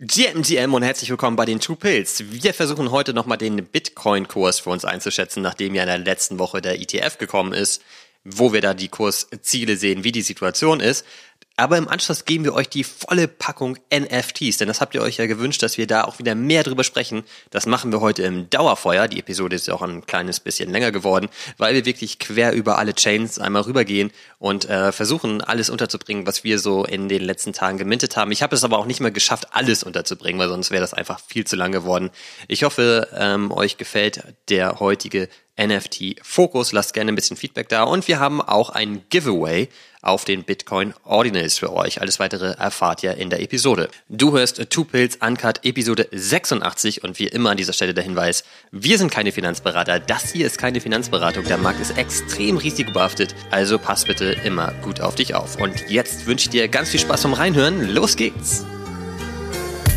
[0.00, 2.24] GMGM und herzlich willkommen bei den Two Pills.
[2.28, 6.60] Wir versuchen heute nochmal den Bitcoin-Kurs für uns einzuschätzen, nachdem ja in der letzten Woche
[6.60, 7.80] der ETF gekommen ist,
[8.24, 11.06] wo wir da die Kursziele sehen, wie die Situation ist.
[11.56, 15.18] Aber im Anschluss geben wir euch die volle Packung NFTs, denn das habt ihr euch
[15.18, 17.22] ja gewünscht, dass wir da auch wieder mehr drüber sprechen.
[17.50, 19.06] Das machen wir heute im Dauerfeuer.
[19.06, 22.78] Die Episode ist ja auch ein kleines bisschen länger geworden, weil wir wirklich quer über
[22.78, 27.52] alle Chains einmal rübergehen und äh, versuchen, alles unterzubringen, was wir so in den letzten
[27.52, 28.32] Tagen gemintet haben.
[28.32, 31.20] Ich habe es aber auch nicht mehr geschafft, alles unterzubringen, weil sonst wäre das einfach
[31.20, 32.10] viel zu lang geworden.
[32.48, 36.72] Ich hoffe, ähm, euch gefällt der heutige NFT-Fokus.
[36.72, 37.84] Lasst gerne ein bisschen Feedback da.
[37.84, 39.68] Und wir haben auch ein Giveaway
[40.02, 42.00] auf den Bitcoin Ordinals für euch.
[42.00, 43.88] Alles weitere erfahrt ihr in der Episode.
[44.08, 48.44] Du hörst Two Pills Uncut Episode 86 und wie immer an dieser Stelle der Hinweis,
[48.70, 50.00] wir sind keine Finanzberater.
[50.00, 51.44] Das hier ist keine Finanzberatung.
[51.44, 53.34] Der Markt ist extrem risikobehaftet.
[53.50, 55.58] Also pass bitte immer gut auf dich auf.
[55.60, 57.88] Und jetzt wünsche ich dir ganz viel Spaß beim Reinhören.
[57.94, 58.64] Los geht's!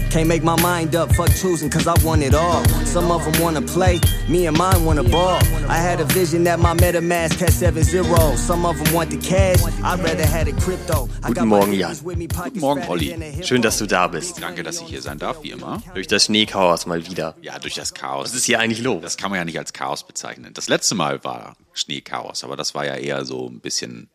[0.10, 2.64] Can't make my mind up, fuck choosing, cause I want it all.
[2.86, 5.38] Some of them wanna play, me and mine wanna ball.
[5.68, 8.38] I had a vision that my MetaMask had 7 0.
[8.38, 11.10] Some of them want the cash, I'd rather had a crypto.
[11.22, 11.96] Guten Morgen, Jan.
[12.02, 13.44] Guten Morgen, Olli.
[13.44, 14.42] Schön, dass du da bist.
[14.42, 15.84] Danke, dass ich hier sein darf, wie immer.
[15.94, 17.36] Durch das Schneechaos mal wieder.
[17.42, 18.30] Ja, durch das Chaos.
[18.30, 19.02] Was ist hier eigentlich los?
[19.02, 20.54] Das kann man ja nicht als Chaos bezeichnen.
[20.54, 24.10] Das letzte Mal war Schneechaos, aber das war ja eher so ein bisschen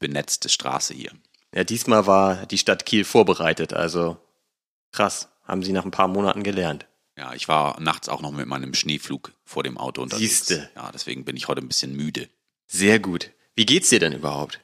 [0.00, 1.12] benetzte Straße hier.
[1.54, 4.16] Ja, diesmal war die Stadt Kiel vorbereitet, also
[4.92, 6.86] krass haben sie nach ein paar Monaten gelernt.
[7.16, 10.46] Ja, ich war nachts auch noch mit meinem Schneeflug vor dem Auto unterwegs.
[10.46, 10.70] Siehste.
[10.76, 12.28] Ja, deswegen bin ich heute ein bisschen müde.
[12.66, 13.30] Sehr gut.
[13.54, 14.60] Wie geht's dir denn überhaupt?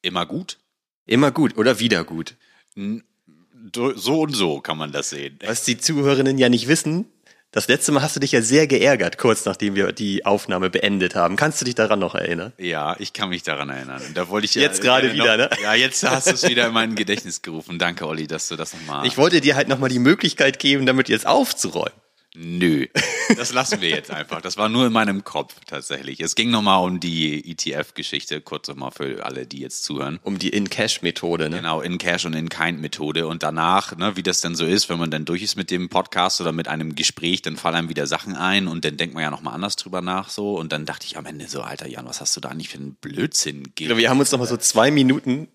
[0.00, 0.58] Immer gut.
[1.06, 2.36] Immer gut oder wieder gut?
[2.74, 5.38] So und so kann man das sehen.
[5.44, 7.06] Was die Zuhörerinnen ja nicht wissen,
[7.52, 11.14] das letzte Mal hast du dich ja sehr geärgert, kurz nachdem wir die Aufnahme beendet
[11.14, 11.36] haben.
[11.36, 12.54] Kannst du dich daran noch erinnern?
[12.56, 14.02] Ja, ich kann mich daran erinnern.
[14.14, 15.62] Da wollte ich jetzt ja, gerade wieder, noch, ne?
[15.62, 17.78] Ja, jetzt hast du es wieder in mein Gedächtnis gerufen.
[17.78, 19.06] Danke, Olli, dass du das nochmal.
[19.06, 21.92] Ich wollte dir halt nochmal die Möglichkeit geben, damit jetzt aufzuräumen.
[22.34, 22.86] Nö,
[23.36, 24.40] das lassen wir jetzt einfach.
[24.40, 26.20] Das war nur in meinem Kopf tatsächlich.
[26.20, 30.18] Es ging nochmal um die ETF-Geschichte, kurz nochmal für alle, die jetzt zuhören.
[30.22, 31.56] Um die In-Cash-Methode, ne?
[31.56, 33.26] Genau, In-Cash und In-Kind-Methode.
[33.26, 35.90] Und danach, ne, wie das denn so ist, wenn man dann durch ist mit dem
[35.90, 39.22] Podcast oder mit einem Gespräch, dann fallen einem wieder Sachen ein und dann denkt man
[39.22, 40.54] ja nochmal anders drüber nach so.
[40.54, 42.78] Und dann dachte ich am Ende so, Alter Jan, was hast du da eigentlich für
[42.78, 43.98] einen Blödsinn gegeben?
[43.98, 45.48] Wir haben uns nochmal so zwei Minuten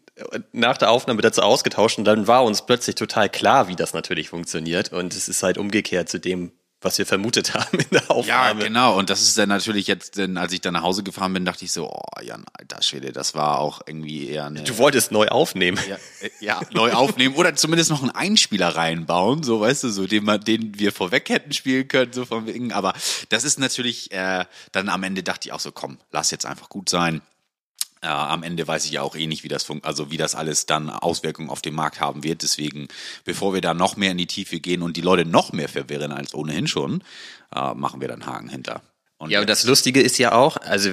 [0.51, 4.29] nach der Aufnahme dazu ausgetauscht und dann war uns plötzlich total klar, wie das natürlich
[4.29, 4.93] funktioniert.
[4.93, 6.51] Und es ist halt umgekehrt zu dem,
[6.81, 8.61] was wir vermutet haben in der Aufnahme.
[8.61, 8.97] Ja, genau.
[8.97, 11.65] Und das ist dann natürlich jetzt, denn als ich dann nach Hause gefahren bin, dachte
[11.65, 14.63] ich so, oh Jan, alter Schwede, das war auch irgendwie eher eine.
[14.63, 15.79] Du wolltest neu aufnehmen.
[15.87, 15.97] Ja,
[16.39, 20.41] ja neu aufnehmen oder zumindest noch einen Einspieler reinbauen, so weißt du, so den, man,
[20.41, 22.71] den wir vorweg hätten spielen können, so von wegen.
[22.71, 22.93] Aber
[23.29, 26.69] das ist natürlich, äh, dann am Ende dachte ich auch so, komm, lass jetzt einfach
[26.69, 27.21] gut sein.
[28.01, 30.65] Äh, am Ende weiß ich ja auch eh nicht, wie das also wie das alles
[30.65, 32.43] dann Auswirkungen auf den Markt haben wird.
[32.43, 32.87] Deswegen,
[33.25, 36.11] bevor wir da noch mehr in die Tiefe gehen und die Leute noch mehr verwirren
[36.11, 37.03] als ohnehin schon,
[37.55, 38.81] äh, machen wir dann Haken hinter.
[39.17, 40.91] Und ja, und das Lustige ist ja auch, also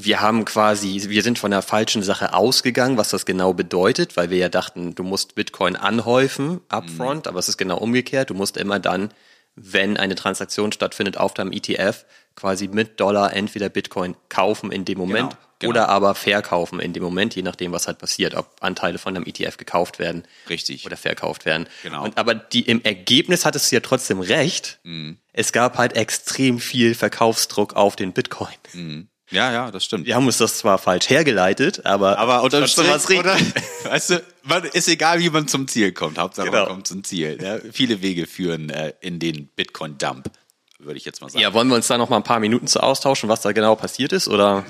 [0.00, 4.30] wir haben quasi, wir sind von der falschen Sache ausgegangen, was das genau bedeutet, weil
[4.30, 7.30] wir ja dachten, du musst Bitcoin anhäufen upfront, mhm.
[7.30, 8.30] aber es ist genau umgekehrt.
[8.30, 9.10] Du musst immer dann,
[9.56, 12.04] wenn eine Transaktion stattfindet auf deinem ETF,
[12.38, 15.42] quasi mit Dollar entweder Bitcoin kaufen in dem Moment genau.
[15.60, 15.70] Genau.
[15.70, 19.26] Oder aber verkaufen in dem Moment, je nachdem, was halt passiert, ob Anteile von einem
[19.26, 20.22] ETF gekauft werden.
[20.48, 20.86] Richtig.
[20.86, 21.68] Oder verkauft werden.
[21.82, 22.04] Genau.
[22.04, 24.78] Und aber die, im Ergebnis hattest du ja trotzdem recht.
[24.84, 25.18] Mhm.
[25.32, 28.54] Es gab halt extrem viel Verkaufsdruck auf den Bitcoin.
[28.72, 29.08] Mhm.
[29.30, 30.06] Ja, ja, das stimmt.
[30.06, 33.36] Wir haben uns das zwar falsch hergeleitet, aber aber unterm Strich, was oder,
[33.84, 36.18] weißt du, man, ist egal, wie man zum Ziel kommt.
[36.18, 36.60] Hauptsache genau.
[36.60, 37.38] man kommt zum Ziel.
[37.42, 40.30] Ja, viele Wege führen äh, in den Bitcoin-Dump,
[40.78, 41.42] würde ich jetzt mal sagen.
[41.42, 43.74] Ja, wollen wir uns da noch mal ein paar Minuten zu austauschen, was da genau
[43.74, 44.64] passiert ist, oder?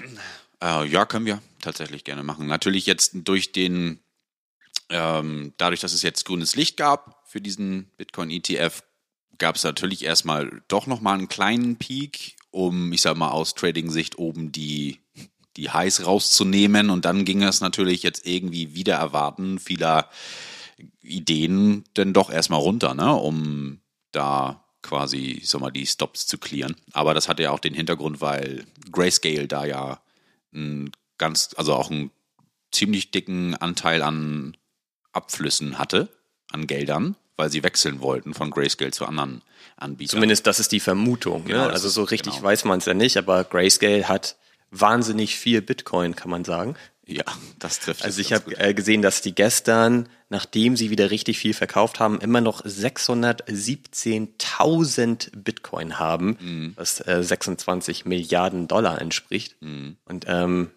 [0.63, 2.47] Äh, ja, können wir tatsächlich gerne machen.
[2.47, 4.01] Natürlich jetzt durch den,
[4.89, 8.83] ähm, dadurch, dass es jetzt grünes Licht gab für diesen Bitcoin-ETF,
[9.39, 14.19] gab es natürlich erstmal doch nochmal einen kleinen Peak, um, ich sag mal, aus Trading-Sicht
[14.19, 15.01] oben die,
[15.57, 16.91] die Highs rauszunehmen.
[16.91, 20.09] Und dann ging es natürlich jetzt irgendwie wieder erwarten vieler
[21.03, 23.81] Ideen denn doch erstmal runter, ne, um
[24.13, 26.77] da quasi, ich sag mal, die Stops zu clearen.
[26.93, 30.01] Aber das hatte ja auch den Hintergrund, weil Grayscale da ja
[30.53, 32.11] einen ganz, also auch einen
[32.71, 34.57] ziemlich dicken Anteil an
[35.13, 36.09] Abflüssen hatte,
[36.51, 39.43] an Geldern, weil sie wechseln wollten von Grayscale zu anderen
[39.77, 40.17] Anbietern.
[40.17, 41.43] Zumindest das ist die Vermutung.
[41.43, 41.49] Ne?
[41.49, 41.73] Genau, ne?
[41.73, 42.45] Also so richtig genau.
[42.45, 44.37] weiß man es ja nicht, aber Grayscale hat
[44.71, 46.77] wahnsinnig viel Bitcoin, kann man sagen.
[47.11, 47.25] Ja,
[47.59, 48.05] das trifft.
[48.05, 52.21] Also ich habe äh, gesehen, dass die gestern, nachdem sie wieder richtig viel verkauft haben,
[52.21, 56.75] immer noch 617.000 Bitcoin haben, mhm.
[56.77, 59.57] was äh, 26 Milliarden Dollar entspricht.
[59.61, 59.97] Mhm.
[60.05, 60.71] Und ähm,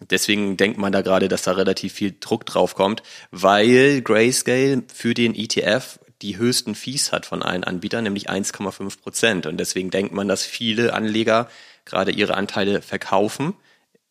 [0.00, 5.12] deswegen denkt man da gerade, dass da relativ viel Druck drauf kommt, weil Grayscale für
[5.12, 9.44] den ETF die höchsten Fees hat von allen Anbietern, nämlich 1,5 Prozent.
[9.44, 11.50] Und deswegen denkt man, dass viele Anleger
[11.84, 13.52] gerade ihre Anteile verkaufen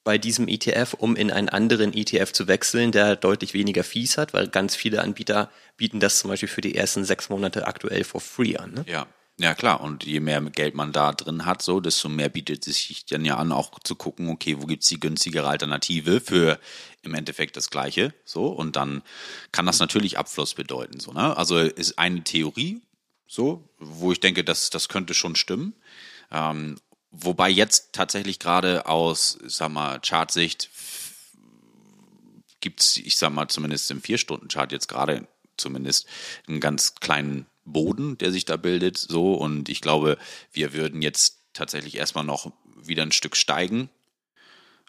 [0.03, 4.33] bei diesem ETF, um in einen anderen ETF zu wechseln, der deutlich weniger Fees hat,
[4.33, 8.21] weil ganz viele Anbieter bieten das zum Beispiel für die ersten sechs Monate aktuell for
[8.21, 8.73] free an.
[8.73, 8.85] Ne?
[8.87, 9.07] Ja.
[9.39, 9.81] Ja, klar.
[9.81, 13.25] Und je mehr Geld man da drin hat, so, desto mehr bietet es sich dann
[13.25, 16.59] ja an, auch zu gucken, okay, wo gibt's die günstigere Alternative für
[17.01, 18.47] im Endeffekt das Gleiche, so.
[18.47, 19.01] Und dann
[19.51, 21.35] kann das natürlich Abfluss bedeuten, so, ne?
[21.35, 22.81] Also ist eine Theorie,
[23.27, 25.73] so, wo ich denke, dass das könnte schon stimmen.
[26.31, 26.75] Ähm,
[27.13, 30.69] wobei jetzt tatsächlich gerade aus, sag mal, Chartsicht
[32.59, 35.27] gibt's, ich sag mal, zumindest im Vier-Stunden-Chart jetzt gerade
[35.57, 36.07] zumindest
[36.47, 39.33] einen ganz kleinen Boden, der sich da bildet, so.
[39.33, 40.17] Und ich glaube,
[40.51, 43.89] wir würden jetzt tatsächlich erstmal noch wieder ein Stück steigen.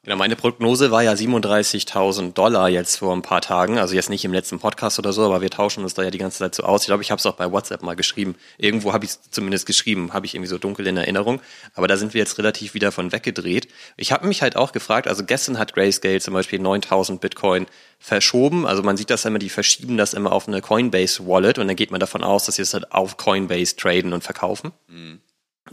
[0.05, 4.23] Genau, meine Prognose war ja 37.000 Dollar jetzt vor ein paar Tagen, also jetzt nicht
[4.27, 6.63] im letzten Podcast oder so, aber wir tauschen uns da ja die ganze Zeit so
[6.63, 6.83] aus.
[6.83, 8.35] Ich glaube, ich habe es auch bei WhatsApp mal geschrieben.
[8.59, 11.41] Irgendwo habe ich es zumindest geschrieben, habe ich irgendwie so dunkel in Erinnerung.
[11.73, 13.69] Aber da sind wir jetzt relativ wieder von weggedreht.
[13.97, 17.65] Ich habe mich halt auch gefragt, also gestern hat Grayscale zum Beispiel 9.000 Bitcoin
[17.99, 18.67] verschoben.
[18.67, 21.77] Also man sieht das immer, die verschieben das immer auf eine Coinbase Wallet und dann
[21.77, 24.73] geht man davon aus, dass sie es halt auf Coinbase traden und verkaufen.
[24.87, 25.21] Mhm.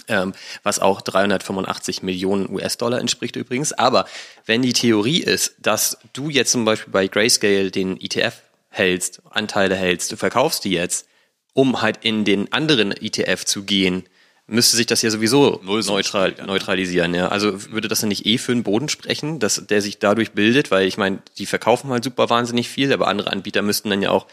[0.08, 0.34] Ähm,
[0.64, 3.74] was auch 385 Millionen US-Dollar entspricht übrigens.
[3.74, 4.06] Aber
[4.46, 8.36] wenn die Theorie ist, dass du jetzt zum Beispiel bei Grayscale den ETF
[8.70, 11.08] hältst, Anteile hältst, du verkaufst die jetzt,
[11.54, 14.04] um halt in den anderen ETF zu gehen,
[14.48, 17.14] müsste sich das ja sowieso neutral, neutralisieren.
[17.14, 17.30] Ja.
[17.30, 20.72] Also würde das dann nicht eh für einen Boden sprechen, dass der sich dadurch bildet,
[20.72, 24.10] weil ich meine, die verkaufen halt super wahnsinnig viel, aber andere Anbieter müssten dann ja
[24.10, 24.28] auch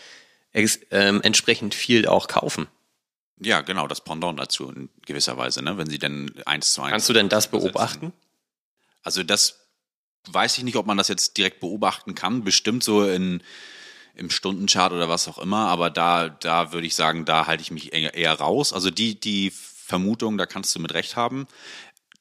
[0.90, 2.66] ähm, entsprechend viel auch kaufen.
[3.40, 5.78] Ja, genau, das Pendant dazu in gewisser Weise, ne?
[5.78, 6.92] wenn sie denn eins zu eins.
[6.92, 8.12] Kannst du denn das beobachten?
[9.02, 9.68] Also das
[10.26, 12.44] weiß ich nicht, ob man das jetzt direkt beobachten kann.
[12.44, 13.42] Bestimmt so in
[14.18, 17.70] im Stundenchart oder was auch immer, aber da, da würde ich sagen, da halte ich
[17.70, 18.72] mich eher, eher raus.
[18.72, 21.46] Also die, die Vermutung, da kannst du mit Recht haben.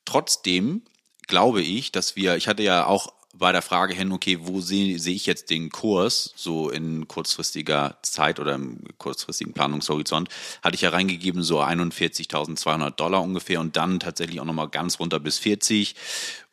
[0.06, 0.84] Trotzdem
[1.28, 5.00] glaube ich, dass wir, ich hatte ja auch bei der Frage hin, okay, wo sehe
[5.00, 6.34] seh ich jetzt den Kurs?
[6.36, 10.30] So in kurzfristiger Zeit oder im kurzfristigen Planungshorizont,
[10.62, 15.20] hatte ich ja reingegeben so 41.200 Dollar ungefähr und dann tatsächlich auch nochmal ganz runter
[15.20, 15.96] bis 40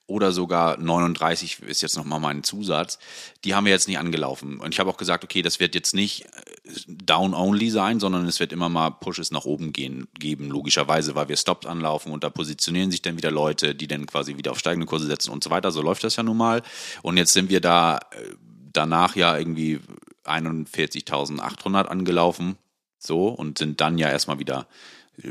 [0.07, 2.99] oder sogar 39 ist jetzt nochmal mein Zusatz.
[3.45, 4.61] Die haben wir jetzt nicht angelaufen.
[4.61, 8.39] Und ich habe auch gesagt, okay, das wird jetzt nicht äh, down-only sein, sondern es
[8.39, 12.29] wird immer mal Pushes nach oben gehen, geben, logischerweise, weil wir Stops anlaufen und da
[12.29, 15.51] positionieren sich dann wieder Leute, die dann quasi wieder auf steigende Kurse setzen und so
[15.51, 15.71] weiter.
[15.71, 16.63] So läuft das ja nun mal.
[17.03, 18.35] Und jetzt sind wir da äh,
[18.73, 19.81] danach ja irgendwie
[20.25, 22.57] 41.800 angelaufen.
[22.99, 24.67] So, und sind dann ja erstmal wieder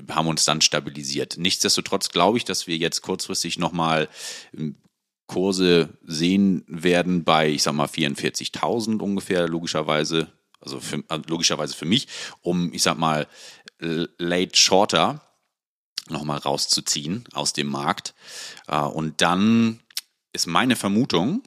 [0.10, 1.38] haben uns dann stabilisiert.
[1.38, 4.10] Nichtsdestotrotz glaube ich, dass wir jetzt kurzfristig nochmal
[4.58, 4.76] ähm,
[5.28, 11.86] Kurse sehen werden bei, ich sag mal, 44.000 ungefähr, logischerweise, also für, also logischerweise für
[11.86, 12.08] mich,
[12.42, 13.28] um, ich sag mal,
[13.80, 15.22] late shorter
[16.10, 18.14] nochmal rauszuziehen aus dem Markt.
[18.68, 19.80] Äh, und dann
[20.34, 21.44] ist meine Vermutung,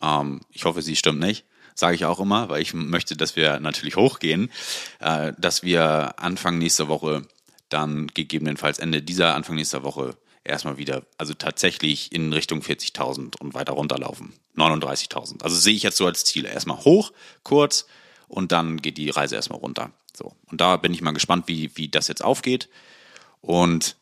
[0.00, 1.44] ähm, ich hoffe, sie stimmt nicht,
[1.78, 4.50] sage ich auch immer, weil ich möchte, dass wir natürlich hochgehen,
[4.98, 7.22] äh, dass wir Anfang nächster Woche
[7.68, 13.54] dann gegebenenfalls Ende dieser, Anfang nächster Woche erstmal wieder, also tatsächlich in Richtung 40.000 und
[13.54, 14.32] weiter runterlaufen.
[14.56, 15.42] 39.000.
[15.42, 16.46] Also sehe ich jetzt so als Ziel.
[16.46, 17.12] Erstmal hoch,
[17.44, 17.86] kurz
[18.26, 19.92] und dann geht die Reise erstmal runter.
[20.16, 20.34] So.
[20.46, 22.68] Und da bin ich mal gespannt, wie, wie das jetzt aufgeht.
[23.40, 23.96] Und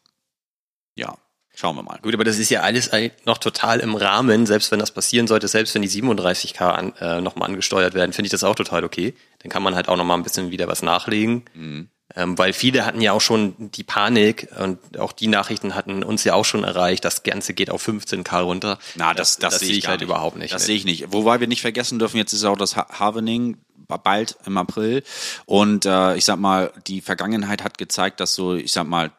[0.94, 1.18] ja,
[1.58, 1.98] Schauen wir mal.
[2.02, 2.90] Gut, aber das ist ja alles
[3.24, 7.22] noch total im Rahmen, selbst wenn das passieren sollte, selbst wenn die 37k an, äh,
[7.22, 9.14] nochmal angesteuert werden, finde ich das auch total okay.
[9.38, 11.46] Dann kann man halt auch nochmal ein bisschen wieder was nachlegen.
[11.54, 11.88] Mhm.
[12.14, 16.24] Ähm, weil viele hatten ja auch schon die Panik und auch die Nachrichten hatten uns
[16.24, 18.78] ja auch schon erreicht, das Ganze geht auf 15k runter.
[18.94, 20.10] Na, das, das, das, das sehe ich halt nicht.
[20.10, 20.52] überhaupt nicht.
[20.52, 21.12] Das sehe ich nicht.
[21.12, 23.56] Wobei wir nicht vergessen dürfen, jetzt ist auch das Havening
[23.88, 25.02] bald im April.
[25.46, 29.12] Und äh, ich sag mal, die Vergangenheit hat gezeigt, dass so, ich sag mal,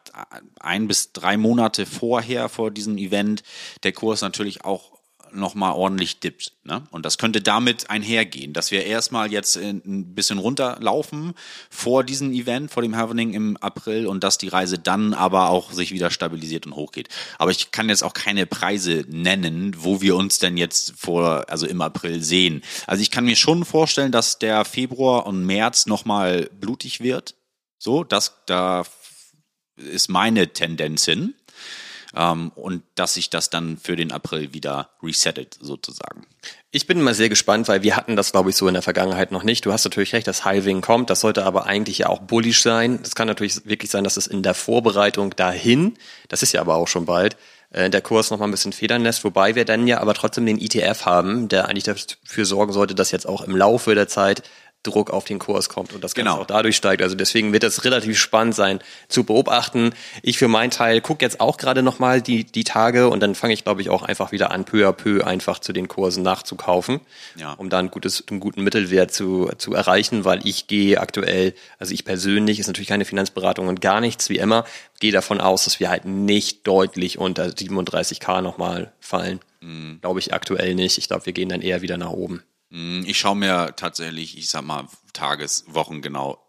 [0.60, 3.42] ein bis drei Monate vorher, vor diesem Event,
[3.82, 4.97] der Kurs natürlich auch
[5.32, 6.52] nochmal ordentlich dippt.
[6.64, 6.82] Ne?
[6.90, 11.34] Und das könnte damit einhergehen, dass wir erstmal jetzt ein bisschen runterlaufen
[11.70, 15.72] vor diesem Event, vor dem Happening im April und dass die Reise dann aber auch
[15.72, 17.08] sich wieder stabilisiert und hochgeht.
[17.38, 21.66] Aber ich kann jetzt auch keine Preise nennen, wo wir uns denn jetzt vor, also
[21.66, 22.62] im April sehen.
[22.86, 27.34] Also ich kann mir schon vorstellen, dass der Februar und März nochmal blutig wird.
[27.78, 28.84] So, das, da
[29.76, 31.34] ist meine Tendenz hin
[32.16, 36.26] ähm, und dass sich das dann für den April wieder resettet sozusagen.
[36.70, 39.32] Ich bin mal sehr gespannt, weil wir hatten das, glaube ich, so in der Vergangenheit
[39.32, 39.64] noch nicht.
[39.64, 41.10] Du hast natürlich recht, dass Halving kommt.
[41.10, 43.00] Das sollte aber eigentlich ja auch bullish sein.
[43.02, 45.94] Das kann natürlich wirklich sein, dass es in der Vorbereitung dahin,
[46.28, 47.36] das ist ja aber auch schon bald,
[47.70, 50.46] äh, der Kurs noch mal ein bisschen federn lässt, wobei wir dann ja aber trotzdem
[50.46, 54.42] den ETF haben, der eigentlich dafür sorgen sollte, dass jetzt auch im Laufe der Zeit
[54.88, 56.42] Druck auf den Kurs kommt und das Ganze Genau.
[56.42, 57.02] auch dadurch steigt.
[57.02, 59.90] Also deswegen wird das relativ spannend sein zu beobachten.
[60.22, 63.52] Ich für meinen Teil gucke jetzt auch gerade nochmal die, die Tage und dann fange
[63.54, 67.00] ich, glaube ich, auch einfach wieder an, peu à peu einfach zu den Kursen nachzukaufen,
[67.36, 67.52] Ja.
[67.52, 71.92] um da ein gutes, einen guten Mittelwert zu, zu erreichen, weil ich gehe aktuell, also
[71.94, 74.64] ich persönlich, ist natürlich keine Finanzberatung und gar nichts, wie immer,
[75.00, 79.40] gehe davon aus, dass wir halt nicht deutlich unter 37k nochmal fallen.
[79.60, 79.98] Mhm.
[80.00, 80.98] Glaube ich aktuell nicht.
[80.98, 82.42] Ich glaube, wir gehen dann eher wieder nach oben.
[82.70, 86.44] Mm, Ich schaue mir tatsächlich, ich sag mal, Tages, Wochen genau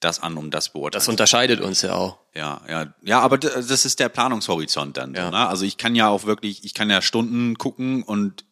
[0.00, 1.00] das an, um das beurteilen.
[1.00, 2.18] Das unterscheidet uns ja auch.
[2.34, 5.14] Ja, ja, ja, aber das ist der Planungshorizont dann.
[5.14, 5.26] Ja.
[5.26, 5.48] So, ne?
[5.48, 8.44] Also ich kann ja auch wirklich, ich kann ja Stunden gucken und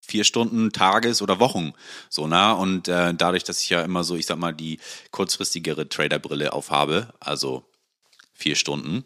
[0.00, 1.72] vier Stunden Tages- oder Wochen.
[2.08, 2.54] So, ne?
[2.56, 4.80] Und äh, dadurch, dass ich ja immer so, ich sag mal, die
[5.12, 7.64] kurzfristigere Traderbrille aufhabe, also
[8.32, 9.04] vier Stunden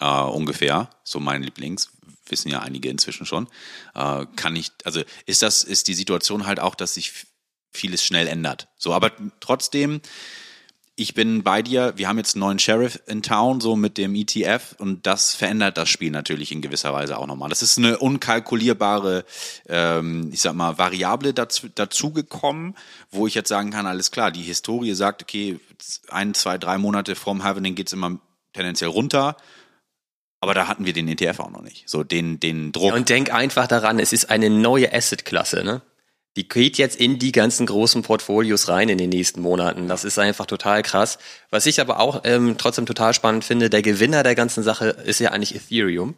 [0.00, 1.90] äh, ungefähr, so mein Lieblings,
[2.30, 3.48] wissen ja einige inzwischen schon,
[3.94, 7.26] äh, kann ich, also ist das, ist die Situation halt auch, dass sich
[7.72, 8.68] vieles schnell ändert.
[8.76, 10.00] So, aber trotzdem,
[11.00, 11.94] ich bin bei dir.
[11.96, 15.78] Wir haben jetzt einen neuen Sheriff in Town, so mit dem ETF, und das verändert
[15.78, 17.48] das Spiel natürlich in gewisser Weise auch nochmal.
[17.48, 19.24] Das ist eine unkalkulierbare,
[19.66, 22.76] ähm, ich sag mal, Variable dazu, dazugekommen,
[23.10, 25.58] wo ich jetzt sagen kann, alles klar, die Historie sagt, okay,
[26.10, 28.18] ein, zwei, drei Monate vorm Halvening geht's immer
[28.52, 29.38] tendenziell runter.
[30.40, 31.88] Aber da hatten wir den ETF auch noch nicht.
[31.88, 32.94] So den, den Druck.
[32.94, 35.82] Und denk einfach daran, es ist eine neue Asset-Klasse, ne?
[36.36, 39.88] Die geht jetzt in die ganzen großen Portfolios rein in den nächsten Monaten.
[39.88, 41.18] Das ist einfach total krass.
[41.50, 45.18] Was ich aber auch ähm, trotzdem total spannend finde, der Gewinner der ganzen Sache ist
[45.18, 46.14] ja eigentlich Ethereum.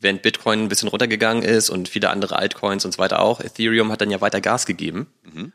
[0.00, 3.90] Während Bitcoin ein bisschen runtergegangen ist und viele andere Altcoins und so weiter auch, Ethereum
[3.90, 5.06] hat dann ja weiter Gas gegeben.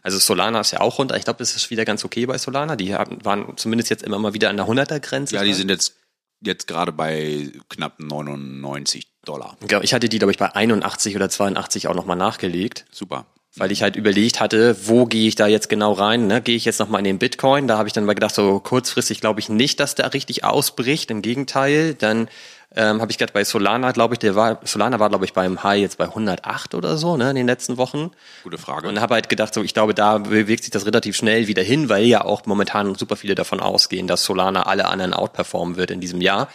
[0.02, 1.16] Also Solana ist ja auch runter.
[1.18, 2.76] Ich glaube, das ist wieder ganz okay bei Solana.
[2.76, 5.36] Die haben, waren zumindest jetzt immer mal wieder an der 100er-Grenze.
[5.36, 5.96] ja, die sind jetzt,
[6.42, 9.56] jetzt gerade bei knapp 99 Dollar.
[9.84, 12.86] Ich hatte die, glaube ich, bei 81 oder 82 auch nochmal nachgelegt.
[12.92, 13.26] Super.
[13.56, 16.26] weil ich halt überlegt hatte, wo gehe ich da jetzt genau rein?
[16.28, 16.42] Ne?
[16.42, 17.68] Gehe ich jetzt nochmal in den Bitcoin?
[17.68, 21.12] Da habe ich dann mal gedacht, so kurzfristig glaube ich nicht, dass der richtig ausbricht.
[21.12, 22.30] Im Gegenteil, dann
[22.74, 25.62] ähm, habe ich gerade bei Solana, glaube ich, der war Solana war glaube ich beim
[25.62, 28.12] High jetzt bei 108 oder so, ne, in den letzten Wochen.
[28.44, 28.88] Gute Frage.
[28.88, 31.90] Und habe halt gedacht, so ich glaube, da bewegt sich das relativ schnell wieder hin,
[31.90, 36.00] weil ja auch momentan super viele davon ausgehen, dass Solana alle anderen outperformen wird in
[36.00, 36.48] diesem Jahr.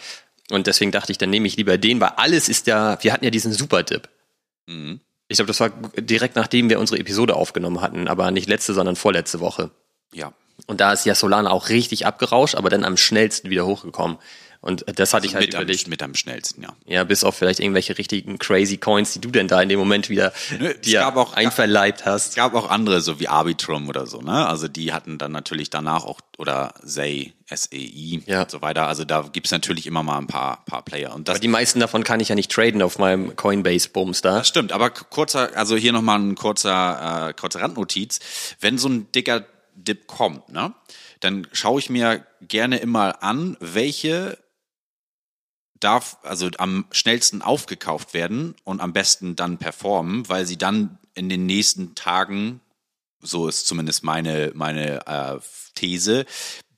[0.49, 3.25] Und deswegen dachte ich, dann nehme ich lieber den, weil alles ist ja, wir hatten
[3.25, 4.09] ja diesen Super-Dip.
[4.65, 5.01] Mhm.
[5.27, 8.95] Ich glaube, das war direkt nachdem wir unsere Episode aufgenommen hatten, aber nicht letzte, sondern
[8.95, 9.71] vorletzte Woche.
[10.13, 10.33] Ja.
[10.65, 14.17] Und da ist ja Solana auch richtig abgerauscht, aber dann am schnellsten wieder hochgekommen.
[14.61, 15.87] Und das hatte ich halt mit, am, überlegt.
[15.87, 16.69] mit am schnellsten, ja.
[16.85, 20.09] Ja, bis auf vielleicht irgendwelche richtigen crazy Coins, die du denn da in dem Moment
[20.09, 22.35] wieder Nö, es dir auch- einverleibt Es hast.
[22.35, 24.47] gab auch andere, so wie Arbitrum oder so, ne?
[24.47, 28.41] Also die hatten dann natürlich danach auch, oder SEI, SEI Ja.
[28.43, 28.87] und so weiter.
[28.87, 31.13] Also da gibt's natürlich immer mal ein paar, paar Player.
[31.13, 34.39] Und das, Aber die meisten davon kann ich ja nicht traden auf meinem Coinbase-Bums da.
[34.39, 38.19] das stimmt, aber kurzer, also hier nochmal ein kurzer, äh, kurze Randnotiz.
[38.59, 39.45] Wenn so ein dicker
[39.75, 40.73] Dip kommt, ne?
[41.19, 44.37] Dann schaue ich mir gerne immer an, welche
[45.79, 51.29] darf also am schnellsten aufgekauft werden und am besten dann performen, weil sie dann in
[51.29, 52.61] den nächsten Tagen,
[53.21, 55.39] so ist zumindest meine, meine äh,
[55.75, 56.25] These,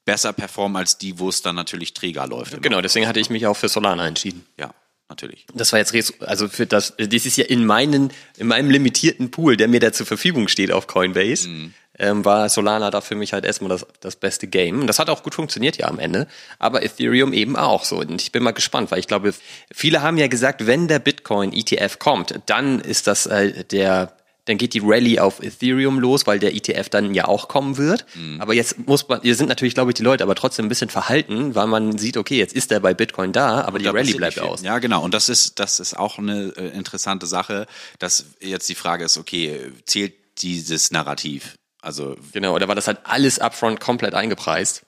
[0.05, 2.61] besser performen als die, wo es dann natürlich träger läuft.
[2.61, 4.45] Genau, deswegen hatte ich mich auch für Solana entschieden.
[4.57, 4.73] Ja,
[5.07, 5.45] natürlich.
[5.53, 9.55] Das war jetzt, also für das, das ist ja in meinen, in meinem limitierten Pool,
[9.55, 13.45] der mir da zur Verfügung steht auf Coinbase, ähm, war Solana da für mich halt
[13.45, 14.81] erstmal das, das beste Game.
[14.81, 16.27] Und das hat auch gut funktioniert ja am Ende.
[16.57, 17.99] Aber Ethereum eben auch so.
[17.99, 19.33] Und ich bin mal gespannt, weil ich glaube,
[19.71, 24.13] viele haben ja gesagt, wenn der Bitcoin ETF kommt, dann ist das äh, der,
[24.45, 28.05] dann geht die Rallye auf Ethereum los, weil der ETF dann ja auch kommen wird.
[28.39, 30.89] Aber jetzt muss man, hier sind natürlich, glaube ich, die Leute aber trotzdem ein bisschen
[30.89, 34.13] verhalten, weil man sieht, okay, jetzt ist er bei Bitcoin da, aber die Da Rallye
[34.13, 34.63] bleibt aus.
[34.63, 35.03] Ja, genau.
[35.03, 37.67] Und das ist, das ist auch eine äh, interessante Sache,
[37.99, 41.55] dass jetzt die Frage ist, okay, zählt dieses Narrativ?
[41.81, 44.85] Also, Genau, oder war das halt alles upfront komplett eingepreist?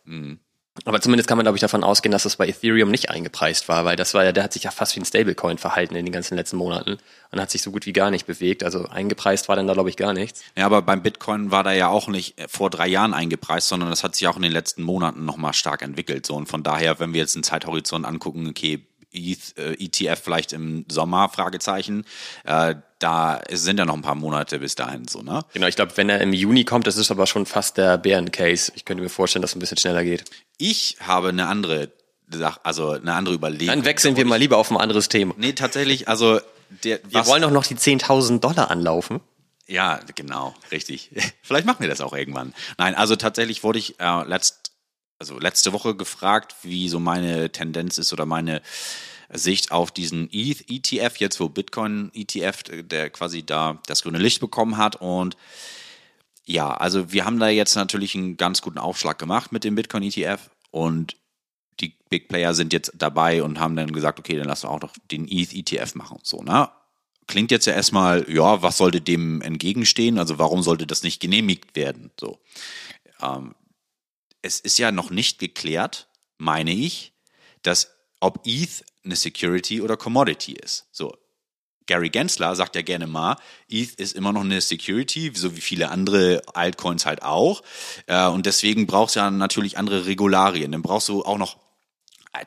[0.86, 3.84] Aber zumindest kann man, glaube ich, davon ausgehen, dass das bei Ethereum nicht eingepreist war,
[3.84, 6.14] weil das war ja, der hat sich ja fast wie ein Stablecoin verhalten in den
[6.14, 6.98] ganzen letzten Monaten
[7.30, 8.64] und hat sich so gut wie gar nicht bewegt.
[8.64, 10.44] Also eingepreist war dann da, glaube ich, gar nichts.
[10.56, 13.90] ja, aber beim Bitcoin war da ja auch nicht äh, vor drei Jahren eingepreist, sondern
[13.90, 16.26] das hat sich auch in den letzten Monaten nochmal stark entwickelt.
[16.26, 20.54] So, und von daher, wenn wir jetzt einen Zeithorizont angucken, okay, ETH, äh, ETF vielleicht
[20.54, 22.06] im Sommer, Fragezeichen,
[22.46, 25.44] äh, da sind ja noch ein paar Monate bis dahin, so, ne?
[25.54, 28.72] Genau, ich glaube, wenn er im Juni kommt, das ist aber schon fast der Bären-Case.
[28.76, 30.26] Ich könnte mir vorstellen, dass es ein bisschen schneller geht.
[30.58, 31.92] Ich habe eine andere
[32.30, 33.76] Sache, also eine andere Überlegung.
[33.76, 35.34] Dann wechseln wir mal lieber auf ein anderes Thema.
[35.38, 36.40] Nee, tatsächlich, also
[36.84, 39.20] der, Wir wollen doch noch die 10.000 Dollar anlaufen.
[39.68, 41.12] Ja, genau, richtig.
[41.42, 42.54] Vielleicht machen wir das auch irgendwann.
[42.78, 44.72] Nein, also tatsächlich wurde ich äh, letzt,
[45.20, 48.62] also letzte Woche gefragt, wie so meine Tendenz ist oder meine
[49.34, 54.40] Sicht auf diesen ETH ETF, jetzt wo Bitcoin ETF, der quasi da das grüne Licht
[54.40, 54.98] bekommen hat.
[54.98, 55.38] Und
[56.46, 60.04] Ja, also wir haben da jetzt natürlich einen ganz guten Aufschlag gemacht mit dem Bitcoin
[60.04, 61.16] ETF und
[61.80, 64.82] die Big Player sind jetzt dabei und haben dann gesagt, okay, dann lass doch auch
[64.82, 66.70] noch den ETH ETF machen so, ne?
[67.28, 70.20] Klingt jetzt ja erstmal, ja, was sollte dem entgegenstehen?
[70.20, 72.12] Also warum sollte das nicht genehmigt werden?
[72.20, 72.40] So.
[73.22, 73.56] Ähm,
[74.42, 77.14] es ist ja noch nicht geklärt, meine ich,
[77.62, 80.88] dass ob ETH eine Security oder Commodity ist.
[80.92, 81.16] So,
[81.88, 85.90] Gary Gensler sagt ja gerne mal, ETH ist immer noch eine Security, so wie viele
[85.90, 87.64] andere Altcoins halt auch.
[88.06, 90.72] Äh, und deswegen brauchst du ja natürlich andere Regularien.
[90.72, 91.58] Dann brauchst du auch noch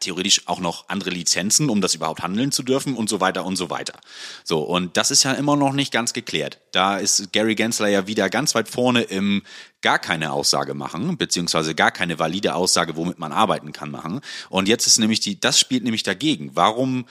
[0.00, 3.56] theoretisch auch noch andere Lizenzen, um das überhaupt handeln zu dürfen und so weiter und
[3.56, 4.00] so weiter.
[4.42, 6.58] So, und das ist ja immer noch nicht ganz geklärt.
[6.72, 9.42] Da ist Gary Gensler ja wieder ganz weit vorne im
[9.82, 14.20] gar keine Aussage machen, beziehungsweise gar keine valide Aussage, womit man arbeiten kann, machen.
[14.48, 16.56] Und jetzt ist nämlich die, das spielt nämlich dagegen.
[16.56, 17.06] Warum,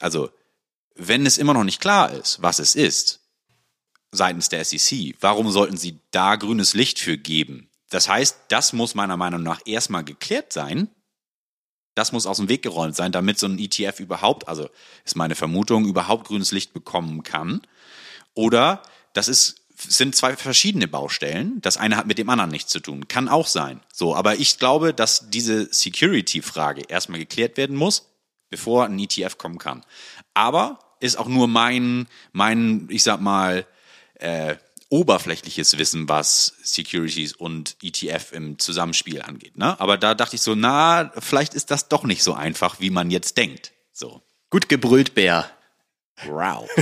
[0.00, 0.30] also,
[0.96, 3.20] wenn es immer noch nicht klar ist, was es ist,
[4.10, 7.70] seitens der SEC, warum sollten sie da grünes Licht für geben?
[7.90, 10.88] Das heißt, das muss meiner Meinung nach erstmal geklärt sein.
[11.98, 14.68] Das muss aus dem Weg geräumt sein, damit so ein ETF überhaupt, also
[15.04, 17.60] ist meine Vermutung, überhaupt grünes Licht bekommen kann.
[18.34, 21.60] Oder das ist sind zwei verschiedene Baustellen.
[21.60, 23.08] Das eine hat mit dem anderen nichts zu tun.
[23.08, 23.80] Kann auch sein.
[23.92, 28.08] So, aber ich glaube, dass diese Security-Frage erstmal geklärt werden muss,
[28.50, 29.84] bevor ein ETF kommen kann.
[30.34, 33.66] Aber ist auch nur mein, mein, ich sag mal,
[34.14, 34.56] äh,
[34.90, 39.56] oberflächliches Wissen, was Securities und ETF im Zusammenspiel angeht.
[39.58, 39.78] Ne?
[39.80, 43.10] Aber da dachte ich so, na, vielleicht ist das doch nicht so einfach, wie man
[43.10, 43.72] jetzt denkt.
[43.92, 44.22] So.
[44.50, 45.50] Gut gebrüllt, Bär.
[46.26, 46.68] Wow.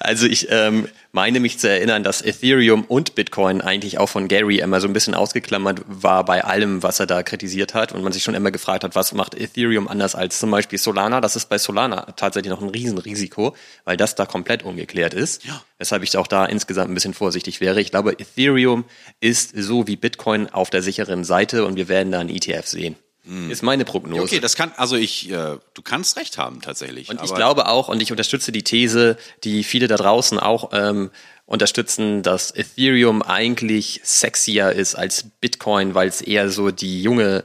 [0.00, 4.58] Also ich ähm, meine mich zu erinnern, dass Ethereum und Bitcoin eigentlich auch von Gary
[4.58, 8.12] immer so ein bisschen ausgeklammert war bei allem, was er da kritisiert hat und man
[8.12, 11.20] sich schon immer gefragt hat, was macht Ethereum anders als zum Beispiel Solana.
[11.20, 15.44] Das ist bei Solana tatsächlich noch ein Riesenrisiko, weil das da komplett ungeklärt ist.
[15.44, 15.62] Ja.
[15.78, 17.80] Weshalb ich auch da insgesamt ein bisschen vorsichtig wäre.
[17.80, 18.84] Ich glaube, Ethereum
[19.20, 22.96] ist so wie Bitcoin auf der sicheren Seite und wir werden da einen ETF sehen.
[23.28, 23.50] Hm.
[23.50, 24.22] Ist meine Prognose.
[24.22, 27.10] Okay, das kann, also ich, äh, du kannst recht haben tatsächlich.
[27.10, 31.10] Und ich glaube auch, und ich unterstütze die These, die viele da draußen auch ähm,
[31.44, 37.44] unterstützen, dass Ethereum eigentlich sexier ist als Bitcoin, weil es eher so die junge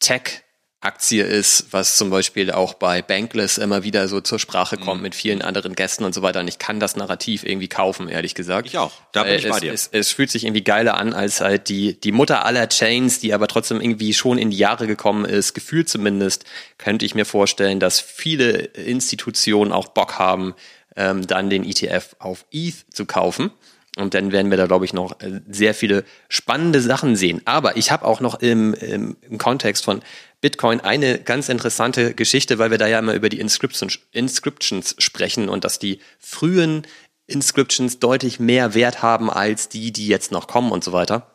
[0.00, 0.42] Tech
[0.82, 5.02] Aktie ist, was zum Beispiel auch bei Bankless immer wieder so zur Sprache kommt mhm.
[5.02, 6.40] mit vielen anderen Gästen und so weiter.
[6.40, 8.66] Und ich kann das Narrativ irgendwie kaufen, ehrlich gesagt.
[8.66, 8.90] Ich auch.
[9.12, 9.72] Da bin ich bei dir.
[9.72, 13.32] Es, es, fühlt sich irgendwie geiler an als halt die, die Mutter aller Chains, die
[13.32, 15.54] aber trotzdem irgendwie schon in die Jahre gekommen ist.
[15.54, 16.44] Gefühlt zumindest
[16.78, 20.54] könnte ich mir vorstellen, dass viele Institutionen auch Bock haben,
[20.96, 23.52] ähm, dann den ETF auf ETH zu kaufen.
[23.98, 27.42] Und dann werden wir da, glaube ich, noch äh, sehr viele spannende Sachen sehen.
[27.44, 30.00] Aber ich habe auch noch im, im, im Kontext von
[30.40, 35.48] Bitcoin eine ganz interessante Geschichte, weil wir da ja immer über die Inscriptions, Inscriptions sprechen
[35.48, 36.86] und dass die frühen
[37.26, 41.28] Inscriptions deutlich mehr Wert haben als die, die jetzt noch kommen und so weiter.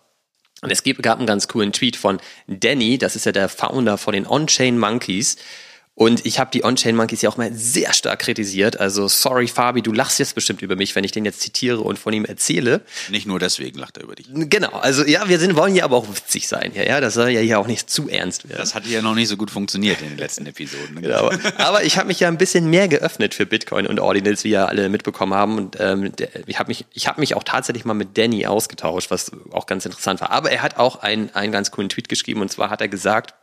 [0.61, 4.13] Und es gab einen ganz coolen Tweet von Danny, das ist ja der Founder von
[4.13, 5.37] den On-Chain Monkeys,
[5.97, 8.79] und ich habe die On-Chain Monkeys ja auch mal sehr stark kritisiert.
[8.79, 11.97] Also sorry, Fabi, du lachst jetzt bestimmt über mich, wenn ich den jetzt zitiere und
[11.97, 12.81] von ihm erzähle.
[13.09, 14.27] Nicht nur deswegen lacht er über dich.
[14.31, 16.71] Genau, also ja, wir sind, wollen ja aber auch witzig sein.
[16.75, 18.59] Ja, ja, das soll ja hier auch nicht zu ernst werden.
[18.59, 21.01] Das hat ja noch nicht so gut funktioniert in den letzten Episoden.
[21.01, 21.31] genau.
[21.57, 24.65] Aber ich habe mich ja ein bisschen mehr geöffnet für Bitcoin und Ordinals, wie ja
[24.65, 25.57] alle mitbekommen haben.
[25.57, 29.09] Und ähm, der, ich habe mich, ich habe mich auch tatsächlich mal mit Danny ausgetauscht,
[29.09, 30.29] was auch ganz interessant war.
[30.29, 33.33] Aber er hat auch einen, einen ganz coolen Tweet geschrieben und zwar hat er gesagt,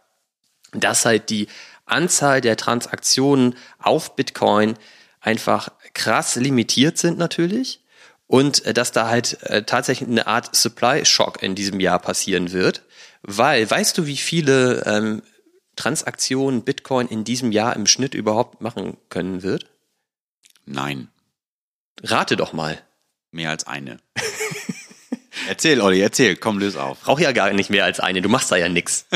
[0.81, 1.49] dass halt die
[1.87, 4.75] Anzahl der Transaktionen auf Bitcoin
[5.21, 7.81] einfach krass limitiert sind natürlich
[8.27, 12.83] und äh, dass da halt äh, tatsächlich eine Art Supply-Shock in diesem Jahr passieren wird,
[13.23, 15.23] weil weißt du, wie viele ähm,
[15.77, 19.67] Transaktionen Bitcoin in diesem Jahr im Schnitt überhaupt machen können wird?
[20.67, 21.09] Nein.
[22.03, 22.81] Rate doch mal.
[23.31, 23.99] Mehr als eine.
[25.49, 27.01] Erzähl, Olli, erzähl, komm, löse auf.
[27.01, 29.07] Brauch ja gar nicht mehr als eine, du machst da ja nix.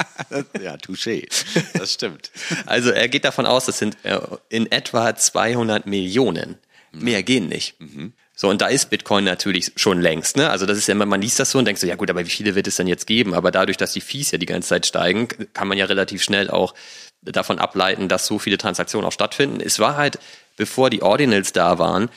[0.60, 1.28] ja, touché,
[1.76, 2.30] das stimmt.
[2.66, 6.56] Also er geht davon aus, das sind äh, in etwa 200 Millionen.
[6.92, 7.80] Mehr gehen nicht.
[7.80, 8.12] Mhm.
[8.36, 10.50] So, und da ist Bitcoin natürlich schon längst, ne?
[10.50, 12.24] Also das ist ja immer, man liest das so und denkt so, ja gut, aber
[12.24, 13.32] wie viele wird es denn jetzt geben?
[13.32, 16.50] Aber dadurch, dass die Fees ja die ganze Zeit steigen, kann man ja relativ schnell
[16.50, 16.74] auch
[17.22, 19.60] davon ableiten, dass so viele Transaktionen auch stattfinden.
[19.60, 20.18] Es war halt,
[20.56, 22.10] bevor die Ordinals da waren,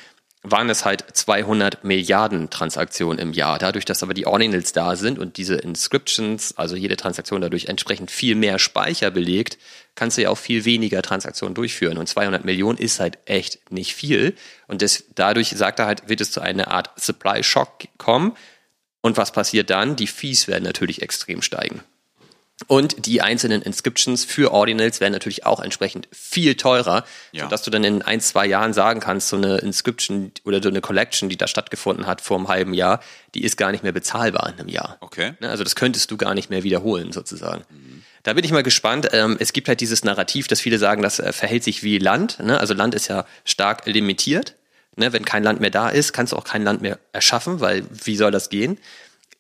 [0.52, 3.60] waren es halt 200 Milliarden Transaktionen im Jahr.
[3.60, 8.12] Dadurch, dass aber die Ordinals da sind und diese Inscriptions, also jede Transaktion dadurch entsprechend
[8.12, 9.58] viel mehr Speicher belegt,
[9.96, 11.98] kannst du ja auch viel weniger Transaktionen durchführen.
[11.98, 14.36] Und 200 Millionen ist halt echt nicht viel.
[14.68, 18.34] Und das, dadurch, sagt er halt, wird es zu einer Art Supply Shock kommen.
[19.02, 19.96] Und was passiert dann?
[19.96, 21.82] Die Fees werden natürlich extrem steigen.
[22.65, 27.43] Und die einzelnen Inscriptions für Ordinals werden natürlich auch entsprechend viel teurer, Ja.
[27.43, 30.82] sodass du dann in ein, zwei Jahren sagen kannst, so eine Inscription oder so eine
[30.82, 33.00] Collection, die da stattgefunden hat vor einem halben Jahr,
[33.36, 34.98] die ist gar nicht mehr bezahlbar in einem Jahr.
[35.02, 35.34] Okay.
[35.39, 37.63] Ne, Also das könntest du gar nicht mehr wiederholen sozusagen.
[38.24, 39.10] Da bin ich mal gespannt.
[39.13, 42.39] Ähm, es gibt halt dieses Narrativ, dass viele sagen, das äh, verhält sich wie Land.
[42.39, 42.60] Ne?
[42.60, 44.56] Also Land ist ja stark limitiert.
[44.96, 45.13] Ne?
[45.13, 48.17] Wenn kein Land mehr da ist, kannst du auch kein Land mehr erschaffen, weil wie
[48.17, 48.80] soll das gehen?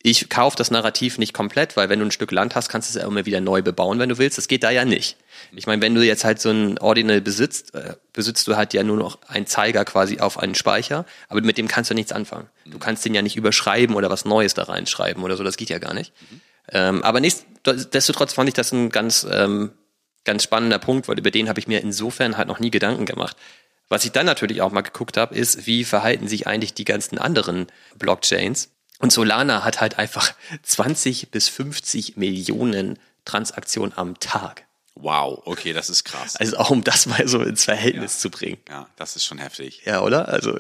[0.09, 2.97] Ich kaufe das Narrativ nicht komplett, weil wenn du ein Stück Land hast, kannst du
[2.97, 4.37] es ja immer wieder neu bebauen, wenn du willst.
[4.37, 5.17] Das geht da ja nicht.
[5.53, 8.83] Ich meine, wenn du jetzt halt so ein Ordinal besitzt, äh, besitzt du halt ja
[8.83, 12.47] nur noch einen Zeiger quasi auf einen Speicher, aber mit dem kannst du nichts anfangen.
[12.65, 15.69] Du kannst den ja nicht überschreiben oder was Neues da reinschreiben oder so, das geht
[15.69, 16.13] ja gar nicht.
[16.71, 19.73] Ähm, aber nichtsdestotrotz fand ich das ein ganz, ähm,
[20.23, 23.35] ganz spannender Punkt, weil über den habe ich mir insofern halt noch nie Gedanken gemacht.
[23.89, 27.17] Was ich dann natürlich auch mal geguckt habe, ist, wie verhalten sich eigentlich die ganzen
[27.17, 27.67] anderen
[27.99, 28.69] Blockchains?
[28.99, 30.33] Und Solana hat halt einfach
[30.63, 34.65] 20 bis 50 Millionen Transaktionen am Tag.
[34.95, 36.35] Wow, okay, das ist krass.
[36.37, 38.57] Also auch um das mal so ins Verhältnis zu bringen.
[38.67, 39.83] Ja, das ist schon heftig.
[39.85, 40.27] Ja, oder?
[40.29, 40.57] Also,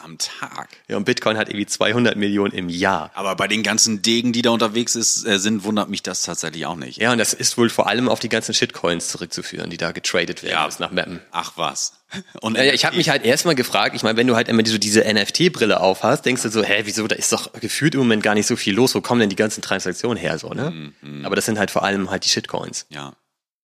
[0.00, 0.68] Am Tag.
[0.86, 3.10] ja, und Bitcoin hat irgendwie 200 Millionen im Jahr.
[3.14, 6.66] Aber bei den ganzen Degen, die da unterwegs ist, äh, sind, wundert mich das tatsächlich
[6.66, 6.98] auch nicht.
[6.98, 10.42] Ja, und das ist wohl vor allem auf die ganzen Shitcoins zurückzuführen, die da getradet
[10.42, 10.68] werden Ja.
[10.78, 11.20] nach Mappen.
[11.32, 11.94] Ach was.
[12.40, 14.78] Und ja, ich habe mich halt erstmal gefragt, ich meine, wenn du halt immer so
[14.78, 18.34] diese NFT-Brille aufhast, denkst du so, hä, wieso, da ist doch gefühlt im Moment gar
[18.34, 20.92] nicht so viel los, wo kommen denn die ganzen Transaktionen her, so, ne?
[21.24, 22.86] Aber das sind halt vor allem halt die Shitcoins.
[22.88, 23.12] Ja.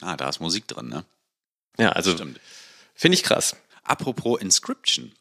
[0.03, 1.05] Ah, da ist Musik drin, ne?
[1.79, 2.15] Ja, also
[2.95, 3.57] finde ich krass.
[3.83, 5.13] Apropos Inscription.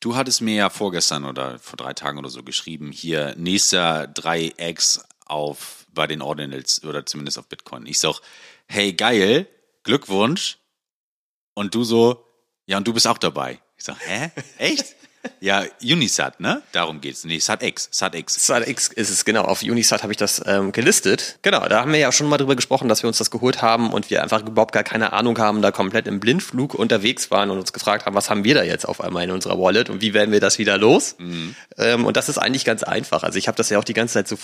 [0.00, 5.04] Du hattest mir ja vorgestern oder vor drei Tagen oder so geschrieben, hier nächster 3x
[5.26, 7.84] auf bei den Ordinals oder zumindest auf Bitcoin.
[7.84, 8.20] Ich sag,
[8.66, 9.46] hey geil,
[9.82, 10.58] Glückwunsch.
[11.52, 12.24] Und du so,
[12.64, 13.60] ja, und du bist auch dabei.
[13.76, 14.30] Ich sag, hä?
[14.56, 14.96] Echt?
[15.40, 16.62] Ja, Unisat, ne?
[16.72, 17.24] Darum geht's.
[17.24, 18.34] Nee, SatX, SatX.
[18.46, 19.42] SatX ist es, genau.
[19.42, 21.38] Auf Unisat habe ich das ähm, gelistet.
[21.42, 23.92] Genau, da haben wir ja schon mal drüber gesprochen, dass wir uns das geholt haben
[23.92, 27.58] und wir einfach überhaupt gar keine Ahnung haben, da komplett im Blindflug unterwegs waren und
[27.58, 30.14] uns gefragt haben, was haben wir da jetzt auf einmal in unserer Wallet und wie
[30.14, 31.16] werden wir das wieder los?
[31.78, 33.22] Ähm, und das ist eigentlich ganz einfach.
[33.22, 34.36] Also ich habe das ja auch die ganze Zeit so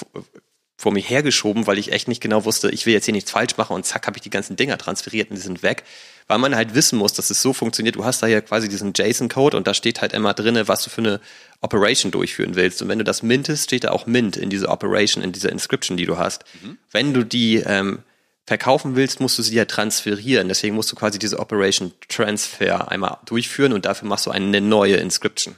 [0.77, 3.57] vor mir hergeschoben, weil ich echt nicht genau wusste, ich will jetzt hier nichts falsch
[3.57, 5.85] machen und zack, habe ich die ganzen Dinger transferiert und die sind weg.
[6.29, 7.97] Weil man halt wissen muss, dass es so funktioniert.
[7.97, 10.91] Du hast da ja quasi diesen JSON-Code und da steht halt immer drinne, was du
[10.91, 11.21] für eine
[11.61, 12.83] Operation durchführen willst.
[12.83, 15.97] Und wenn du das mintest, steht da auch Mint in dieser Operation, in dieser Inscription,
[15.97, 16.45] die du hast.
[16.91, 18.01] Wenn du die ähm,
[18.45, 20.49] verkaufen willst, musst du sie ja transferieren.
[20.49, 24.97] Deswegen musst du quasi diese Operation Transfer einmal durchführen und dafür machst du eine neue
[24.97, 25.57] Inscription.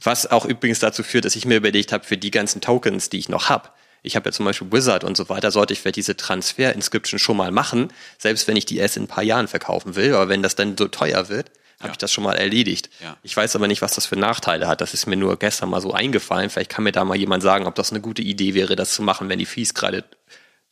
[0.00, 3.18] Was auch übrigens dazu führt, dass ich mir überlegt habe, für die ganzen Tokens, die
[3.18, 3.70] ich noch habe,
[4.08, 7.36] ich habe ja zum Beispiel Wizard und so weiter, sollte ich für diese Transfer-Inscription schon
[7.36, 10.14] mal machen, selbst wenn ich die erst in ein paar Jahren verkaufen will.
[10.14, 11.92] Aber wenn das dann so teuer wird, habe Ja.
[11.92, 12.90] ich das schon mal erledigt.
[13.00, 13.16] Ja.
[13.22, 14.80] Ich weiß aber nicht, was das für Nachteile hat.
[14.80, 16.50] Das ist mir nur gestern mal so eingefallen.
[16.50, 19.02] Vielleicht kann mir da mal jemand sagen, ob das eine gute Idee wäre, das zu
[19.02, 20.02] machen, wenn die Fees gerade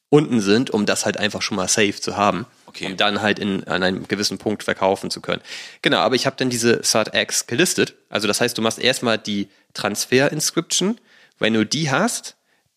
[0.09, 2.87] unten sind, um das halt einfach schon mal safe zu haben, Okay.
[2.87, 5.43] um dann halt in, an einem gewissen Punkt verkaufen zu können.
[5.83, 7.95] Genau, aber ich habe dann diese SAT-X gelistet.
[8.09, 10.99] Also das heißt, du machst erstmal die Transfer-Inscription.
[11.39, 12.36] Wenn du die hast,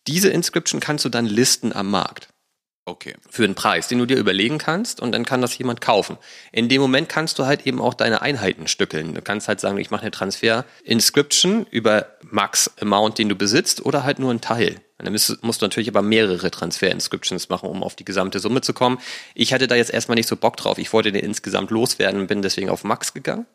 [0.10, 2.30] diese Inscription kannst du dann listen am Markt
[2.86, 3.14] Okay.
[3.30, 6.18] für einen Preis, den du dir überlegen kannst und dann kann das jemand kaufen.
[6.52, 9.14] In dem Moment kannst du halt eben auch deine Einheiten stückeln.
[9.14, 14.18] Du kannst halt sagen, ich mache eine Transfer-Inscription über Max-Amount, den du besitzt oder halt
[14.18, 14.82] nur einen Teil.
[14.98, 18.62] Und dann musst, musst du natürlich aber mehrere Transfer-Inscriptions machen, um auf die gesamte Summe
[18.62, 18.98] zu kommen.
[19.36, 20.80] Ich hatte da jetzt erstmal nicht so Bock drauf.
[20.80, 23.46] Ich wollte den insgesamt loswerden und bin deswegen auf Max gegangen.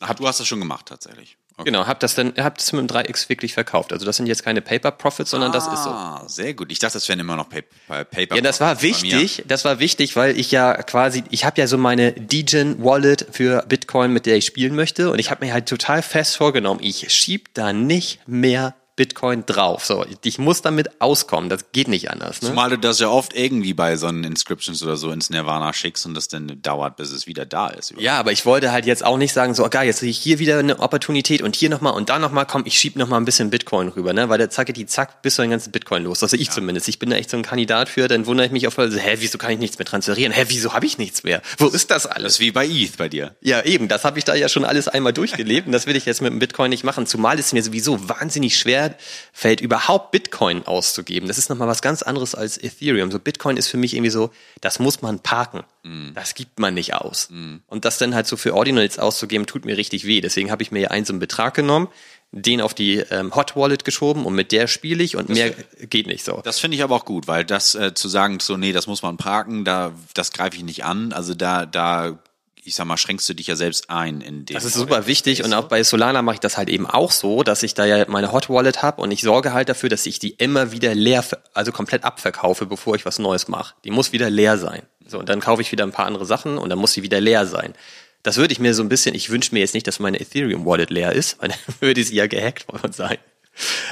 [0.00, 1.36] Ach, du hast das schon gemacht tatsächlich.
[1.62, 1.70] Okay.
[1.70, 3.92] Genau, hab das dann, hab das mit dem 3x wirklich verkauft.
[3.92, 5.90] Also das sind jetzt keine Paper Profits, sondern das ist so.
[5.90, 6.70] Ah, sehr gut.
[6.72, 8.04] Ich dachte, das wären immer noch Paper.
[8.04, 9.44] Paper Ja, das war Profits wichtig.
[9.46, 13.64] Das war wichtig, weil ich ja quasi, ich habe ja so meine Degen Wallet für
[13.68, 17.12] Bitcoin, mit der ich spielen möchte, und ich habe mir halt total fest vorgenommen, ich
[17.12, 19.84] schieb da nicht mehr Bitcoin drauf.
[19.84, 21.50] So, ich muss damit auskommen.
[21.50, 22.40] Das geht nicht anders.
[22.40, 22.48] Ne?
[22.50, 26.06] Zumal du das ja oft irgendwie bei so einen Inscriptions oder so ins Nirvana schickst
[26.06, 27.92] und das dann dauert, bis es wieder da ist.
[27.98, 30.38] Ja, aber ich wollte halt jetzt auch nicht sagen, so, geil, jetzt sehe ich hier
[30.38, 33.50] wieder eine Opportunität und hier nochmal und da nochmal, komm, ich schieb nochmal ein bisschen
[33.50, 34.28] Bitcoin rüber, ne?
[34.28, 36.22] Weil der zacke die zack, bist du den ganzen Bitcoin los.
[36.22, 36.86] Also ich zumindest.
[36.88, 39.16] Ich bin da echt so ein Kandidat für, dann wundere ich mich auf, also, hä,
[39.18, 40.32] wieso kann ich nichts mehr transferieren?
[40.32, 41.42] Hä, wieso habe ich nichts mehr?
[41.58, 42.34] Wo ist das Das alles?
[42.34, 43.34] ist wie bei ETH bei dir.
[43.40, 46.06] Ja, eben, das habe ich da ja schon alles einmal durchgelebt und das will ich
[46.06, 47.06] jetzt mit dem Bitcoin nicht machen.
[47.06, 48.91] Zumal es mir sowieso wahnsinnig schwer
[49.32, 51.28] fällt, überhaupt Bitcoin auszugeben.
[51.28, 53.10] Das ist nochmal was ganz anderes als Ethereum.
[53.10, 55.64] So Bitcoin ist für mich irgendwie so, das muss man parken.
[56.14, 57.28] Das gibt man nicht aus.
[57.66, 60.20] Und das dann halt so für Ordinals auszugeben, tut mir richtig weh.
[60.20, 61.88] Deswegen habe ich mir ja einen so einen Betrag genommen,
[62.32, 65.50] den auf die ähm, Hot Wallet geschoben und mit der spiele ich und mehr
[65.90, 66.40] geht nicht so.
[66.42, 69.02] Das finde ich aber auch gut, weil das äh, zu sagen, so, nee, das muss
[69.02, 71.12] man parken, da, das greife ich nicht an.
[71.12, 72.18] Also da, da
[72.64, 74.54] ich sag mal, schränkst du dich ja selbst ein in dem.
[74.54, 77.42] Das ist super wichtig und auch bei Solana mache ich das halt eben auch so,
[77.42, 80.18] dass ich da ja meine Hot Wallet habe und ich sorge halt dafür, dass ich
[80.18, 83.74] die immer wieder leer, also komplett abverkaufe, bevor ich was Neues mache.
[83.84, 84.82] Die muss wieder leer sein.
[85.06, 87.20] So, und dann kaufe ich wieder ein paar andere Sachen und dann muss sie wieder
[87.20, 87.74] leer sein.
[88.22, 90.64] Das würde ich mir so ein bisschen, ich wünsche mir jetzt nicht, dass meine Ethereum
[90.64, 93.18] Wallet leer ist, weil dann würde sie ja gehackt worden sein.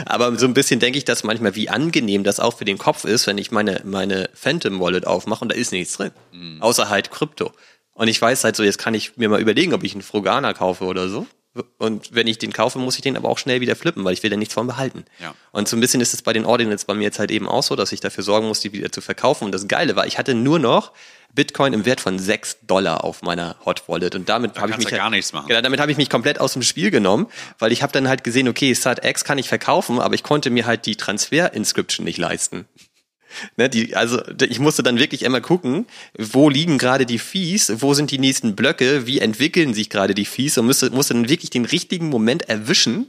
[0.06, 3.04] Aber so ein bisschen denke ich das manchmal, wie angenehm das auch für den Kopf
[3.04, 6.12] ist, wenn ich meine, meine Phantom Wallet aufmache und da ist nichts drin.
[6.32, 6.62] Mhm.
[6.62, 7.52] Außer halt Krypto.
[8.00, 10.54] Und ich weiß halt so, jetzt kann ich mir mal überlegen, ob ich einen Frugana
[10.54, 11.26] kaufe oder so.
[11.76, 14.22] Und wenn ich den kaufe, muss ich den aber auch schnell wieder flippen, weil ich
[14.22, 15.04] will da nichts von behalten.
[15.18, 15.34] Ja.
[15.52, 17.62] Und so ein bisschen ist es bei den Ordinals bei mir jetzt halt eben auch
[17.62, 19.44] so, dass ich dafür sorgen muss, die wieder zu verkaufen.
[19.44, 20.92] Und das Geile war, ich hatte nur noch
[21.34, 24.14] Bitcoin im Wert von 6 Dollar auf meiner Hot Wallet.
[24.14, 25.48] Und damit da habe ich mich ja gar nichts machen.
[25.48, 27.26] Genau, damit habe ich mich komplett aus dem Spiel genommen,
[27.58, 30.64] weil ich habe dann halt gesehen, okay, SatX kann ich verkaufen, aber ich konnte mir
[30.64, 32.66] halt die Transfer-Inscription nicht leisten.
[33.56, 35.86] Ne, die, also ich musste dann wirklich immer gucken,
[36.18, 40.24] wo liegen gerade die Fees, wo sind die nächsten Blöcke, wie entwickeln sich gerade die
[40.24, 43.06] Fees und musste, musste dann wirklich den richtigen Moment erwischen.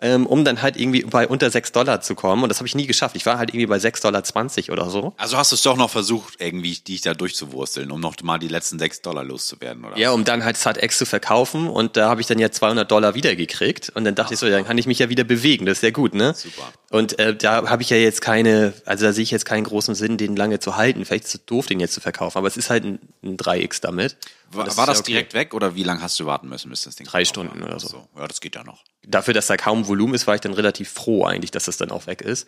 [0.00, 2.42] Ähm, um dann halt irgendwie bei unter 6 Dollar zu kommen.
[2.42, 3.16] Und das habe ich nie geschafft.
[3.16, 5.14] Ich war halt irgendwie bei 6,20 Dollar oder so.
[5.16, 8.48] Also hast du es doch noch versucht, irgendwie dich da durchzuwursteln, um noch mal die
[8.48, 9.96] letzten 6 Dollar loszuwerden, oder?
[9.96, 11.68] Ja, um dann halt SatX zu verkaufen.
[11.68, 13.90] Und da habe ich dann ja 200 Dollar wiedergekriegt.
[13.94, 14.32] Und dann dachte Ach.
[14.32, 15.66] ich so, dann kann ich mich ja wieder bewegen.
[15.66, 16.34] Das ist ja gut, ne?
[16.34, 16.72] Super.
[16.90, 19.94] Und äh, da habe ich ja jetzt keine, also da sehe ich jetzt keinen großen
[19.94, 21.04] Sinn, den lange zu halten.
[21.04, 22.38] Vielleicht ist es doof, den jetzt zu verkaufen.
[22.38, 24.16] Aber es ist halt ein, ein 3x damit.
[24.54, 25.12] War das, war das ja okay.
[25.12, 27.78] direkt weg oder wie lange hast du warten müssen, bis das Ding Drei Stunden oder
[27.80, 27.88] so.
[27.88, 28.08] so.
[28.16, 28.84] Ja, das geht ja noch.
[29.06, 31.90] Dafür, dass da kaum Volumen ist, war ich dann relativ froh eigentlich, dass das dann
[31.90, 32.46] auch weg ist.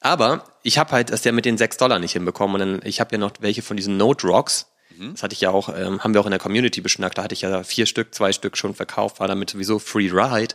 [0.00, 2.60] Aber ich habe halt das ja mit den sechs Dollar nicht hinbekommen.
[2.60, 4.66] Und dann, ich habe ja noch welche von diesen Note Rocks.
[4.96, 5.12] Mhm.
[5.12, 7.18] Das hatte ich ja auch, ähm, haben wir auch in der Community beschnackt.
[7.18, 10.54] Da hatte ich ja vier Stück, zwei Stück schon verkauft, war damit sowieso Free Ride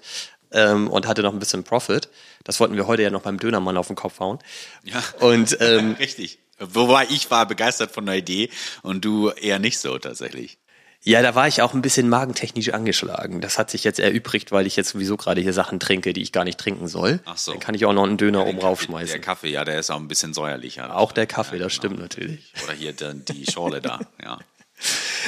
[0.52, 2.10] ähm, und hatte noch ein bisschen Profit.
[2.44, 4.40] Das wollten wir heute ja noch beim Dönermann auf den Kopf hauen.
[4.84, 5.04] Ja.
[5.20, 6.40] Und ähm, richtig.
[6.60, 8.50] Wobei ich war begeistert von der Idee
[8.84, 10.60] und du eher nicht so tatsächlich.
[11.06, 13.42] Ja, da war ich auch ein bisschen magentechnisch angeschlagen.
[13.42, 16.32] Das hat sich jetzt erübrigt, weil ich jetzt sowieso gerade hier Sachen trinke, die ich
[16.32, 17.20] gar nicht trinken soll.
[17.26, 17.52] Ach so.
[17.52, 19.12] Dann kann ich auch noch einen Döner ja, oben Kaffee, raufschmeißen.
[19.12, 20.96] Der Kaffee, ja, der ist auch ein bisschen säuerlicher.
[20.96, 21.94] Auch der Kaffee, ja, das genau.
[21.94, 22.54] stimmt natürlich.
[22.64, 24.40] Oder hier die Schorle da, ja.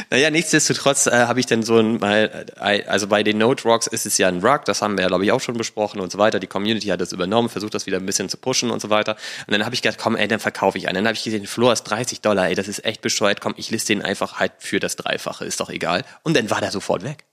[0.09, 2.45] Naja, nichtsdestotrotz äh, habe ich dann so ein, äh,
[2.87, 5.23] also bei den Note Rocks ist es ja ein Rug, das haben wir ja, glaube
[5.25, 6.39] ich, auch schon besprochen und so weiter.
[6.39, 9.15] Die Community hat das übernommen, versucht das wieder ein bisschen zu pushen und so weiter.
[9.47, 10.95] Und dann habe ich gedacht, komm, ey, dann verkaufe ich einen.
[10.95, 13.71] Dann habe ich gesehen, Floor ist 30 Dollar, ey, das ist echt bescheuert, komm, ich
[13.71, 16.03] liste den einfach halt für das Dreifache, ist doch egal.
[16.23, 17.25] Und dann war der sofort weg.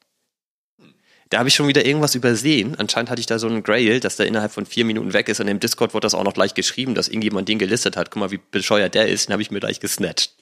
[1.32, 2.74] Da habe ich schon wieder irgendwas übersehen.
[2.76, 5.40] Anscheinend hatte ich da so einen Grail, dass der innerhalb von vier Minuten weg ist.
[5.40, 8.10] Und im Discord wurde das auch noch gleich geschrieben, dass irgendjemand den gelistet hat.
[8.10, 9.28] Guck mal, wie bescheuert der ist.
[9.28, 10.34] Den habe ich mir gleich gesnatcht.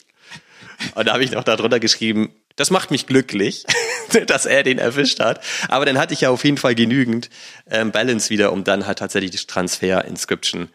[0.94, 3.64] Und da habe ich noch darunter geschrieben, das macht mich glücklich,
[4.26, 5.42] dass er den erwischt hat.
[5.68, 7.30] Aber dann hatte ich ja auf jeden Fall genügend
[7.70, 10.68] ähm, Balance wieder, um dann halt tatsächlich die Transfer-Inscription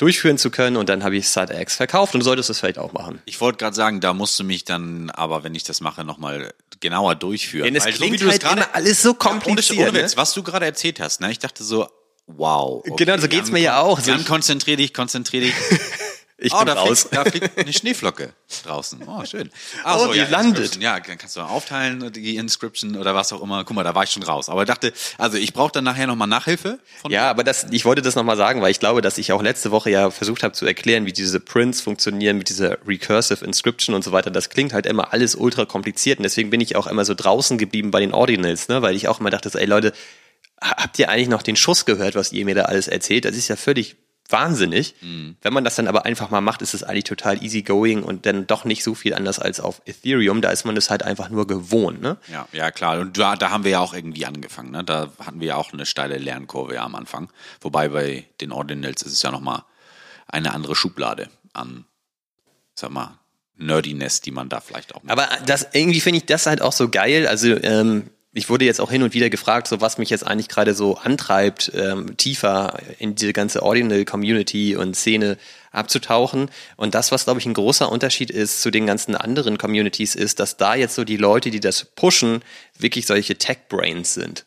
[0.00, 2.94] durchführen zu können und dann habe ich SatX verkauft und du solltest das vielleicht auch
[2.94, 3.20] machen.
[3.26, 6.54] Ich wollte gerade sagen, da musst du mich dann, aber wenn ich das mache, nochmal
[6.80, 7.66] genauer durchführen.
[7.66, 9.78] Denn es Weil klingt so, halt grade, immer alles so kompliziert.
[9.78, 10.16] Ja, ohne, ohne Witz, ne?
[10.16, 11.30] was du gerade erzählt hast, ne?
[11.30, 11.86] ich dachte so,
[12.26, 12.82] wow.
[12.88, 14.00] Okay, genau, so geht's mir ja auch.
[14.00, 15.54] Dann konzentrier dich, konzentrier dich.
[16.42, 17.02] Ich oh, bin da raus.
[17.02, 18.32] Fliegt, da fliegt eine Schneeflocke
[18.64, 19.02] draußen.
[19.06, 19.50] Oh, schön.
[19.84, 20.80] Ah, oh, so, die ja, landet.
[20.80, 23.62] Ja, dann kannst du aufteilen, die Inscription oder was auch immer.
[23.64, 24.48] Guck mal, da war ich schon raus.
[24.48, 26.78] Aber ich dachte, also ich brauche dann nachher nochmal Nachhilfe.
[27.08, 29.70] ja, aber das, ich wollte das nochmal sagen, weil ich glaube, dass ich auch letzte
[29.70, 34.02] Woche ja versucht habe zu erklären, wie diese Prints funktionieren mit dieser Recursive Inscription und
[34.02, 34.30] so weiter.
[34.30, 37.58] Das klingt halt immer alles ultra kompliziert und deswegen bin ich auch immer so draußen
[37.58, 38.80] geblieben bei den Ordinals, ne?
[38.80, 39.92] weil ich auch immer dachte, ey Leute,
[40.60, 43.24] habt ihr eigentlich noch den Schuss gehört, was ihr mir da alles erzählt?
[43.24, 43.96] Das ist ja völlig
[44.32, 44.94] wahnsinnig.
[45.00, 45.36] Mhm.
[45.42, 48.26] Wenn man das dann aber einfach mal macht, ist es eigentlich total easy going und
[48.26, 50.40] dann doch nicht so viel anders als auf Ethereum.
[50.40, 52.00] Da ist man es halt einfach nur gewohnt.
[52.00, 52.16] Ne?
[52.32, 52.98] Ja, ja klar.
[53.00, 54.70] Und da, da haben wir ja auch irgendwie angefangen.
[54.70, 54.84] Ne?
[54.84, 57.30] Da hatten wir ja auch eine steile Lernkurve ja am Anfang.
[57.60, 59.64] Wobei bei den Ordinals ist es ja nochmal
[60.26, 61.84] eine andere Schublade an,
[62.74, 63.18] sag mal,
[63.56, 65.02] Nerdiness, die man da vielleicht auch.
[65.02, 65.12] Macht.
[65.12, 67.26] Aber das irgendwie finde ich das halt auch so geil.
[67.26, 70.48] Also ähm, ich wurde jetzt auch hin und wieder gefragt, so was mich jetzt eigentlich
[70.48, 75.36] gerade so antreibt, ähm, tiefer in diese ganze Ordinal Community und Szene
[75.72, 76.48] abzutauchen.
[76.76, 80.38] Und das, was, glaube ich, ein großer Unterschied ist zu den ganzen anderen Communities, ist,
[80.38, 82.42] dass da jetzt so die Leute, die das pushen,
[82.78, 84.46] wirklich solche Tech-Brains sind.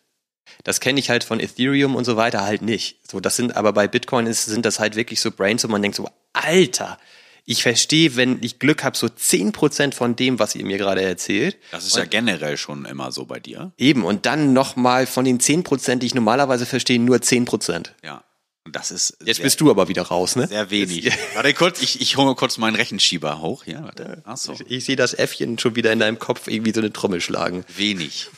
[0.64, 3.00] Das kenne ich halt von Ethereum und so weiter halt nicht.
[3.10, 5.82] So, das sind aber bei Bitcoin ist, sind das halt wirklich so Brains, wo man
[5.82, 6.98] denkt so, Alter,
[7.46, 11.02] ich verstehe, wenn ich Glück habe, so zehn Prozent von dem, was ihr mir gerade
[11.02, 11.58] erzählt.
[11.72, 13.74] Das ist und ja generell schon immer so bei dir.
[13.78, 17.94] Eben, und dann nochmal von den zehn Prozent, die ich normalerweise verstehe, nur zehn Prozent.
[18.04, 18.24] Ja.
[18.66, 19.18] Und das ist.
[19.26, 20.48] Jetzt sehr, bist du aber wieder raus, ne?
[20.48, 21.12] Sehr wenig.
[21.34, 23.66] warte kurz, ich, ich hole kurz meinen Rechenschieber hoch.
[23.66, 24.22] Ja, warte.
[24.26, 24.54] Ach so.
[24.54, 27.66] Ich, ich sehe das Äffchen schon wieder in deinem Kopf irgendwie so eine Trommel schlagen.
[27.76, 28.30] Wenig.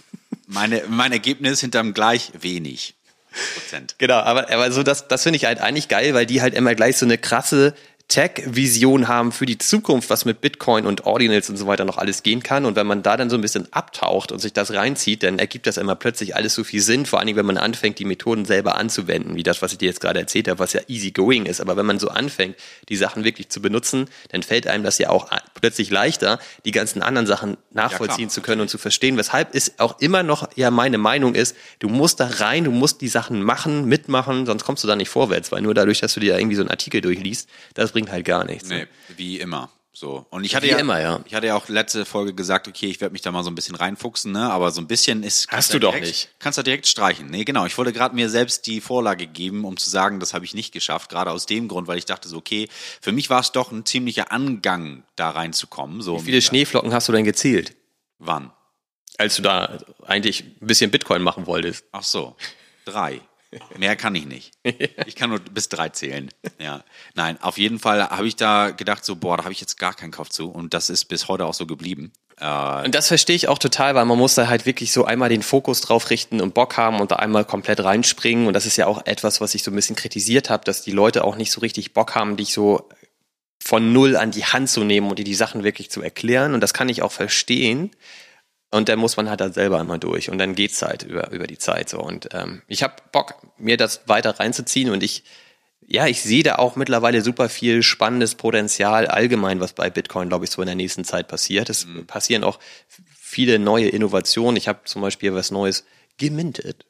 [0.47, 2.95] Meine, mein Ergebnis hinterm gleich wenig.
[3.53, 3.95] Prozent.
[3.99, 6.73] Genau, aber, aber so das, das finde ich halt eigentlich geil, weil die halt immer
[6.73, 7.75] gleich so eine krasse
[8.07, 12.21] Tech-Vision haben für die Zukunft, was mit Bitcoin und Ordinals und so weiter noch alles
[12.21, 12.65] gehen kann.
[12.65, 15.65] Und wenn man da dann so ein bisschen abtaucht und sich das reinzieht, dann ergibt
[15.65, 17.07] das immer plötzlich alles so viel Sinn.
[17.07, 20.01] Vor allem, wenn man anfängt, die Methoden selber anzuwenden, wie das, was ich dir jetzt
[20.01, 21.61] gerade erzählt habe, was ja easy going ist.
[21.61, 22.55] Aber wenn man so anfängt,
[22.89, 27.01] die Sachen wirklich zu benutzen, dann fällt einem das ja auch plötzlich leichter, die ganzen
[27.01, 29.17] anderen Sachen nachvollziehen ja, zu können und zu verstehen.
[29.17, 33.01] Weshalb ist auch immer noch ja meine Meinung ist, du musst da rein, du musst
[33.01, 36.19] die Sachen machen, mitmachen, sonst kommst du da nicht vorwärts, weil nur dadurch, dass du
[36.19, 38.67] dir irgendwie so einen Artikel durchliest, das bringt halt gar nichts.
[38.67, 39.69] Nee, wie immer.
[39.93, 40.25] So.
[40.29, 41.21] Und ich hatte Wie ja, immer, ja.
[41.23, 43.55] Ich hatte ja auch letzte Folge gesagt, okay, ich werde mich da mal so ein
[43.55, 44.51] bisschen reinfuchsen, ne?
[44.51, 45.47] Aber so ein bisschen ist.
[45.49, 46.29] Hast du direkt, doch nicht.
[46.39, 47.27] Kannst du direkt streichen.
[47.27, 47.65] Nee, genau.
[47.65, 50.73] Ich wollte gerade mir selbst die Vorlage geben, um zu sagen, das habe ich nicht
[50.73, 51.09] geschafft.
[51.09, 52.67] Gerade aus dem Grund, weil ich dachte so, okay,
[52.99, 56.01] für mich war es doch ein ziemlicher Angang, da reinzukommen.
[56.01, 57.77] So Wie viele Schneeflocken hast du denn gezählt?
[58.19, 58.51] Wann?
[59.17, 61.85] Als du da eigentlich ein bisschen Bitcoin machen wolltest.
[61.93, 62.35] Ach so.
[62.83, 63.21] Drei.
[63.77, 64.53] Mehr kann ich nicht.
[65.07, 66.29] Ich kann nur bis drei zählen.
[66.59, 66.83] Ja.
[67.13, 69.93] Nein, auf jeden Fall habe ich da gedacht, so, boah, da habe ich jetzt gar
[69.93, 70.49] keinen Kopf zu.
[70.49, 72.11] Und das ist bis heute auch so geblieben.
[72.39, 75.29] Äh, und das verstehe ich auch total, weil man muss da halt wirklich so einmal
[75.29, 78.47] den Fokus drauf richten und Bock haben und da einmal komplett reinspringen.
[78.47, 80.91] Und das ist ja auch etwas, was ich so ein bisschen kritisiert habe, dass die
[80.91, 82.89] Leute auch nicht so richtig Bock haben, dich so
[83.63, 86.53] von null an die Hand zu nehmen und dir die Sachen wirklich zu erklären.
[86.53, 87.91] Und das kann ich auch verstehen.
[88.75, 91.47] Und dann muss man halt da selber einmal durch und dann geht's halt über, über
[91.47, 91.99] die Zeit so.
[92.01, 95.23] Und ähm, ich habe Bock, mir das weiter reinzuziehen und ich,
[95.79, 100.43] ja, ich sehe da auch mittlerweile super viel spannendes Potenzial allgemein, was bei Bitcoin, glaube
[100.43, 101.69] ich, so in der nächsten Zeit passiert.
[101.69, 102.05] Es mhm.
[102.05, 102.59] passieren auch
[103.17, 104.57] viele neue Innovationen.
[104.57, 105.85] Ich habe zum Beispiel was Neues
[106.17, 106.85] gemintet.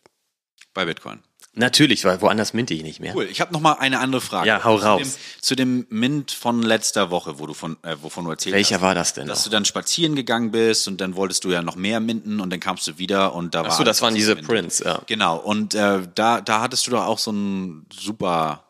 [0.74, 1.19] Bei Bitcoin.
[1.56, 3.15] Natürlich, weil woanders minte ich nicht mehr.
[3.15, 3.28] Cool.
[3.32, 4.48] Ich habe noch mal eine andere Frage.
[4.48, 5.18] Ja, hau raus.
[5.39, 8.54] Zu dem, zu dem Mint von letzter Woche, wo du von, äh, wovon du erzählt
[8.54, 8.82] Welcher hast.
[8.82, 9.28] war das denn?
[9.28, 9.46] Dass noch?
[9.46, 12.60] du dann spazieren gegangen bist und dann wolltest du ja noch mehr minten und dann
[12.60, 13.72] kamst du wieder und da war.
[13.72, 15.02] Ach so, das waren diese Prints, ja.
[15.08, 15.38] Genau.
[15.38, 18.65] Und äh, da, da hattest du doch auch so einen super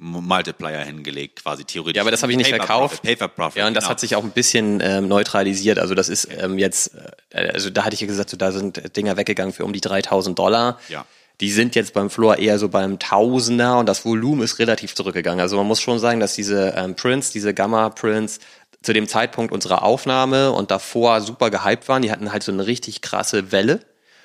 [0.00, 1.96] Multiplier hingelegt, quasi theoretisch.
[1.96, 3.02] Ja, aber das habe ich nicht Paper verkauft.
[3.02, 3.90] Profit, Paper Profit, ja, und das genau.
[3.90, 5.80] hat sich auch ein bisschen ähm, neutralisiert.
[5.80, 6.92] Also das ist ähm, jetzt,
[7.30, 9.80] äh, also da hatte ich ja gesagt, so, da sind Dinger weggegangen für um die
[9.80, 10.78] 3000 Dollar.
[10.88, 11.04] Ja.
[11.40, 15.40] Die sind jetzt beim Floor eher so beim Tausender und das Volumen ist relativ zurückgegangen.
[15.40, 18.40] Also man muss schon sagen, dass diese ähm, Prints, diese Gamma-Prints
[18.82, 22.02] zu dem Zeitpunkt unserer Aufnahme und davor super gehypt waren.
[22.02, 23.80] Die hatten halt so eine richtig krasse Welle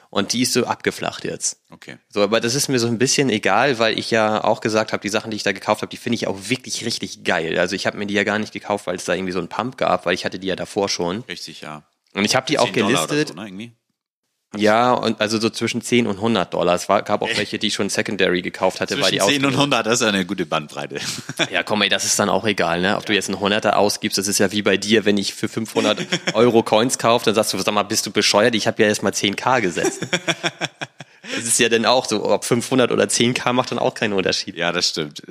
[0.09, 1.57] und die ist so abgeflacht jetzt.
[1.71, 1.97] Okay.
[2.09, 5.01] So, aber das ist mir so ein bisschen egal, weil ich ja auch gesagt habe,
[5.01, 7.57] die Sachen, die ich da gekauft habe, die finde ich auch wirklich richtig geil.
[7.57, 9.49] Also ich habe mir die ja gar nicht gekauft, weil es da irgendwie so einen
[9.49, 11.21] Pump gab, weil ich hatte die ja davor schon.
[11.27, 11.83] Richtig, ja.
[12.13, 13.29] Und ich habe die auch gelistet.
[13.29, 13.71] So, ne, irgendwie?
[14.55, 16.75] Ja, und also so zwischen 10 und 100 Dollar.
[16.75, 19.45] Es war, gab auch welche, die ich schon Secondary gekauft hatte, zwischen weil die 10
[19.45, 20.99] und 100, das ist eine gute Bandbreite.
[21.51, 22.95] ja, komm ey, das ist dann auch egal, ne?
[22.95, 23.07] Ob ja.
[23.07, 26.05] du jetzt einen 100er ausgibst, das ist ja wie bei dir, wenn ich für 500
[26.33, 28.53] Euro Coins kaufe, dann sagst du, sag mal, bist du bescheuert?
[28.53, 30.07] Ich habe ja erst mal 10k gesetzt.
[31.35, 34.57] Das ist ja dann auch so, ob 500 oder 10k macht dann auch keinen Unterschied.
[34.57, 35.23] Ja, das stimmt.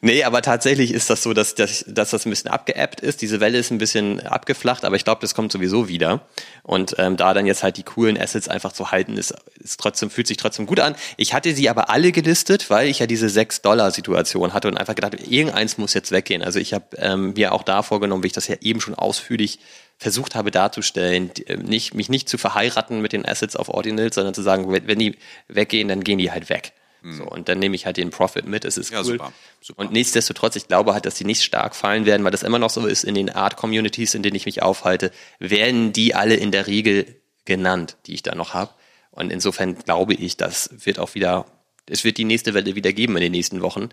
[0.00, 3.20] Nee, aber tatsächlich ist das so, dass, dass, dass das ein bisschen abgeappt ist.
[3.20, 6.26] Diese Welle ist ein bisschen abgeflacht, aber ich glaube, das kommt sowieso wieder.
[6.62, 10.10] Und ähm, da dann jetzt halt die coolen Assets einfach zu halten, ist, ist trotzdem,
[10.10, 10.94] fühlt sich trotzdem gut an.
[11.16, 15.14] Ich hatte sie aber alle gelistet, weil ich ja diese 6-Dollar-Situation hatte und einfach gedacht,
[15.28, 16.42] irgendeins muss jetzt weggehen.
[16.42, 19.58] Also ich habe ähm, mir auch da vorgenommen, wie ich das ja eben schon ausführlich
[19.98, 24.34] versucht habe darzustellen, äh, nicht, mich nicht zu verheiraten mit den Assets auf Ordinals, sondern
[24.34, 25.16] zu sagen, wenn die
[25.48, 26.72] weggehen, dann gehen die halt weg.
[27.02, 27.12] Mhm.
[27.12, 29.04] So, und dann nehme ich halt den Profit mit, es ist ja, cool.
[29.04, 29.80] Super, super.
[29.80, 32.70] Und nichtsdestotrotz, ich glaube halt, dass die nicht stark fallen werden, weil das immer noch
[32.70, 36.66] so ist in den Art-Communities, in denen ich mich aufhalte, werden die alle in der
[36.66, 38.72] Regel genannt, die ich da noch habe.
[39.10, 41.46] Und insofern glaube ich, das wird auch wieder,
[41.86, 43.88] es wird die nächste Welle wieder geben in den nächsten Wochen.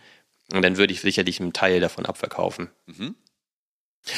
[0.53, 2.69] Und dann würde ich sicherlich einen Teil davon abverkaufen.
[2.85, 3.15] Mhm.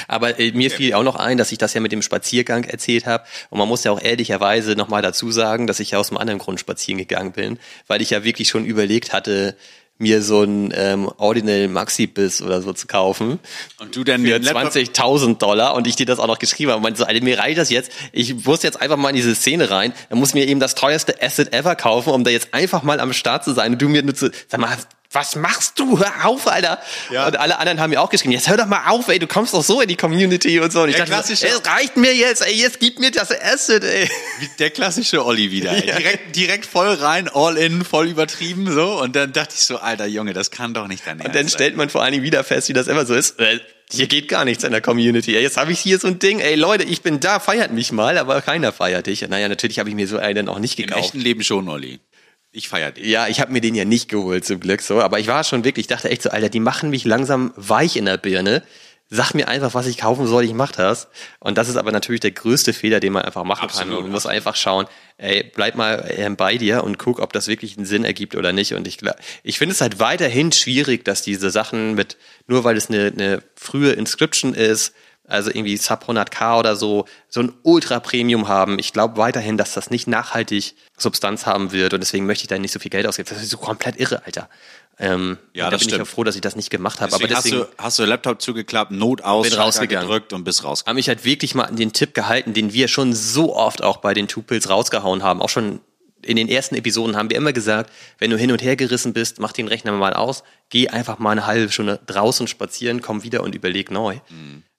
[0.07, 3.05] Aber äh, mir fiel auch noch ein, dass ich das ja mit dem Spaziergang erzählt
[3.05, 3.23] habe.
[3.49, 6.39] Und man muss ja auch ehrlicherweise nochmal dazu sagen, dass ich ja aus einem anderen
[6.39, 9.55] Grund spazieren gegangen bin, weil ich ja wirklich schon überlegt hatte,
[9.99, 13.39] mir so ein ähm, Ordinal Maxi-Biss oder so zu kaufen.
[13.79, 16.77] Und du denn für 20.000 Dollar und ich dir das auch noch geschrieben habe.
[16.77, 17.91] Und meinte so, Alter, mir reicht das jetzt.
[18.11, 19.93] Ich muss jetzt einfach mal in diese Szene rein.
[20.09, 23.13] Dann muss mir eben das teuerste Asset ever kaufen, um da jetzt einfach mal am
[23.13, 23.73] Start zu sein.
[23.73, 24.77] Und du mir nur zu, sag mal,
[25.11, 25.99] was machst du?
[25.99, 26.79] Hör auf, Alter.
[27.09, 27.27] Ja.
[27.27, 29.53] Und alle anderen haben mir auch geschrieben, jetzt hör doch mal auf, ey, du kommst
[29.53, 30.81] doch so in die Community und so.
[30.81, 34.09] Und ich der dachte, es reicht mir jetzt, ey, jetzt gib mir das Asset, ey.
[34.59, 35.77] Der klassische Olli wieder, ey.
[35.87, 35.95] Ja.
[35.95, 38.99] Direkt, direkt voll rein, all in, voll übertrieben, so.
[38.99, 41.77] Und dann dachte ich so, alter Junge, das kann doch nicht dein Und dann stellt
[41.77, 43.39] man vor allen Dingen wieder fest, wie das immer so ist.
[43.39, 45.35] Äh, hier geht gar nichts in der Community.
[45.35, 47.93] Ey, jetzt habe ich hier so ein Ding, ey Leute, ich bin da, feiert mich
[47.93, 49.21] mal, aber keiner feiert dich.
[49.21, 50.97] Naja, natürlich habe ich mir so einen auch nicht gekauft.
[50.97, 51.99] Im echten Leben schon, Olli.
[52.51, 53.07] Ich feiere den.
[53.07, 55.63] Ja, ich habe mir den ja nicht geholt zum Glück so, aber ich war schon
[55.63, 58.63] wirklich, ich dachte echt so, Alter, die machen mich langsam weich in der Birne,
[59.09, 61.07] sag mir einfach, was ich kaufen soll, ich mach das.
[61.39, 63.97] Und das ist aber natürlich der größte Fehler, den man einfach machen Absolut, kann.
[63.97, 64.85] Und du musst einfach schauen,
[65.17, 68.51] ey, bleib mal ähm, bei dir und guck, ob das wirklich einen Sinn ergibt oder
[68.51, 68.73] nicht.
[68.73, 68.99] Und ich,
[69.43, 72.17] ich finde es halt weiterhin schwierig, dass diese Sachen mit,
[72.47, 74.93] nur weil es eine, eine frühe Inscription ist,
[75.27, 78.79] also irgendwie Sub 100k oder so, so ein Ultra-Premium haben.
[78.79, 82.57] Ich glaube weiterhin, dass das nicht nachhaltig Substanz haben wird und deswegen möchte ich da
[82.57, 83.29] nicht so viel Geld ausgeben.
[83.31, 84.49] Das ist so komplett irre, Alter.
[84.99, 86.07] Ähm, Ja, da das bin ich stimmt.
[86.07, 87.11] auch froh, dass ich das nicht gemacht habe.
[87.11, 90.07] Deswegen Aber deswegen hast, du, hast du Laptop zugeklappt, Not aus, Bin rausgegangen.
[90.07, 90.89] gedrückt und bist rausgegangen.
[90.91, 93.97] haben mich halt wirklich mal an den Tipp gehalten, den wir schon so oft auch
[93.97, 95.41] bei den Tupils rausgehauen haben.
[95.41, 95.81] Auch schon
[96.23, 99.39] in den ersten Episoden haben wir immer gesagt, wenn du hin und her gerissen bist,
[99.39, 103.43] mach den Rechner mal aus, geh einfach mal eine halbe Stunde draußen spazieren, komm wieder
[103.43, 104.17] und überleg neu.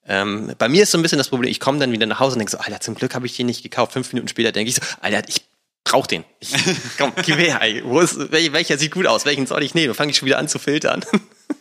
[0.09, 2.35] Ähm, bei mir ist so ein bisschen das Problem, ich komme dann wieder nach Hause
[2.35, 3.93] und denke so, Alter, zum Glück habe ich den nicht gekauft.
[3.93, 5.43] Fünf Minuten später denke ich so, Alter, ich
[5.85, 6.25] brauch den.
[6.41, 6.53] Ich,
[6.99, 7.61] komm, gib her.
[7.85, 9.25] Wo ist, wel- welcher sieht gut aus?
[9.27, 9.95] Welchen soll ich nehmen?
[9.95, 11.05] Fange ich schon wieder an zu filtern.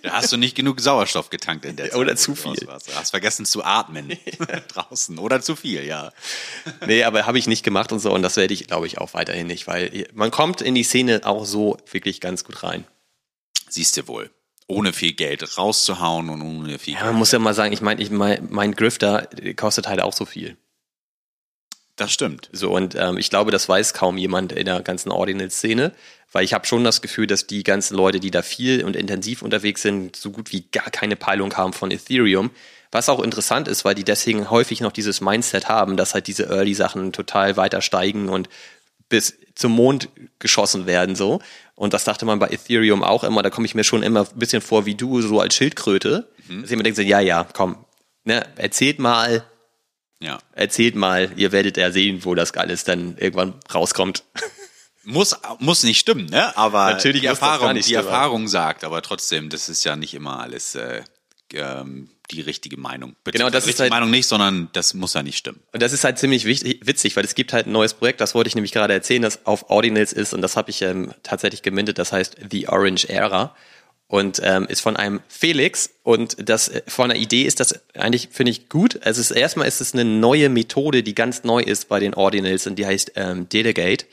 [0.04, 1.96] Da hast du nicht genug Sauerstoff getankt in der Zeit.
[1.98, 2.56] Oder zu viel.
[2.68, 2.90] warst.
[2.90, 4.12] Du hast vergessen zu atmen
[4.68, 5.18] draußen.
[5.18, 6.12] Oder zu viel, ja.
[6.86, 9.14] Nee, aber habe ich nicht gemacht und so und das werde ich, glaube ich, auch
[9.14, 12.86] weiterhin nicht, weil man kommt in die Szene auch so wirklich ganz gut rein.
[13.70, 14.30] Siehst du wohl.
[14.68, 17.12] Ohne viel Geld rauszuhauen und ohne viel Ja, Geld.
[17.12, 20.26] man muss ja mal sagen, ich meine, ich mein, mein Grifter kostet halt auch so
[20.26, 20.58] viel.
[21.96, 22.50] Das stimmt.
[22.52, 25.94] So und ähm, ich glaube, das weiß kaum jemand in der ganzen Ordinal-Szene,
[26.32, 29.42] weil ich habe schon das Gefühl, dass die ganzen Leute, die da viel und intensiv
[29.42, 32.52] unterwegs sind, so gut wie gar keine Peilung haben von Ethereum.
[32.92, 36.44] Was auch interessant ist, weil die deswegen häufig noch dieses Mindset haben, dass halt diese
[36.50, 38.48] Early-Sachen total weiter steigen und
[39.10, 40.10] bis zum Mond
[40.40, 41.42] geschossen werden so.
[41.78, 44.40] Und das dachte man bei Ethereum auch immer, da komme ich mir schon immer ein
[44.40, 46.28] bisschen vor wie du, so als Schildkröte.
[46.50, 47.78] Dass jemand denkt so, ja, ja, komm,
[48.26, 49.44] ne, erzählt mal,
[50.20, 50.40] Ja.
[50.54, 54.24] erzählt mal, ihr werdet ja sehen, wo das alles dann irgendwann rauskommt.
[55.10, 56.58] Muss, muss nicht stimmen, ne?
[56.58, 58.06] Aber Natürlich die Erfahrung, die stimmen.
[58.06, 61.02] Erfahrung sagt, aber trotzdem, das ist ja nicht immer alles äh,
[61.54, 63.16] ähm, die richtige Meinung.
[63.24, 65.62] Genau, das ist richtige halt- Meinung nicht, sondern das muss ja nicht stimmen.
[65.72, 68.36] Und das ist halt ziemlich wichtig, witzig, weil es gibt halt ein neues Projekt, das
[68.36, 71.62] wollte ich nämlich gerade erzählen, das auf Ordinals ist und das habe ich ähm, tatsächlich
[71.62, 73.56] gemintet, das heißt The Orange Era
[74.08, 78.30] und ähm, ist von einem Felix und das äh, von der Idee ist das eigentlich,
[78.32, 79.00] finde ich, gut.
[79.04, 82.68] Also ist, erstmal ist es eine neue Methode, die ganz neu ist bei den Ordinals
[82.68, 84.06] und die heißt ähm, Delegate.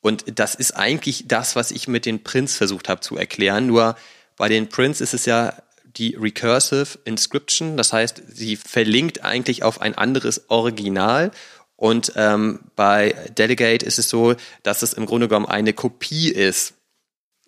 [0.00, 3.66] Und das ist eigentlich das, was ich mit den Prints versucht habe zu erklären.
[3.66, 3.96] Nur
[4.36, 5.54] bei den Prints ist es ja
[5.96, 7.76] die Recursive Inscription.
[7.76, 11.30] Das heißt, sie verlinkt eigentlich auf ein anderes Original.
[11.76, 16.74] Und ähm, bei Delegate ist es so, dass es im Grunde genommen eine Kopie ist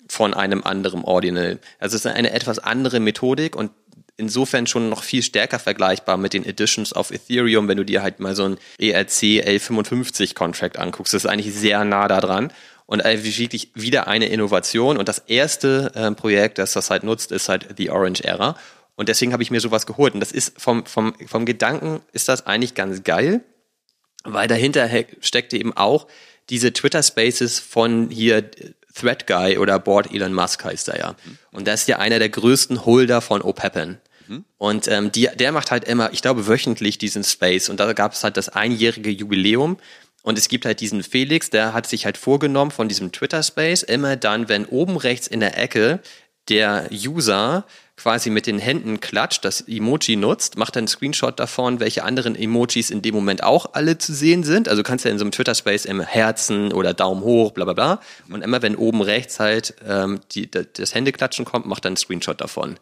[0.08, 1.58] von einem anderen Ordinal.
[1.78, 3.70] Also es ist eine etwas andere Methodik und
[4.16, 8.20] insofern schon noch viel stärker vergleichbar mit den Editions auf Ethereum, wenn du dir halt
[8.20, 11.12] mal so ein ERC L55 Contract anguckst.
[11.12, 12.52] Das ist eigentlich sehr nah da dran
[12.86, 14.96] und äh, wirklich wieder eine Innovation.
[14.96, 18.56] Und das erste ähm, Projekt, das das halt nutzt, ist halt The Orange Era.
[18.94, 20.14] Und deswegen habe ich mir sowas geholt.
[20.14, 23.42] Und das ist vom, vom, vom Gedanken ist das eigentlich ganz geil,
[24.24, 24.88] weil dahinter
[25.20, 26.06] steckte eben auch
[26.48, 31.16] diese Twitter Spaces von hier äh, Thread Guy oder Board Elon Musk heißt er ja.
[31.52, 33.98] Und das ist ja einer der größten Holder von OPEPN.
[34.58, 37.68] Und ähm, die, der macht halt immer, ich glaube, wöchentlich diesen Space.
[37.68, 39.76] Und da gab es halt das einjährige Jubiläum.
[40.26, 44.16] Und es gibt halt diesen Felix, der hat sich halt vorgenommen von diesem Twitter-Space, immer
[44.16, 46.00] dann, wenn oben rechts in der Ecke
[46.48, 47.64] der User
[47.96, 52.34] quasi mit den Händen klatscht, das Emoji nutzt, macht dann einen Screenshot davon, welche anderen
[52.34, 54.68] Emojis in dem Moment auch alle zu sehen sind.
[54.68, 57.74] Also du kannst ja in so einem Twitter-Space immer Herzen oder Daumen hoch, bla bla
[57.74, 58.00] bla.
[58.28, 62.40] Und immer wenn oben rechts halt ähm, die, das Händeklatschen kommt, macht dann einen Screenshot
[62.40, 62.80] davon.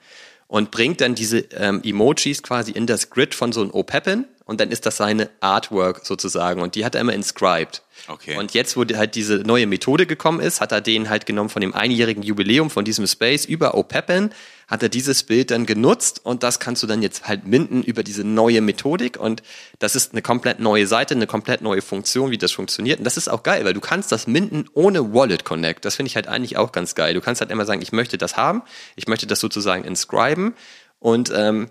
[0.54, 4.60] Und bringt dann diese ähm, Emojis quasi in das Grid von so einem OPEPin und
[4.60, 6.62] dann ist das seine Artwork sozusagen.
[6.62, 7.82] Und die hat er immer inscribed.
[8.06, 8.36] Okay.
[8.38, 11.60] Und jetzt, wo halt diese neue Methode gekommen ist, hat er den halt genommen von
[11.60, 14.30] dem einjährigen Jubiläum von diesem Space über OPEPN,
[14.66, 18.02] hat er dieses Bild dann genutzt und das kannst du dann jetzt halt minden über
[18.02, 19.42] diese neue Methodik und
[19.78, 22.98] das ist eine komplett neue Seite, eine komplett neue Funktion, wie das funktioniert.
[22.98, 25.84] Und das ist auch geil, weil du kannst das minden ohne Wallet Connect.
[25.84, 27.14] Das finde ich halt eigentlich auch ganz geil.
[27.14, 28.62] Du kannst halt immer sagen, ich möchte das haben,
[28.96, 30.54] ich möchte das sozusagen inscriben
[30.98, 31.68] und ähm,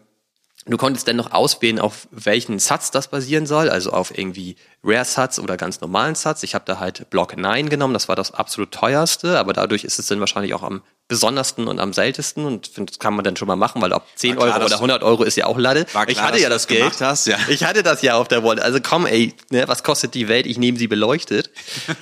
[0.66, 5.40] Du konntest dann noch auswählen, auf welchen Satz das basieren soll, also auf irgendwie Rare-Satz
[5.40, 6.42] oder ganz normalen Satz.
[6.44, 10.00] Ich habe da halt Block 9 genommen, das war das absolut teuerste, aber dadurch ist
[10.00, 10.82] es dann wahrscheinlich auch am
[11.14, 14.36] besondersten und am seltensten und das kann man dann schon mal machen, weil ob 10
[14.36, 15.86] War klar, Euro oder du- 100 Euro ist ja auch Lade.
[15.94, 16.80] War ich klar, hatte ja das Geld.
[16.82, 17.38] gemacht hast, ja.
[17.50, 18.64] Ich hatte das ja auf der Wallet.
[18.64, 20.46] Also komm, ey, ne, was kostet die Welt?
[20.48, 21.52] Ich nehme sie beleuchtet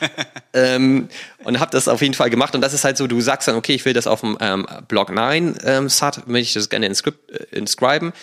[0.53, 1.09] ähm,
[1.43, 2.55] und habe das auf jeden Fall gemacht.
[2.55, 4.65] Und das ist halt so, du sagst dann, okay, ich will das auf dem ähm,
[4.87, 8.13] Block 9 ähm, SAT, möchte ich das gerne inscript, äh, inscriben.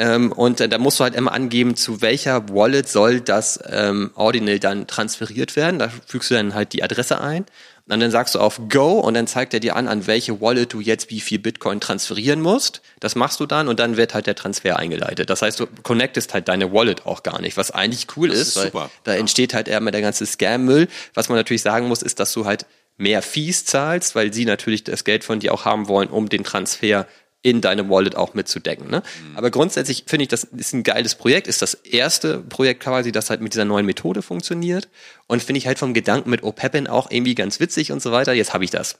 [0.00, 4.12] Ähm, und äh, da musst du halt immer angeben, zu welcher Wallet soll das ähm,
[4.14, 5.80] Ordinal dann transferiert werden.
[5.80, 7.46] Da fügst du dann halt die Adresse ein.
[7.90, 10.74] Und dann sagst du auf Go und dann zeigt er dir an, an welche Wallet
[10.74, 12.82] du jetzt wie viel Bitcoin transferieren musst.
[13.00, 15.30] Das machst du dann und dann wird halt der Transfer eingeleitet.
[15.30, 18.56] Das heißt, du connectest halt deine Wallet auch gar nicht, was eigentlich cool das ist,
[18.56, 19.18] ist weil da ja.
[19.18, 20.88] entsteht halt eher mal der ganze Scam-Müll.
[21.14, 22.66] Was man natürlich sagen muss, ist, dass du halt
[22.98, 26.44] mehr Fees zahlst, weil sie natürlich das Geld von dir auch haben wollen, um den
[26.44, 27.06] Transfer
[27.42, 28.90] in deine Wallet auch mitzudecken.
[28.90, 29.02] Ne?
[29.30, 29.36] Mhm.
[29.36, 33.30] Aber grundsätzlich finde ich, das ist ein geiles Projekt, ist das erste Projekt quasi, das
[33.30, 34.88] halt mit dieser neuen Methode funktioniert
[35.26, 38.32] und finde ich halt vom Gedanken mit OPEPin auch irgendwie ganz witzig und so weiter.
[38.32, 38.98] Jetzt habe ich das.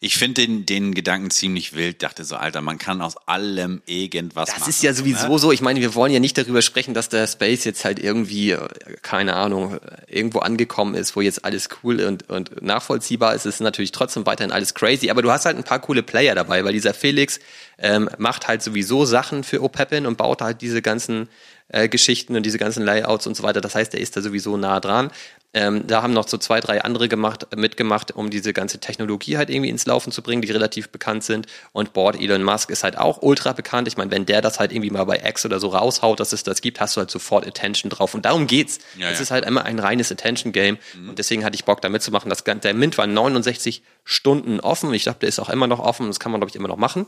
[0.00, 4.46] Ich finde den, den Gedanken ziemlich wild, dachte so, Alter, man kann aus allem irgendwas
[4.46, 4.68] das machen.
[4.68, 5.38] Das ist ja sowieso ne?
[5.38, 5.52] so.
[5.52, 8.68] Ich meine, wir wollen ja nicht darüber sprechen, dass der Space jetzt halt irgendwie, äh,
[9.02, 13.46] keine Ahnung, irgendwo angekommen ist, wo jetzt alles cool und, und nachvollziehbar ist.
[13.46, 16.34] Es ist natürlich trotzdem weiterhin alles crazy, aber du hast halt ein paar coole Player
[16.34, 17.40] dabei, weil dieser Felix
[17.78, 21.28] ähm, macht halt sowieso Sachen für OPEPin und baut halt diese ganzen
[21.68, 23.60] äh, Geschichten und diese ganzen Layouts und so weiter.
[23.60, 25.10] Das heißt, er ist da sowieso nah dran.
[25.56, 29.50] Ähm, da haben noch so zwei, drei andere gemacht, mitgemacht, um diese ganze Technologie halt
[29.50, 31.46] irgendwie ins Laufen zu bringen, die relativ bekannt sind.
[31.70, 33.86] Und Board Elon Musk ist halt auch ultra bekannt.
[33.86, 36.42] Ich meine, wenn der das halt irgendwie mal bei X oder so raushaut, dass es
[36.42, 38.14] das gibt, hast du halt sofort Attention drauf.
[38.14, 38.80] Und darum geht's.
[38.98, 39.22] Ja, es ja.
[39.22, 40.78] ist halt immer ein reines Attention-Game.
[40.94, 41.10] Mhm.
[41.10, 42.28] Und deswegen hatte ich Bock, da mitzumachen.
[42.28, 44.92] Das, der Mint war 69 Stunden offen.
[44.92, 46.08] Ich glaube, der ist auch immer noch offen.
[46.08, 47.06] Das kann man, glaube ich, immer noch machen.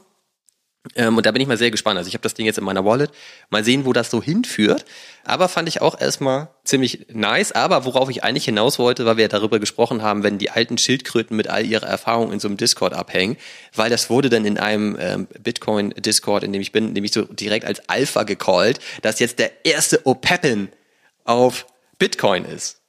[0.95, 1.99] Ähm, und da bin ich mal sehr gespannt.
[1.99, 3.11] Also ich habe das Ding jetzt in meiner Wallet.
[3.51, 4.84] Mal sehen, wo das so hinführt.
[5.24, 7.53] Aber fand ich auch erstmal ziemlich nice.
[7.53, 10.78] Aber worauf ich eigentlich hinaus wollte, weil wir ja darüber gesprochen haben, wenn die alten
[10.78, 13.37] Schildkröten mit all ihrer Erfahrung in so einem Discord abhängen,
[13.74, 17.64] weil das wurde dann in einem ähm, Bitcoin-Discord, in dem ich bin, nämlich so direkt
[17.64, 20.68] als Alpha gecallt, dass jetzt der erste Opeppen
[21.24, 21.66] auf
[21.99, 22.80] Bitcoin ist.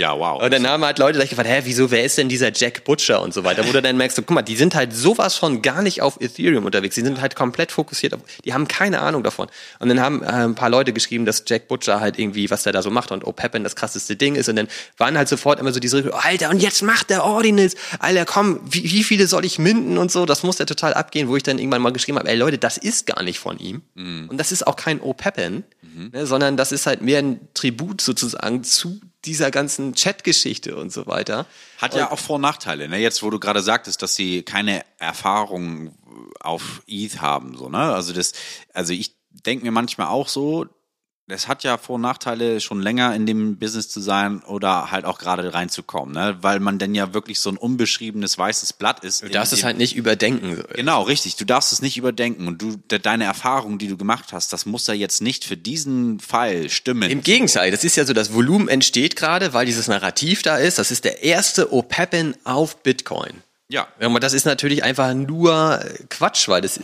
[0.00, 0.42] Ja, wow.
[0.42, 3.20] Und dann haben halt Leute gleich gefragt, hä, wieso, wer ist denn dieser Jack Butcher
[3.20, 5.60] und so weiter, wo du dann merkst, so, guck mal, die sind halt sowas von
[5.60, 9.22] gar nicht auf Ethereum unterwegs, die sind halt komplett fokussiert auf, die haben keine Ahnung
[9.22, 9.48] davon.
[9.78, 12.72] Und dann haben äh, ein paar Leute geschrieben, dass Jack Butcher halt irgendwie, was der
[12.72, 15.70] da so macht und O'Peppen das krasseste Ding ist und dann waren halt sofort immer
[15.70, 19.44] so diese, oh, Alter, und jetzt macht der Ordinals, Alter, komm, wie, wie viele soll
[19.44, 22.18] ich minden und so, das muss der total abgehen, wo ich dann irgendwann mal geschrieben
[22.18, 24.30] habe, ey Leute, das ist gar nicht von ihm mhm.
[24.30, 26.10] und das ist auch kein O'Peppen, mhm.
[26.14, 31.06] ne, sondern das ist halt mehr ein Tribut sozusagen zu dieser ganzen Chat-Geschichte und so
[31.06, 31.46] weiter.
[31.78, 32.88] Hat ja auch Vor- und Nachteile.
[32.88, 32.98] Ne?
[32.98, 35.94] Jetzt, wo du gerade sagtest, dass sie keine Erfahrung
[36.40, 37.92] auf ETH haben, so ne.
[37.92, 38.32] Also das,
[38.72, 40.66] also ich denke mir manchmal auch so,
[41.30, 45.04] es hat ja Vor- und Nachteile, schon länger in dem Business zu sein oder halt
[45.04, 46.36] auch gerade reinzukommen, ne?
[46.40, 49.22] weil man denn ja wirklich so ein unbeschriebenes weißes Blatt ist.
[49.22, 50.62] Du darfst es halt nicht überdenken.
[50.74, 51.36] Genau, richtig.
[51.36, 54.86] Du darfst es nicht überdenken und du, deine Erfahrung, die du gemacht hast, das muss
[54.86, 57.10] ja jetzt nicht für diesen Fall stimmen.
[57.10, 60.78] Im Gegenteil, das ist ja so, das Volumen entsteht gerade, weil dieses Narrativ da ist.
[60.78, 63.42] Das ist der erste OPEPin auf Bitcoin.
[63.68, 63.86] Ja.
[64.00, 66.80] Aber das ist natürlich einfach nur Quatsch, weil das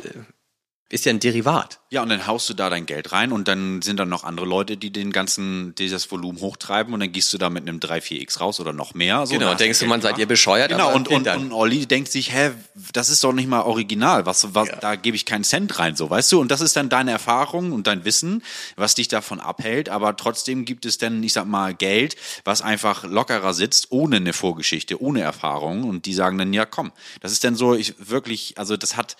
[0.88, 1.80] ist ja ein Derivat.
[1.90, 4.46] Ja, und dann haust du da dein Geld rein und dann sind dann noch andere
[4.46, 8.38] Leute, die den ganzen, dieses Volumen hochtreiben und dann gehst du da mit einem 3-4x
[8.38, 9.26] raus oder noch mehr.
[9.26, 10.70] So, genau, und denkst du, man seid ihr bescheuert.
[10.70, 12.52] Genau, und, und, und Olli denkt sich, hä,
[12.92, 14.76] das ist doch nicht mal original, was, was ja.
[14.76, 16.40] da gebe ich keinen Cent rein, so, weißt du?
[16.40, 18.44] Und das ist dann deine Erfahrung und dein Wissen,
[18.76, 23.04] was dich davon abhält, aber trotzdem gibt es dann, ich sag mal, Geld, was einfach
[23.04, 27.42] lockerer sitzt, ohne eine Vorgeschichte, ohne Erfahrung und die sagen dann, ja komm, das ist
[27.42, 29.16] dann so, ich wirklich, also das hat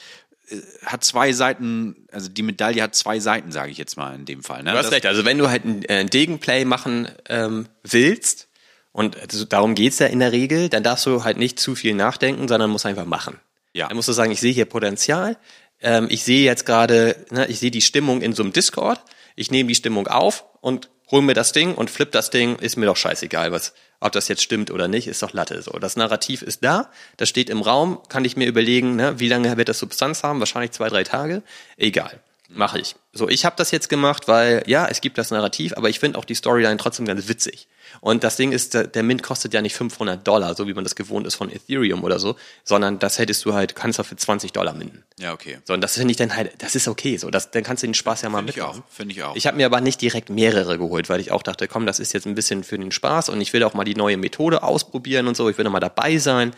[0.84, 4.42] hat zwei Seiten, also die Medaille hat zwei Seiten, sage ich jetzt mal in dem
[4.42, 4.62] Fall.
[4.62, 4.72] Ne?
[4.72, 8.48] Du hast das, recht, also wenn du halt ein äh, Degenplay machen ähm, willst,
[8.92, 11.94] und also darum geht's ja in der Regel, dann darfst du halt nicht zu viel
[11.94, 13.38] nachdenken, sondern musst einfach machen.
[13.74, 13.88] Ja.
[13.88, 15.36] Dann musst du sagen, ich sehe hier Potenzial,
[15.82, 19.02] ähm, ich sehe jetzt gerade, ne, ich sehe die Stimmung in so einem Discord,
[19.34, 22.76] ich nehme die Stimmung auf und hol mir das Ding und flip das Ding, ist
[22.76, 25.62] mir doch scheißegal, was, ob das jetzt stimmt oder nicht, ist doch Latte.
[25.62, 29.28] So, das Narrativ ist da, das steht im Raum, kann ich mir überlegen, ne, wie
[29.28, 30.40] lange wird das Substanz haben?
[30.40, 31.42] Wahrscheinlich zwei, drei Tage.
[31.76, 32.96] Egal, mache ich.
[33.12, 36.18] So, ich habe das jetzt gemacht, weil ja, es gibt das Narrativ, aber ich finde
[36.18, 37.68] auch die Storyline trotzdem ganz witzig.
[38.00, 40.96] Und das Ding ist, der Mint kostet ja nicht 500 Dollar, so wie man das
[40.96, 44.52] gewohnt ist von Ethereum oder so, sondern das hättest du halt, kannst du für 20
[44.52, 45.02] Dollar minden.
[45.18, 45.58] Ja, okay.
[45.64, 47.86] So, und das finde ich dann halt, das ist okay, so, das, dann kannst du
[47.86, 48.82] den Spaß ja mal find mitmachen.
[48.88, 49.34] Finde ich auch.
[49.34, 52.12] Ich habe mir aber nicht direkt mehrere geholt, weil ich auch dachte, komm, das ist
[52.12, 55.26] jetzt ein bisschen für den Spaß und ich will auch mal die neue Methode ausprobieren
[55.26, 56.54] und so, ich will noch mal dabei sein.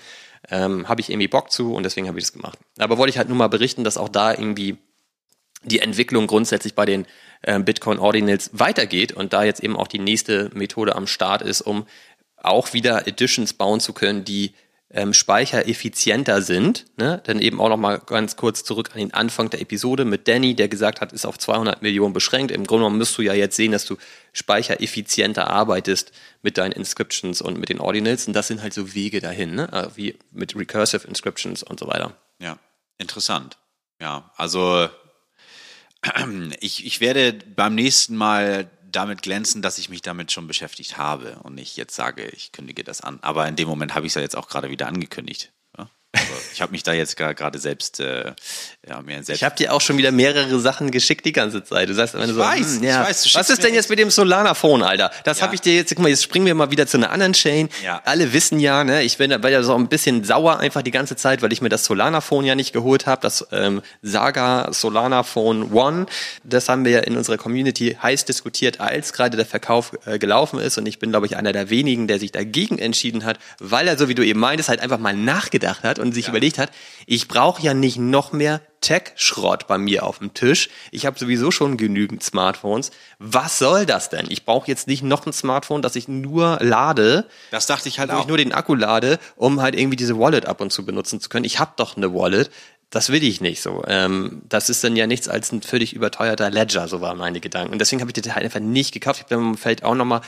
[0.50, 2.58] Ähm, habe ich irgendwie Bock zu und deswegen habe ich das gemacht.
[2.78, 4.78] Aber wollte ich halt nur mal berichten, dass auch da irgendwie
[5.64, 7.06] die Entwicklung grundsätzlich bei den
[7.42, 11.60] äh, Bitcoin Ordinals weitergeht und da jetzt eben auch die nächste Methode am Start ist,
[11.60, 11.86] um
[12.36, 14.54] auch wieder Editions bauen zu können, die
[14.90, 16.86] ähm, speichereffizienter sind.
[16.96, 17.20] Ne?
[17.24, 20.54] Dann eben auch noch mal ganz kurz zurück an den Anfang der Episode mit Danny,
[20.54, 22.52] der gesagt hat, ist auf 200 Millionen beschränkt.
[22.52, 23.96] Im Grunde genommen müsst du ja jetzt sehen, dass du
[24.32, 28.26] speichereffizienter arbeitest mit deinen Inscriptions und mit den Ordinals.
[28.26, 29.70] Und das sind halt so Wege dahin, ne?
[29.72, 32.14] Äh, wie mit Recursive Inscriptions und so weiter.
[32.40, 32.58] Ja,
[32.96, 33.58] interessant.
[34.00, 34.88] Ja, also
[36.60, 41.38] Ich, ich werde beim nächsten Mal damit glänzen, dass ich mich damit schon beschäftigt habe
[41.42, 43.18] und nicht jetzt sage, ich kündige das an.
[43.20, 45.52] Aber in dem Moment habe ich es ja jetzt auch gerade wieder angekündigt.
[46.52, 48.32] Ich habe mich da jetzt gerade selbst, äh,
[48.88, 49.30] ja, mir selbst.
[49.30, 51.88] Ich habe dir auch schon wieder mehrere Sachen geschickt die ganze Zeit.
[51.88, 53.02] Du sagst immer ich so, weiß, hm, ja.
[53.02, 55.10] ich weiß, was ist denn jetzt mit dem Solana-Phone, Alter?
[55.24, 55.44] Das Ja.
[55.46, 57.68] habe ich dir jetzt, guck mal, jetzt springen wir mal wieder zu einer anderen Chain.
[57.84, 58.00] Ja.
[58.04, 61.16] Alle wissen ja, ne, ich bin dabei ja so ein bisschen sauer einfach die ganze
[61.16, 65.72] Zeit, weil ich mir das Solana-Phone ja nicht geholt habe, das ähm, Saga Solana Phone
[65.72, 66.06] One.
[66.44, 70.58] Das haben wir ja in unserer Community heiß diskutiert, als gerade der Verkauf äh, gelaufen
[70.58, 70.78] ist.
[70.78, 73.98] Und ich bin, glaube ich, einer der wenigen, der sich dagegen entschieden hat, weil er,
[73.98, 76.70] so wie du eben meintest, halt einfach mal nachgedacht hat und sich überlegt hat,
[77.06, 80.68] ich brauche ja nicht noch mehr Tech-Schrott bei mir auf dem Tisch.
[80.90, 82.90] Ich habe sowieso schon genügend Smartphones.
[83.18, 84.26] Was soll das denn?
[84.28, 88.10] Ich brauche jetzt nicht noch ein Smartphone, das ich nur lade, Das dachte ich halt
[88.10, 88.28] wo ich auch.
[88.28, 91.44] nur den Akku lade, um halt irgendwie diese Wallet ab und zu benutzen zu können.
[91.44, 92.50] Ich habe doch eine Wallet.
[92.90, 93.82] Das will ich nicht so.
[93.86, 97.72] Ähm, das ist dann ja nichts als ein völlig überteuerter Ledger, so waren meine Gedanken.
[97.72, 99.16] Und deswegen habe ich den halt einfach nicht gekauft.
[99.18, 100.22] Ich habe dann vielleicht auch nochmal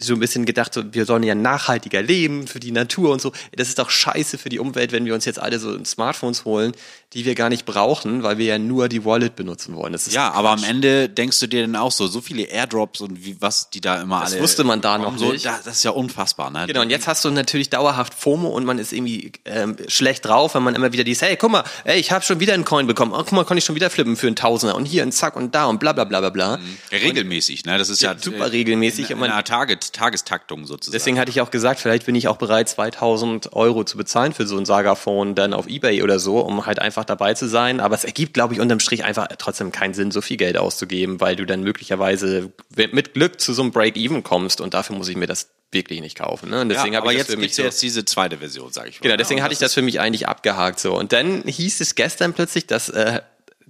[0.00, 3.32] so ein bisschen gedacht, so, wir sollen ja nachhaltiger leben für die Natur und so.
[3.54, 6.72] Das ist doch scheiße für die Umwelt, wenn wir uns jetzt alle so Smartphones holen,
[7.12, 9.92] die wir gar nicht brauchen, weil wir ja nur die Wallet benutzen wollen.
[9.92, 13.24] Das Ja, aber am Ende denkst du dir dann auch so, so viele Airdrops und
[13.24, 14.42] wie, was die da immer Das alle.
[14.42, 15.44] wusste man da noch so, nicht.
[15.44, 16.64] Das, das ist ja unfassbar, ne?
[16.66, 20.54] Genau, und jetzt hast du natürlich dauerhaft FOMO und man ist irgendwie ähm, schlecht drauf,
[20.54, 22.86] wenn man immer wieder dies, hey, guck mal, ey, ich habe schon wieder einen Coin
[22.86, 25.12] bekommen, oh, guck mal, konnte ich schon wieder flippen für einen Tausender und hier ein
[25.12, 26.58] Zack und da und bla bla bla bla bla.
[26.90, 27.76] Regelmäßig, ne?
[27.78, 29.10] Das ist ja, super regelmäßig.
[29.10, 30.92] In, Und man- in Tage, Tagestaktung sozusagen.
[30.92, 34.46] Deswegen hatte ich auch gesagt, vielleicht bin ich auch bereit, 2000 Euro zu bezahlen für
[34.46, 37.80] so ein Saga-Phone dann auf Ebay oder so, um halt einfach dabei zu sein.
[37.80, 41.20] Aber es ergibt, glaube ich, unterm Strich einfach trotzdem keinen Sinn, so viel Geld auszugeben,
[41.20, 45.16] weil du dann möglicherweise mit Glück zu so einem Break-Even kommst und dafür muss ich
[45.16, 46.50] mir das wirklich nicht kaufen.
[46.50, 46.62] Ne?
[46.62, 48.38] Und deswegen ja, habe aber ich jetzt das für mich gibt's so, jetzt diese zweite
[48.38, 49.02] Version, sage ich mal.
[49.02, 50.96] Genau, deswegen Und hatte ich das für mich eigentlich abgehakt so.
[50.96, 53.20] Und dann hieß es gestern plötzlich, dass äh,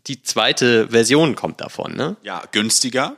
[0.07, 1.95] die zweite Version kommt davon.
[1.95, 2.17] Ne?
[2.23, 3.17] Ja, günstiger.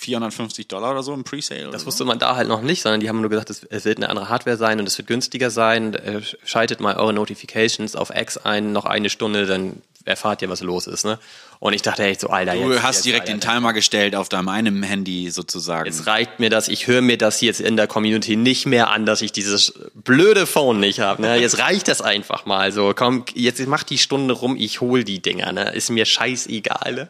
[0.00, 1.70] 450 Dollar oder so im Presale.
[1.70, 3.98] Das wusste man da halt noch nicht, sondern die haben nur gesagt, es, es wird
[3.98, 5.94] eine andere Hardware sein und es wird günstiger sein.
[5.94, 10.60] Äh, Schaltet mal eure Notifications auf X ein, noch eine Stunde, dann erfahrt ihr, was
[10.60, 11.04] los ist.
[11.04, 11.18] Ne?
[11.58, 14.14] Und ich dachte echt so, Alter, Du jetzt, hast jetzt, direkt Alter, den Timer gestellt
[14.14, 15.86] auf deinem einen Handy sozusagen.
[15.86, 19.06] Jetzt reicht mir das, ich höre mir das jetzt in der Community nicht mehr an,
[19.06, 21.22] dass ich dieses blöde Phone nicht habe.
[21.22, 21.38] Ne?
[21.38, 22.72] Jetzt reicht das einfach mal.
[22.72, 25.52] So, komm, jetzt mach die Stunde rum, ich hol die Dinger.
[25.52, 25.72] Ne?
[25.72, 26.92] Ist mir scheißegal.
[26.94, 27.08] Ne?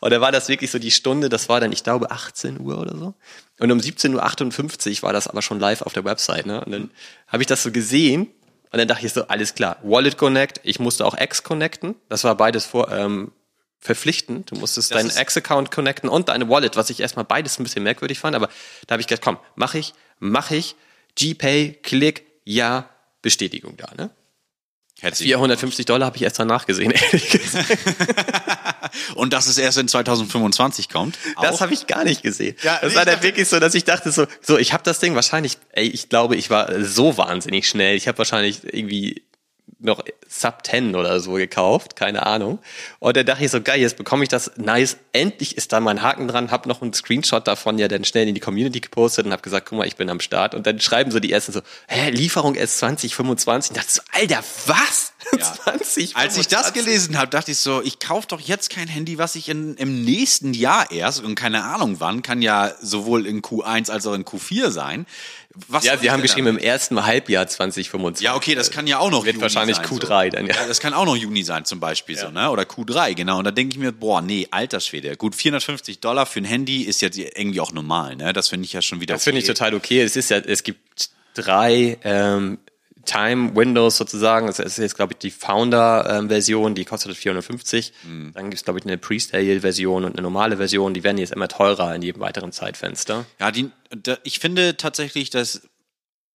[0.00, 2.78] Und da war das wirklich so die Stunde, das war dann, ich glaube, 18 Uhr
[2.78, 3.14] oder so.
[3.58, 6.46] Und um 17.58 Uhr war das aber schon live auf der Website.
[6.46, 6.62] Ne?
[6.62, 6.90] Und dann
[7.28, 8.28] habe ich das so gesehen
[8.76, 11.94] und dann dachte ich so, alles klar, Wallet Connect, ich musste auch X connecten.
[12.10, 13.32] Das war beides vor, ähm,
[13.78, 14.50] verpflichtend.
[14.50, 17.84] Du musstest Das deinen X-Account connecten und deine Wallet, was ich erstmal beides ein bisschen
[17.84, 18.50] merkwürdig fand, aber
[18.86, 20.76] da habe ich gedacht, komm, mach ich, mach ich,
[21.14, 22.90] GPay, Klick, ja,
[23.22, 24.10] Bestätigung da, ne?
[25.00, 27.78] Herzlich 450 Dollar habe ich erst danach gesehen, ehrlich gesagt.
[29.14, 31.18] Und dass es erst in 2025 kommt.
[31.40, 31.60] Das auch.
[31.60, 32.56] habe ich gar nicht gesehen.
[32.62, 35.14] Ja, das war dann wirklich so, dass ich dachte so, so, ich habe das Ding
[35.14, 37.96] wahrscheinlich, ey, ich glaube, ich war so wahnsinnig schnell.
[37.96, 39.22] Ich habe wahrscheinlich irgendwie
[39.78, 42.58] noch Sub 10 oder so gekauft, keine Ahnung.
[42.98, 46.02] Und dann dachte ich so, geil, jetzt bekomme ich das, nice, endlich ist da mein
[46.02, 49.32] Haken dran, hab noch einen Screenshot davon ja dann schnell in die Community gepostet und
[49.32, 50.54] hab gesagt, guck mal, ich bin am Start.
[50.54, 53.70] Und dann schreiben so die ersten so, hä, Lieferung erst 2025.
[53.70, 55.12] Und dachte so, Alter, was?
[55.38, 55.54] Ja.
[55.64, 59.18] 20, Als ich das gelesen habe, dachte ich so, ich kaufe doch jetzt kein Handy,
[59.18, 63.42] was ich in, im nächsten Jahr erst und keine Ahnung wann, kann ja sowohl in
[63.42, 65.06] Q1 als auch in Q4 sein.
[65.68, 66.62] Was Ja, ich haben geschrieben damit?
[66.62, 68.24] im ersten Halbjahr 2025.
[68.24, 70.66] Ja, okay, das kann ja auch noch Wird wahrscheinlich sein, Q3 dann, ja.
[70.66, 72.50] Das kann auch noch Juni sein zum Beispiel so, ne?
[72.50, 73.38] Oder Q3, genau.
[73.38, 75.16] Und da denke ich mir, boah, nee, alter Schwede.
[75.16, 78.32] Gut, 450 Dollar für ein Handy ist jetzt irgendwie auch normal, ne?
[78.34, 79.54] Das finde ich ja schon wieder Das finde ich okay.
[79.54, 80.02] total okay.
[80.02, 82.58] Es ist ja, es gibt drei ähm,
[83.06, 84.48] Time Windows sozusagen.
[84.48, 87.92] Es ist jetzt, glaube ich, die Founder-Version, die kostet 450.
[88.04, 88.32] Mhm.
[88.34, 90.92] Dann gibt es, glaube ich, eine Pre-Sale-Version und eine normale Version.
[90.92, 93.24] Die werden jetzt immer teurer in jedem weiteren Zeitfenster.
[93.40, 93.70] Ja, die,
[94.24, 95.62] ich finde tatsächlich, das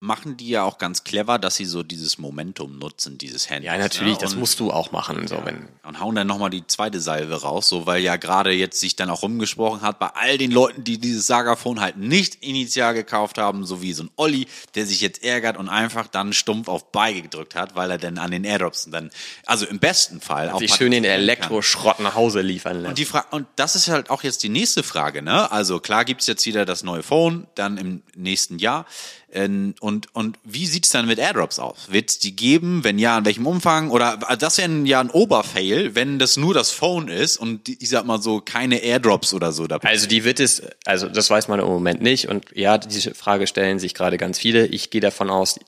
[0.03, 3.67] machen die ja auch ganz clever, dass sie so dieses Momentum nutzen, dieses Handy.
[3.67, 5.27] Ja, natürlich, das und, musst du auch machen.
[5.27, 8.79] So, wenn, und hauen dann nochmal die zweite Salve raus, so weil ja gerade jetzt
[8.79, 12.95] sich dann auch rumgesprochen hat bei all den Leuten, die dieses Saga-Phone halt nicht initial
[12.95, 16.67] gekauft haben, so wie so ein Olli, der sich jetzt ärgert und einfach dann stumpf
[16.67, 19.11] auf Buy gedrückt hat, weil er dann an den Airdrops dann,
[19.45, 21.03] also im besten Fall auch sich schön den.
[21.03, 22.89] Elektroschrott nach Hause liefern lässt.
[22.89, 25.51] Und, die Fra und das ist halt auch jetzt die nächste Frage, ne?
[25.51, 28.87] Also klar gibt's jetzt wieder das neue Phone, dann im nächsten Jahr.
[29.33, 31.87] Ähm, Und, und wie sieht's dann mit Airdrops aus?
[31.89, 32.83] Wird's die geben?
[32.83, 33.89] Wenn ja, in welchem Umfang?
[33.89, 37.89] Oder also das wäre ja ein Oberfail, wenn das nur das Phone ist und ich
[37.89, 39.89] sag mal so keine Airdrops oder so dabei.
[39.89, 42.27] Also die wird es, also das weiß man im Moment nicht.
[42.27, 44.67] Und ja, diese Frage stellen sich gerade ganz viele.
[44.67, 45.59] Ich gehe davon aus,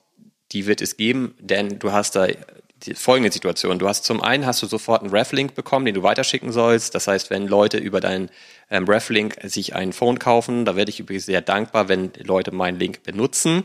[0.51, 2.27] die wird es geben, denn du hast da
[2.85, 3.79] die folgende Situation.
[3.79, 6.95] Du hast zum einen hast du sofort einen Reflink bekommen, den du weiterschicken sollst.
[6.95, 8.29] Das heißt, wenn Leute über deinen
[8.69, 12.79] ähm, Reflink sich ein Phone kaufen, da werde ich übrigens sehr dankbar, wenn Leute meinen
[12.79, 13.63] Link benutzen,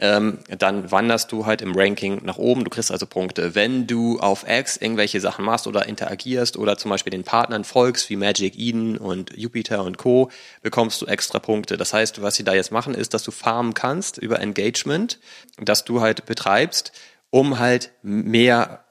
[0.00, 2.64] ähm, dann wanderst du halt im Ranking nach oben.
[2.64, 3.54] Du kriegst also Punkte.
[3.54, 8.08] Wenn du auf X irgendwelche Sachen machst oder interagierst oder zum Beispiel den Partnern folgst,
[8.10, 10.30] wie Magic Eden und Jupiter und Co.,
[10.62, 11.76] bekommst du extra Punkte.
[11.76, 15.18] Das heißt, was sie da jetzt machen, ist, dass du farmen kannst über Engagement,
[15.60, 16.92] dass du halt betreibst,
[17.30, 18.84] um halt mehr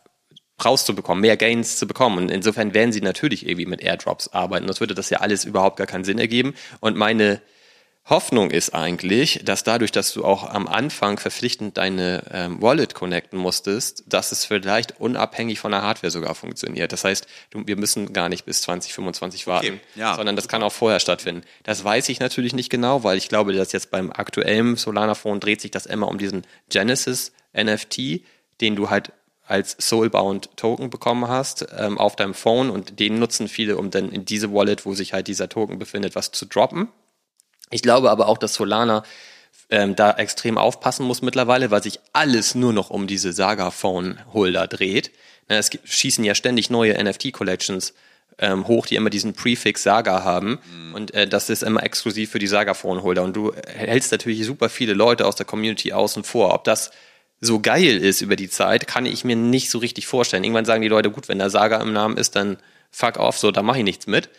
[0.63, 2.17] rauszubekommen, mehr Gains zu bekommen.
[2.17, 4.67] Und insofern werden sie natürlich irgendwie mit Airdrops arbeiten.
[4.67, 6.55] Das würde das ja alles überhaupt gar keinen Sinn ergeben.
[6.79, 7.41] Und meine
[8.09, 13.37] Hoffnung ist eigentlich, dass dadurch, dass du auch am Anfang verpflichtend deine ähm, Wallet connecten
[13.37, 16.93] musstest, dass es vielleicht unabhängig von der Hardware sogar funktioniert.
[16.93, 20.63] Das heißt, du, wir müssen gar nicht bis 2025 warten, okay, ja, sondern das kann
[20.63, 21.43] auch vorher stattfinden.
[21.63, 25.41] Das weiß ich natürlich nicht genau, weil ich glaube, dass jetzt beim aktuellen Solana Phone
[25.41, 28.21] dreht sich das immer um diesen Genesis NFT,
[28.61, 29.11] den du halt
[29.47, 34.11] als Soulbound Token bekommen hast ähm, auf deinem Phone und den nutzen viele, um dann
[34.11, 36.89] in diese Wallet, wo sich halt dieser Token befindet, was zu droppen.
[37.69, 39.03] Ich glaube aber auch, dass Solana
[39.69, 45.11] ähm, da extrem aufpassen muss mittlerweile, weil sich alles nur noch um diese Saga-Phone-Holder dreht.
[45.47, 47.93] Na, es gibt, schießen ja ständig neue NFT-Collections
[48.39, 50.59] ähm, hoch, die immer diesen Prefix Saga haben.
[50.71, 50.93] Mhm.
[50.93, 53.23] Und äh, das ist immer exklusiv für die Saga-Phone-Holder.
[53.23, 56.53] Und du hältst natürlich super viele Leute aus der Community außen vor.
[56.53, 56.91] Ob das
[57.39, 60.43] so geil ist über die Zeit, kann ich mir nicht so richtig vorstellen.
[60.43, 62.57] Irgendwann sagen die Leute, gut, wenn da Saga im Namen ist, dann
[62.91, 64.29] fuck off, so, da mache ich nichts mit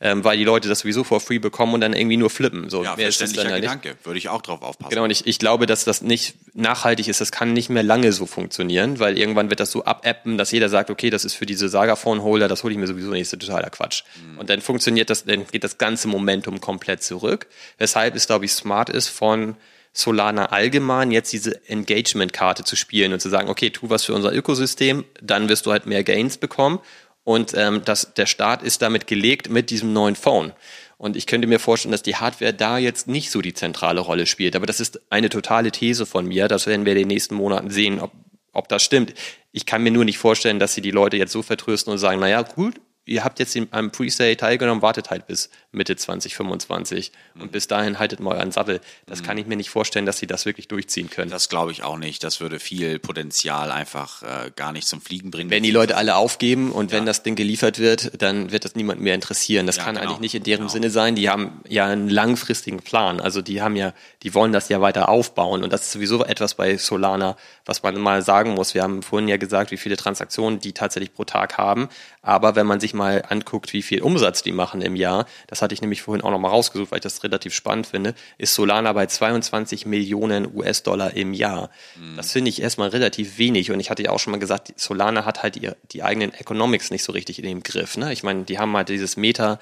[0.00, 2.70] ähm, weil die Leute das sowieso for free bekommen und dann irgendwie nur flippen.
[2.70, 3.96] So, ja, mehr ist das dann Gedanke.
[4.04, 4.90] Würde ich auch drauf aufpassen.
[4.90, 7.20] Genau, und ich, ich glaube, dass das nicht nachhaltig ist.
[7.20, 10.68] Das kann nicht mehr lange so funktionieren, weil irgendwann wird das so abappen, dass jeder
[10.68, 13.46] sagt, okay, das ist für diese Saga-Phone-Holder, das hole ich mir sowieso nicht, das ist
[13.46, 14.04] totaler Quatsch.
[14.22, 14.38] Mhm.
[14.38, 17.48] Und dann funktioniert das, dann geht das ganze Momentum komplett zurück.
[17.78, 19.56] Weshalb es, glaube ich, smart ist von
[19.98, 24.32] Solana allgemein jetzt diese Engagement-Karte zu spielen und zu sagen, okay, tu was für unser
[24.32, 26.78] Ökosystem, dann wirst du halt mehr Gains bekommen
[27.24, 30.52] und ähm, das, der Start ist damit gelegt mit diesem neuen Phone.
[30.98, 34.26] Und ich könnte mir vorstellen, dass die Hardware da jetzt nicht so die zentrale Rolle
[34.26, 34.56] spielt.
[34.56, 36.48] Aber das ist eine totale These von mir.
[36.48, 38.12] Das werden wir in den nächsten Monaten sehen, ob,
[38.52, 39.14] ob das stimmt.
[39.52, 42.18] Ich kann mir nur nicht vorstellen, dass sie die Leute jetzt so vertrösten und sagen,
[42.18, 47.42] naja, gut, ihr habt jetzt am Pre-Sale teilgenommen, wartet halt bis Mitte 2025 mhm.
[47.42, 48.80] und bis dahin haltet mal euren Sattel.
[49.06, 49.26] Das mhm.
[49.26, 51.30] kann ich mir nicht vorstellen, dass sie das wirklich durchziehen können.
[51.30, 52.22] Das glaube ich auch nicht.
[52.22, 55.50] Das würde viel Potenzial einfach äh, gar nicht zum Fliegen bringen.
[55.50, 56.98] Wenn die Leute alle aufgeben und ja.
[56.98, 59.66] wenn das Ding geliefert wird, dann wird das niemand mehr interessieren.
[59.66, 60.06] Das ja, kann genau.
[60.06, 60.72] eigentlich nicht in deren genau.
[60.72, 61.14] Sinne sein.
[61.14, 63.20] Die haben ja einen langfristigen Plan.
[63.20, 66.54] Also die haben ja, die wollen das ja weiter aufbauen und das ist sowieso etwas
[66.54, 68.74] bei Solana, was man mal sagen muss.
[68.74, 71.88] Wir haben vorhin ja gesagt, wie viele Transaktionen die tatsächlich pro Tag haben.
[72.22, 75.74] Aber wenn man sich mal anguckt, wie viel Umsatz die machen im Jahr, das hatte
[75.74, 79.06] ich nämlich vorhin auch nochmal rausgesucht, weil ich das relativ spannend finde, ist Solana bei
[79.06, 81.70] 22 Millionen US-Dollar im Jahr.
[81.96, 82.16] Mhm.
[82.16, 83.70] Das finde ich erstmal relativ wenig.
[83.70, 86.90] Und ich hatte ja auch schon mal gesagt, Solana hat halt die, die eigenen Economics
[86.90, 87.96] nicht so richtig in dem Griff.
[87.96, 88.12] Ne?
[88.12, 89.58] Ich meine, die haben halt dieses Meta,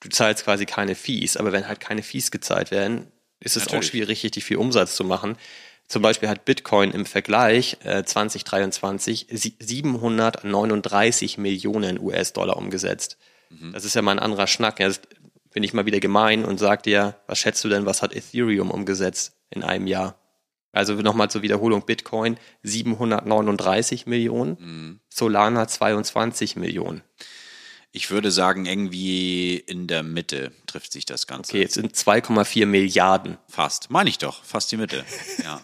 [0.00, 3.06] du zahlst quasi keine Fees, aber wenn halt keine Fees gezahlt werden,
[3.40, 3.86] ist es Natürlich.
[3.86, 5.36] auch schwierig, richtig viel Umsatz zu machen.
[5.92, 13.18] Zum Beispiel hat Bitcoin im Vergleich äh, 2023 739 Millionen US-Dollar umgesetzt.
[13.50, 13.74] Mhm.
[13.74, 14.80] Das ist ja mal ein anderer Schnack.
[14.80, 15.06] Jetzt
[15.52, 18.70] bin ich mal wieder gemein und sag dir, was schätzt du denn, was hat Ethereum
[18.70, 20.18] umgesetzt in einem Jahr?
[20.72, 25.00] Also nochmal zur Wiederholung, Bitcoin 739 Millionen, mhm.
[25.10, 27.02] Solana 22 Millionen.
[27.90, 31.52] Ich würde sagen, irgendwie in der Mitte trifft sich das Ganze.
[31.52, 33.36] Okay, es sind 2,4 Milliarden.
[33.46, 35.04] Fast, meine ich doch, fast die Mitte.
[35.44, 35.60] Ja.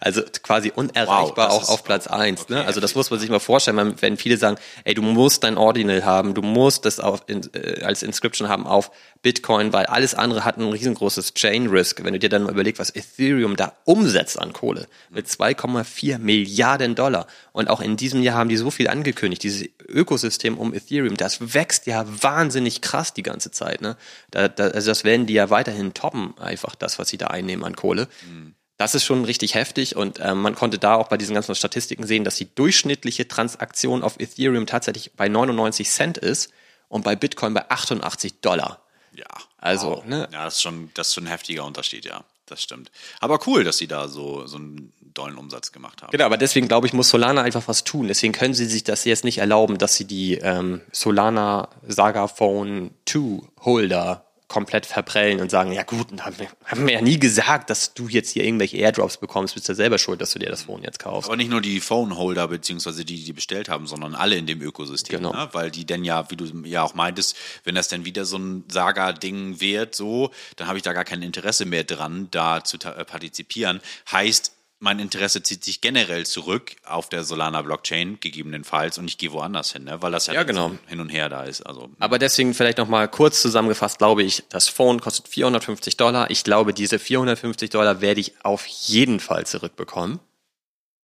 [0.00, 2.42] Also quasi unerreichbar wow, auch auf Platz eins.
[2.42, 2.64] Okay, ne?
[2.66, 6.04] Also das muss man sich mal vorstellen, wenn viele sagen, ey, du musst dein Ordinal
[6.04, 8.90] haben, du musst das auf, in, äh, als Inscription haben auf
[9.22, 12.04] Bitcoin, weil alles andere hat ein riesengroßes Chain Risk.
[12.04, 16.94] Wenn du dir dann mal überlegst, was Ethereum da umsetzt an Kohle mit 2,4 Milliarden
[16.94, 17.26] Dollar.
[17.52, 19.42] Und auch in diesem Jahr haben die so viel angekündigt.
[19.42, 23.80] Dieses Ökosystem um Ethereum, das wächst ja wahnsinnig krass die ganze Zeit.
[23.80, 23.96] Ne?
[24.30, 27.64] Da, da, also das werden die ja weiterhin toppen, einfach das, was sie da einnehmen
[27.64, 28.08] an Kohle.
[28.28, 28.54] Mhm.
[28.76, 32.06] Das ist schon richtig heftig und äh, man konnte da auch bei diesen ganzen Statistiken
[32.06, 36.52] sehen, dass die durchschnittliche Transaktion auf Ethereum tatsächlich bei 99 Cent ist
[36.88, 38.82] und bei Bitcoin bei 88 Dollar.
[39.14, 39.24] Ja.
[39.58, 40.04] Also, wow.
[40.04, 40.28] ne?
[40.30, 42.22] Ja, das ist schon, das ist schon ein heftiger Unterschied, ja.
[42.44, 42.92] Das stimmt.
[43.18, 46.12] Aber cool, dass sie da so, so einen dollen Umsatz gemacht haben.
[46.12, 48.06] Genau, aber deswegen glaube ich, muss Solana einfach was tun.
[48.06, 52.92] Deswegen können sie sich das jetzt nicht erlauben, dass sie die ähm, Solana Saga Phone
[53.06, 57.68] 2 Holder komplett verprellen und sagen, ja gut, haben wir, haben wir ja nie gesagt,
[57.68, 60.62] dass du jetzt hier irgendwelche Airdrops bekommst, bist du selber schuld, dass du dir das
[60.62, 61.28] Phone jetzt kaufst.
[61.28, 65.18] Aber nicht nur die Phone-Holder, beziehungsweise die, die bestellt haben, sondern alle in dem Ökosystem.
[65.18, 65.32] Genau.
[65.32, 65.48] Ne?
[65.52, 68.64] Weil die denn ja, wie du ja auch meintest, wenn das dann wieder so ein
[68.68, 73.80] Saga-Ding wird, so, dann habe ich da gar kein Interesse mehr dran, da zu partizipieren.
[74.12, 79.72] Heißt, mein Interesse zieht sich generell zurück auf der Solana-Blockchain, gegebenenfalls, und ich gehe woanders
[79.72, 80.02] hin, ne?
[80.02, 80.68] weil das ja, Ja, genau.
[80.70, 81.62] so hin und her da ist.
[81.62, 86.30] Also, Aber deswegen vielleicht nochmal kurz zusammengefasst, glaube ich, das Phone kostet 450 Dollar.
[86.30, 90.20] Ich glaube, diese 450 Dollar werde ich auf jeden Fall zurückbekommen.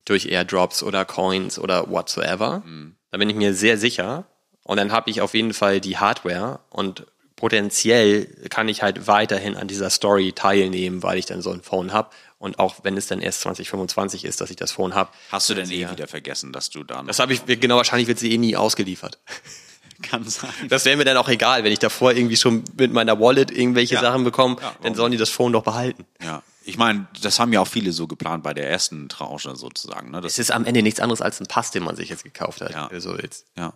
[0.05, 2.63] Durch Airdrops oder Coins oder whatsoever.
[3.11, 4.27] Da bin ich mir sehr sicher.
[4.65, 7.07] Und dann habe ich auf jeden Fall die Hardware und
[7.37, 11.93] potenziell kann ich halt weiterhin an dieser Story teilnehmen, weil ich dann so ein Phone
[11.93, 12.11] habe.
[12.43, 15.11] Und auch wenn es dann erst 2025 ist, dass ich das Phone habe.
[15.31, 18.09] hast du denn eh wieder vergessen, dass du da noch Das habe ich, genau, wahrscheinlich
[18.09, 19.21] wird sie eh nie ausgeliefert.
[20.03, 20.51] kann sein.
[20.69, 23.95] Das wäre mir dann auch egal, wenn ich davor irgendwie schon mit meiner Wallet irgendwelche
[23.95, 24.01] Ja.
[24.01, 26.05] Sachen bekomme, Ja, dann warum sollen die das Phone doch behalten.
[26.21, 30.11] Ja, ich meine, das haben ja auch viele so geplant bei der ersten Tranche sozusagen.
[30.11, 30.21] Ne?
[30.21, 32.61] Das Es ist am Ende nichts anderes als ein Pass, den man sich jetzt gekauft
[32.61, 32.73] hat.
[32.73, 32.91] Ja.
[33.01, 33.47] So willst.
[33.57, 33.73] ja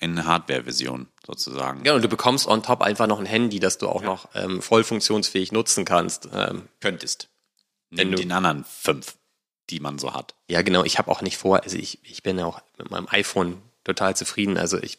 [0.00, 1.84] in Hardware-Version sozusagen.
[1.84, 4.62] Ja, und du bekommst on top einfach noch ein Handy, das du auch noch ähm,
[4.62, 6.28] voll funktionsfähig nutzen kannst.
[6.32, 7.28] Ähm, Könntest.
[7.90, 9.16] Neben den anderen fünf,
[9.70, 10.34] die man so hat.
[10.48, 13.08] ja, genau, ich habe auch nicht vor, also ich, ich bin ja auch mit meinem
[13.10, 14.58] iPhone total zufrieden.
[14.58, 14.98] Also ich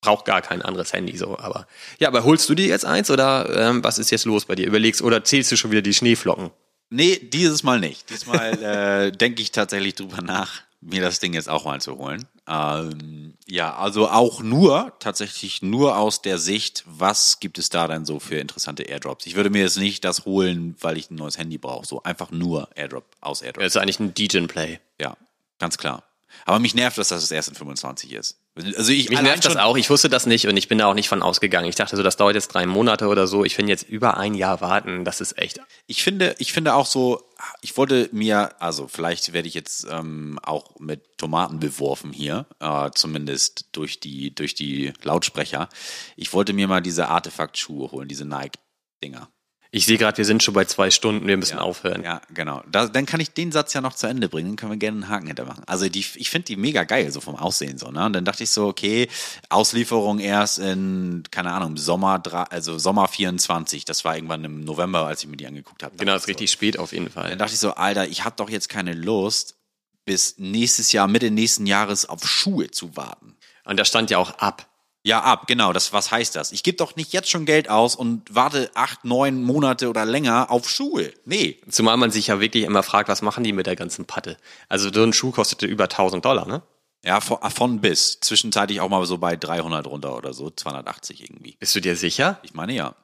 [0.00, 1.38] brauche gar kein anderes Handy so.
[1.38, 1.66] Aber
[1.98, 4.66] ja, aber holst du dir jetzt eins oder ähm, was ist jetzt los bei dir?
[4.66, 6.50] Überlegst oder zählst du schon wieder die Schneeflocken?
[6.90, 8.10] Nee, dieses Mal nicht.
[8.10, 12.26] Diesmal äh, denke ich tatsächlich drüber nach, mir das Ding jetzt auch mal zu holen.
[12.48, 18.04] Ähm, ja, also auch nur, tatsächlich nur aus der Sicht, was gibt es da denn
[18.04, 19.26] so für interessante Airdrops?
[19.26, 21.86] Ich würde mir jetzt nicht das holen, weil ich ein neues Handy brauche.
[21.86, 23.62] So einfach nur Airdrop aus Airdrop.
[23.62, 24.80] Das ist eigentlich ein DJ-Play.
[25.00, 25.16] Ja,
[25.58, 26.02] ganz klar.
[26.44, 28.38] Aber mich nervt, dass das erst in 25 ist.
[28.54, 29.78] Also ich Mich nervt das auch.
[29.78, 31.68] Ich wusste das nicht und ich bin da auch nicht von ausgegangen.
[31.68, 33.46] Ich dachte so, das dauert jetzt drei Monate oder so.
[33.46, 35.06] Ich finde jetzt über ein Jahr warten.
[35.06, 35.60] Das ist echt.
[35.86, 37.22] Ich finde, ich finde auch so,
[37.62, 42.90] ich wollte mir, also vielleicht werde ich jetzt ähm, auch mit Tomaten beworfen hier, äh,
[42.94, 45.70] zumindest durch die, durch die Lautsprecher.
[46.16, 49.30] Ich wollte mir mal diese Artefakt-Schuhe holen, diese Nike-Dinger.
[49.74, 51.26] Ich sehe gerade, wir sind schon bei zwei Stunden.
[51.26, 52.04] Wir müssen aufhören.
[52.04, 52.62] Ja, genau.
[52.70, 54.98] Da, dann kann ich den Satz ja noch zu Ende bringen, dann können wir gerne
[54.98, 55.64] einen Haken hintermachen.
[55.66, 58.04] Also die, ich finde die mega geil, so vom Aussehen so, ne?
[58.04, 59.08] Und dann dachte ich so, okay,
[59.48, 63.86] Auslieferung erst in, keine Ahnung, Sommer, also Sommer 24.
[63.86, 65.96] Das war irgendwann im November, als ich mir die angeguckt habe.
[65.96, 67.30] Genau, ist richtig spät auf jeden Fall.
[67.30, 69.56] Dann dachte ich so, Alter, ich habe doch jetzt keine Lust,
[70.04, 73.36] bis nächstes Jahr, Mitte nächsten Jahres auf Schuhe zu warten.
[73.64, 74.68] Und da stand ja auch ab.
[75.04, 75.72] Ja, ab, genau.
[75.72, 76.52] Das, was heißt das?
[76.52, 80.50] Ich gebe doch nicht jetzt schon Geld aus und warte acht, neun Monate oder länger
[80.50, 81.12] auf Schuhe.
[81.24, 81.58] Nee.
[81.68, 84.36] Zumal man sich ja wirklich immer fragt, was machen die mit der ganzen Patte?
[84.68, 86.62] Also so ein Schuh kostete über 1000 Dollar, ne?
[87.04, 88.20] Ja, von, von bis.
[88.20, 91.56] Zwischenzeitlich auch mal so bei 300 runter oder so, 280 irgendwie.
[91.58, 92.38] Bist du dir sicher?
[92.44, 92.94] Ich meine ja.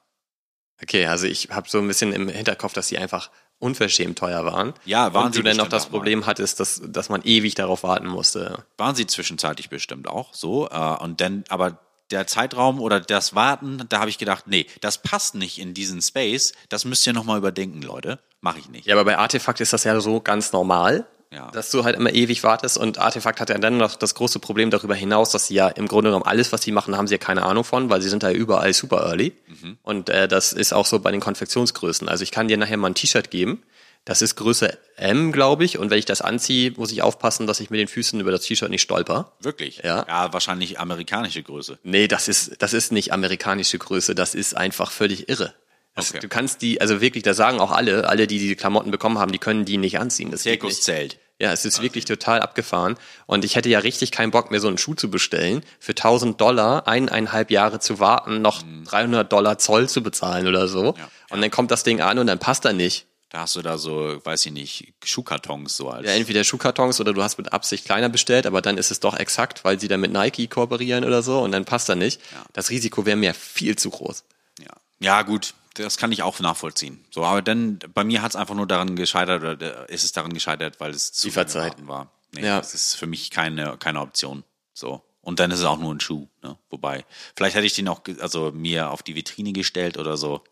[0.81, 4.73] Okay, also ich habe so ein bisschen im Hinterkopf, dass die einfach unverschämt teuer waren.
[4.85, 5.87] Ja, waren Und sie du dann noch das.
[5.87, 8.65] Problem hattest, dass, dass man ewig darauf warten musste.
[8.77, 10.69] Waren sie zwischenzeitlich bestimmt auch so.
[10.69, 11.81] Äh, und dann, aber
[12.11, 16.01] der Zeitraum oder das Warten, da habe ich gedacht, nee, das passt nicht in diesen
[16.03, 16.53] Space.
[16.69, 18.19] Das müsst ihr nochmal überdenken, Leute.
[18.41, 18.87] Mache ich nicht.
[18.87, 21.51] Ja, aber bei Artefakt ist das ja so ganz normal, Ja.
[21.51, 22.79] dass du halt immer ewig wartest.
[22.79, 25.87] Und Artefakt hat ja dann noch das große Problem darüber hinaus, dass sie ja im
[25.89, 28.23] Grunde genommen alles, was sie machen, haben sie ja keine Ahnung von, weil sie sind
[28.23, 29.35] da überall super early.
[29.83, 32.09] Und äh, das ist auch so bei den Konfektionsgrößen.
[32.09, 33.63] Also ich kann dir nachher mal ein T-Shirt geben.
[34.09, 35.77] Das ist Größe M, glaube ich.
[35.77, 38.41] Und wenn ich das anziehe, muss ich aufpassen, dass ich mit den Füßen über das
[38.41, 39.33] T-Shirt nicht stolper.
[39.41, 39.83] Wirklich?
[39.85, 40.07] Ja.
[40.09, 41.79] Ja, wahrscheinlich amerikanische Größe.
[41.83, 45.53] Nee, das ist, das ist nicht amerikanische Größe, das ist einfach völlig irre.
[45.95, 46.21] Das, Okay.
[46.21, 49.31] Du kannst die, also wirklich, da sagen auch alle, alle, die die Klamotten bekommen haben,
[49.31, 50.31] die können die nicht anziehen.
[50.31, 50.43] Das.
[50.43, 51.19] Zirkuszelt.
[51.39, 52.97] Ja, es ist wirklich total abgefahren.
[53.27, 56.41] Und ich hätte ja richtig keinen Bock mehr, so einen Schuh zu bestellen, für 1000
[56.41, 60.95] Dollar eineinhalb Jahre zu warten, noch 300 Dollar Zoll zu bezahlen oder so.
[61.29, 63.08] Und dann kommt das Ding an und dann passt er nicht.
[63.31, 66.07] Da hast du da so, weiß ich nicht, Schuhkartons so als.
[66.07, 69.15] Ja, entweder Schuhkartons oder du hast mit Absicht kleiner bestellt, aber dann ist es doch
[69.15, 72.21] exakt, weil sie dann mit Nike kooperieren oder so und dann passt er nicht.
[72.55, 74.25] Das Risiko wäre mir viel zu groß.
[74.61, 74.73] Ja.
[74.99, 77.05] ja, gut, das kann ich auch nachvollziehen.
[77.11, 80.13] So, aber dann, bei mir hat es einfach nur daran gescheitert, oder äh, ist es
[80.13, 81.79] daran gescheitert, weil es zu Lieferzeit.
[81.79, 82.13] lange warten war.
[82.33, 82.59] Nee, Ja.
[82.59, 84.43] Das ist für mich keine, keine Option.
[84.73, 85.03] So.
[85.21, 86.57] Und dann ist es auch nur ein Schuh, ne?
[86.71, 87.05] Wobei,
[87.37, 90.43] vielleicht hätte ich den auch, also mir auf die Vitrine gestellt oder so.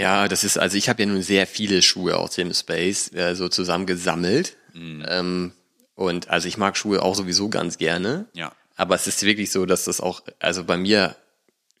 [0.00, 3.34] Ja, das ist, also ich habe ja nun sehr viele Schuhe aus dem Space äh,
[3.34, 4.56] so zusammengesammelt.
[4.72, 5.04] Mhm.
[5.08, 5.52] Ähm,
[5.94, 8.26] und also ich mag Schuhe auch sowieso ganz gerne.
[8.32, 8.52] Ja.
[8.76, 11.16] Aber es ist wirklich so, dass das auch, also bei mir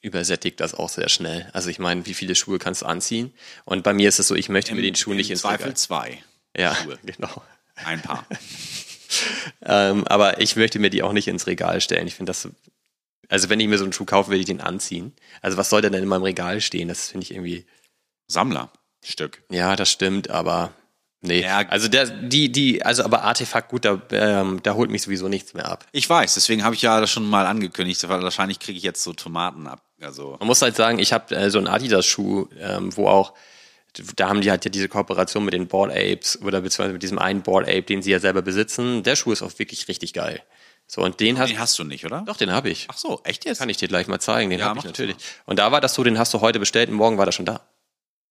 [0.00, 1.48] übersättigt das auch sehr schnell.
[1.52, 3.32] Also ich meine, wie viele Schuhe kannst du anziehen?
[3.64, 5.64] Und bei mir ist es so, ich möchte mir den Schuh Im nicht ins Zweifel
[5.64, 5.76] Regal.
[5.76, 6.18] zwei.
[6.56, 6.98] Ja, Schuhe.
[7.04, 7.42] genau.
[7.76, 8.26] Ein Paar.
[9.64, 12.06] Ähm, aber ich möchte mir die auch nicht ins Regal stellen.
[12.06, 12.48] Ich finde das,
[13.28, 15.12] also wenn ich mir so einen Schuh kaufe, will ich den anziehen.
[15.40, 16.88] Also was soll denn denn in meinem Regal stehen?
[16.88, 17.64] Das finde ich irgendwie,
[18.28, 19.42] Sammlerstück.
[19.50, 20.72] ja, das stimmt, aber
[21.20, 21.42] nee.
[21.42, 21.66] Ja.
[21.68, 25.54] Also der, die, die, also aber Artefakt, gut, da, ähm, da holt mich sowieso nichts
[25.54, 25.86] mehr ab.
[25.92, 29.02] Ich weiß, deswegen habe ich ja das schon mal angekündigt, weil wahrscheinlich kriege ich jetzt
[29.02, 29.82] so Tomaten ab.
[30.00, 33.34] Also, Man muss halt sagen, ich habe äh, so einen Adidas-Schuh, ähm, wo auch
[34.16, 37.18] Da haben die halt ja diese Kooperation mit den Board Apes oder beziehungsweise mit diesem
[37.18, 39.02] einen Board Ape, den sie ja selber besitzen.
[39.02, 40.42] Der Schuh ist auch wirklich richtig geil.
[40.86, 42.22] So, und den hast, Den hast du nicht, oder?
[42.26, 42.86] doch, den habe ich.
[42.90, 43.58] Ach so, echt jetzt?
[43.58, 45.16] Kann ich dir gleich mal zeigen, den Ja, habe ich natürlich.
[45.46, 47.46] Und da war das so, den hast du heute bestellt und morgen war der schon
[47.46, 47.60] da.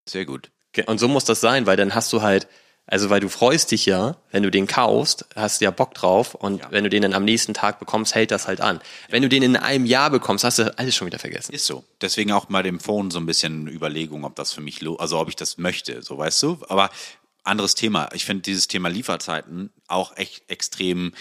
[0.05, 0.49] Sehr gut.
[0.85, 2.47] Und so muss das sein, weil dann hast du halt,
[2.87, 6.33] also weil du freust dich ja, wenn du den kaufst, hast du ja Bock drauf
[6.33, 6.71] und Ja.
[6.71, 8.79] wenn du den dann am nächsten Tag bekommst, hält das halt an.
[9.09, 11.53] Wenn du den in einem Jahr bekommst, hast du alles schon wieder vergessen.
[11.53, 11.83] Ist so.
[12.01, 15.29] Deswegen auch bei dem Phone so ein bisschen Überlegung, ob das für mich, also ob
[15.29, 16.59] ich das möchte, so weißt du.
[16.69, 16.89] Aber
[17.43, 18.09] anderes Thema.
[18.13, 21.13] Ich finde dieses Thema Lieferzeiten auch echt extrem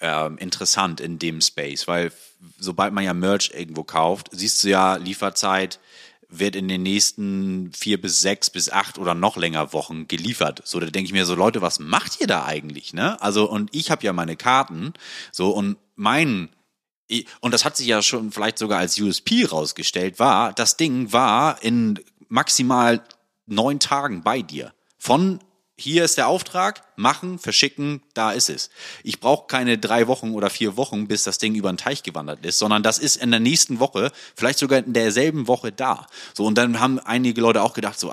[0.00, 2.12] ähm, interessant in dem Space, weil
[2.58, 5.80] sobald man ja Merch irgendwo kauft, siehst du ja Lieferzeit
[6.38, 10.62] wird in den nächsten vier bis sechs bis acht oder noch länger Wochen geliefert.
[10.64, 12.92] So, da denke ich mir so, Leute, was macht ihr da eigentlich?
[12.92, 13.20] Ne?
[13.22, 14.92] Also, und ich habe ja meine Karten,
[15.32, 16.50] so, und mein
[17.40, 21.62] und das hat sich ja schon vielleicht sogar als USP rausgestellt, war, das Ding war
[21.62, 23.04] in maximal
[23.46, 24.72] neun Tagen bei dir.
[24.98, 25.38] Von
[25.76, 28.70] hier ist der Auftrag, machen, verschicken, da ist es.
[29.02, 32.44] Ich brauche keine drei Wochen oder vier Wochen, bis das Ding über den Teich gewandert
[32.46, 36.06] ist, sondern das ist in der nächsten Woche, vielleicht sogar in derselben Woche da.
[36.32, 38.12] So, und dann haben einige Leute auch gedacht, so,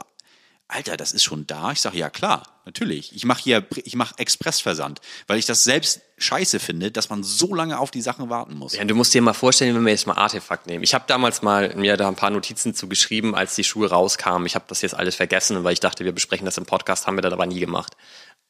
[0.68, 1.74] Alter, das ist schon da.
[1.74, 3.14] Ich sage, ja klar, natürlich.
[3.14, 7.54] Ich mache hier, ich mache Expressversand, weil ich das selbst scheiße finde, dass man so
[7.54, 8.76] lange auf die Sachen warten muss.
[8.76, 10.84] Ja, du musst dir mal vorstellen, wenn wir jetzt mal Artefakt nehmen.
[10.84, 14.46] Ich habe damals mal mir da ein paar Notizen zu geschrieben, als die Schuhe rauskamen.
[14.46, 17.18] Ich habe das jetzt alles vergessen, weil ich dachte, wir besprechen das im Podcast, haben
[17.18, 17.98] wir das aber nie gemacht.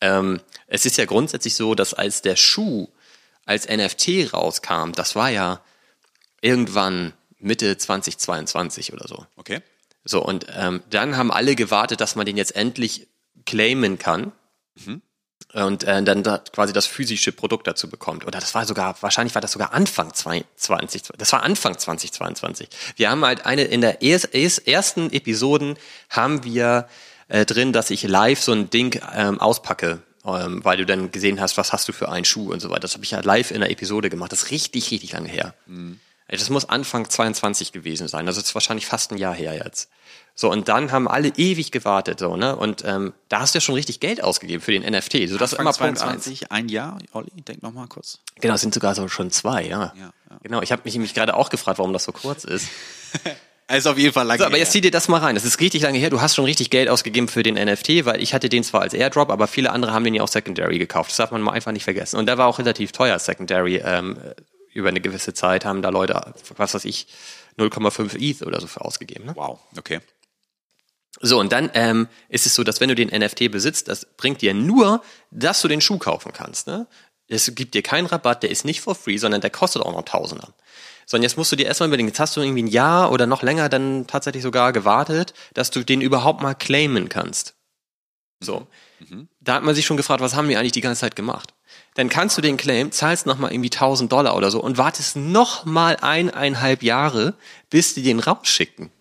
[0.02, 2.88] Ähm, es ist ja grundsätzlich so, dass als der Schuh
[3.46, 5.62] als NFT rauskam, das war ja
[6.42, 9.26] irgendwann Mitte 2022 oder so.
[9.36, 9.62] Okay.
[10.04, 13.08] So, und ähm, dann haben alle gewartet, dass man den jetzt endlich
[13.46, 14.32] claimen kann.
[15.54, 18.26] Und äh, dann da quasi das physische Produkt dazu bekommt.
[18.26, 22.70] Oder das war sogar, wahrscheinlich war das sogar Anfang 20, das war Anfang 2022.
[22.96, 25.76] Wir haben halt eine, in der ers, ers, ersten Episoden
[26.10, 26.88] haben wir
[27.28, 31.42] äh, drin, dass ich live so ein Ding ähm, auspacke, ähm, weil du dann gesehen
[31.42, 32.82] hast, was hast du für einen Schuh und so weiter.
[32.82, 34.32] Das habe ich ja live in der Episode gemacht.
[34.32, 35.54] Das ist richtig, richtig lange her.
[36.28, 38.26] Das muss Anfang 22 gewesen sein.
[38.26, 39.90] Also das ist wahrscheinlich fast ein Jahr her jetzt.
[40.34, 42.56] So, und dann haben alle ewig gewartet, so, ne?
[42.56, 45.30] Und ähm, da hast du ja schon richtig Geld ausgegeben für den NFT.
[45.30, 46.00] So, das ist immer Punkt eins.
[46.00, 48.20] 22, ein Jahr, Olli, denk noch mal kurz.
[48.40, 49.94] Genau, es sind sogar so schon zwei, ja.
[49.96, 50.38] Ja, ja.
[50.42, 52.68] Genau, ich habe mich nämlich gerade auch gefragt, warum das so kurz ist.
[53.68, 54.64] Also auf jeden Fall lange So, aber her.
[54.64, 55.34] jetzt zieh dir das mal rein.
[55.34, 56.10] Das ist richtig lange her.
[56.10, 58.94] Du hast schon richtig Geld ausgegeben für den NFT, weil ich hatte den zwar als
[58.94, 61.12] Airdrop, aber viele andere haben den ja auch Secondary gekauft.
[61.12, 62.18] Das darf man mal einfach nicht vergessen.
[62.18, 63.78] Und der war auch relativ teuer, Secondary.
[63.78, 64.18] Ähm,
[64.74, 67.08] über eine gewisse Zeit haben da Leute, was weiß ich,
[67.58, 69.26] 0,5 ETH oder so für ausgegeben.
[69.28, 69.36] Ne?
[69.38, 70.02] Wow, okay.
[71.20, 74.42] So, und dann ähm, ist es so, dass wenn du den NFT besitzt, das bringt
[74.42, 76.68] dir nur, dass du den Schuh kaufen kannst.
[76.68, 76.88] Ne?
[77.28, 80.04] Es gibt dir keinen Rabatt, der ist nicht for free, sondern der kostet auch noch
[80.04, 80.54] Tausender.
[81.06, 83.28] So, und jetzt musst du dir erstmal überlegen, jetzt hast du irgendwie ein Jahr oder
[83.28, 87.56] noch länger dann tatsächlich sogar gewartet, dass du den überhaupt mal claimen kannst.
[88.40, 88.68] So.
[89.40, 91.54] Da hat man sich schon gefragt, was haben wir eigentlich die ganze Zeit gemacht?
[91.96, 95.98] Dann kannst du den Claim, zahlst nochmal irgendwie 1000 Dollar oder so und wartest nochmal
[96.02, 97.34] eineinhalb Jahre,
[97.70, 98.92] bis die den rausschicken.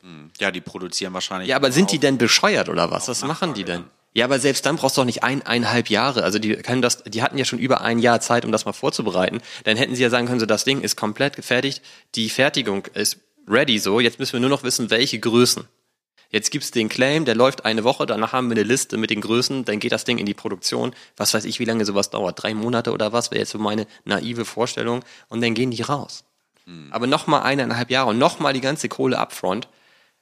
[0.40, 1.48] Ja, die produzieren wahrscheinlich.
[1.50, 3.08] Ja, aber sind die denn bescheuert oder was?
[3.08, 3.84] Was machen die denn?
[4.12, 6.24] Ja, aber selbst dann brauchst du doch nicht eineinhalb Jahre.
[6.24, 8.72] Also die können das, die hatten ja schon über ein Jahr Zeit, um das mal
[8.72, 9.40] vorzubereiten.
[9.64, 11.82] Dann hätten sie ja sagen können, so das Ding ist komplett gefertigt,
[12.16, 13.18] die Fertigung ist
[13.48, 15.64] ready so, jetzt müssen wir nur noch wissen, welche Größen.
[16.30, 19.20] Jetzt gibt's den Claim, der läuft eine Woche, danach haben wir eine Liste mit den
[19.20, 20.94] Größen, dann geht das Ding in die Produktion.
[21.16, 22.40] Was weiß ich, wie lange sowas dauert?
[22.42, 23.30] Drei Monate oder was?
[23.32, 25.04] Wäre jetzt so meine naive Vorstellung.
[25.28, 26.24] Und dann gehen die raus.
[26.92, 29.66] Aber nochmal eineinhalb Jahre und nochmal die ganze Kohle upfront.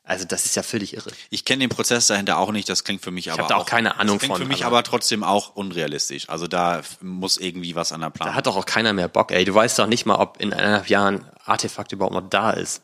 [0.03, 1.11] Also das ist ja völlig irre.
[1.29, 3.67] Ich kenne den Prozess dahinter auch nicht, das klingt für mich aber hab da auch
[3.67, 6.27] keine Ahnung das klingt von, für mich aber- aber trotzdem auch unrealistisch.
[6.31, 8.35] Also da muss irgendwie was an der Da Plan.
[8.35, 9.45] hat doch auch keiner mehr Bock, ey.
[9.45, 12.81] Du weißt doch nicht mal, ob in eineinhalb Jahren Artefakt überhaupt noch da ist.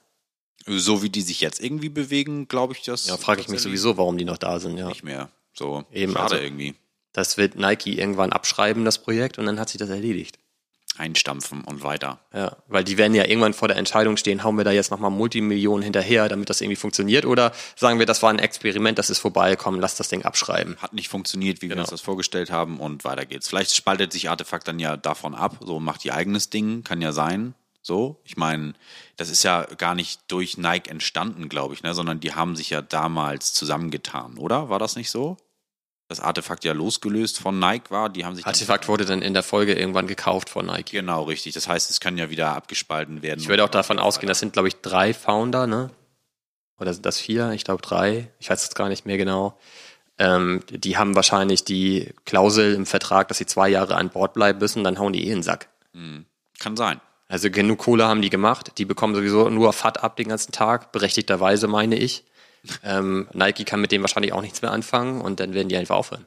[0.66, 3.96] So wie die sich jetzt irgendwie bewegen, glaube ich, das Ja, frage ich mich sowieso,
[3.96, 4.88] warum die noch da sind, ja.
[4.88, 5.28] nicht mehr.
[5.52, 6.74] So Eben, schade also- irgendwie.
[7.12, 10.38] Das wird Nike irgendwann abschreiben, das Projekt, und dann hat sich das erledigt.
[10.96, 12.20] Einstampfen und weiter.
[12.32, 15.10] Ja, weil die werden ja irgendwann vor der Entscheidung stehen, hauen wir da jetzt nochmal
[15.10, 19.18] Multimillionen hinterher, damit das irgendwie funktioniert, oder sagen wir, das war ein Experiment, das ist
[19.18, 20.76] vorbei, komm, lass das Ding abschreiben.
[20.78, 21.82] Hat nicht funktioniert, wie wir Genau.
[21.82, 23.48] uns das vorgestellt haben und weiter geht's.
[23.48, 27.10] Vielleicht spaltet sich Artefakt dann ja davon ab, so macht ihr eigenes Ding, kann ja
[27.12, 27.54] sein.
[27.86, 28.72] So, ich meine,
[29.18, 32.70] das ist ja gar nicht durch Nike entstanden, glaube ich, ne, sondern die haben sich
[32.70, 34.70] ja damals zusammengetan, oder?
[34.70, 35.36] War das nicht so?
[36.08, 39.34] Das Artefakt ja losgelöst von Nike war, die haben sich dann- Artefakt wurde dann in
[39.34, 40.92] der Folge irgendwann gekauft von Nike.
[40.92, 41.52] Genau, richtig.
[41.52, 43.40] Das heißt, es kann ja wieder abgespalten werden.
[43.40, 45.90] Ich würde auch davon ausgehen, das sind, glaube ich, drei Founder, ne?
[46.80, 47.50] Oder sind das vier?
[47.52, 48.30] Ich glaube drei.
[48.38, 49.58] Ich weiß jetzt gar nicht mehr genau.
[50.18, 54.58] Ähm, die haben wahrscheinlich die Klausel im Vertrag, dass sie zwei Jahre an Bord bleiben
[54.58, 55.68] müssen, dann hauen die eh in den Sack.
[56.58, 57.00] Kann sein.
[57.34, 58.78] Also genug Kohle haben die gemacht.
[58.78, 62.22] Die bekommen sowieso nur FAT ab den ganzen Tag, berechtigterweise meine ich.
[62.84, 65.96] Ähm, Nike kann mit dem wahrscheinlich auch nichts mehr anfangen und dann werden die einfach
[65.96, 66.26] aufhören.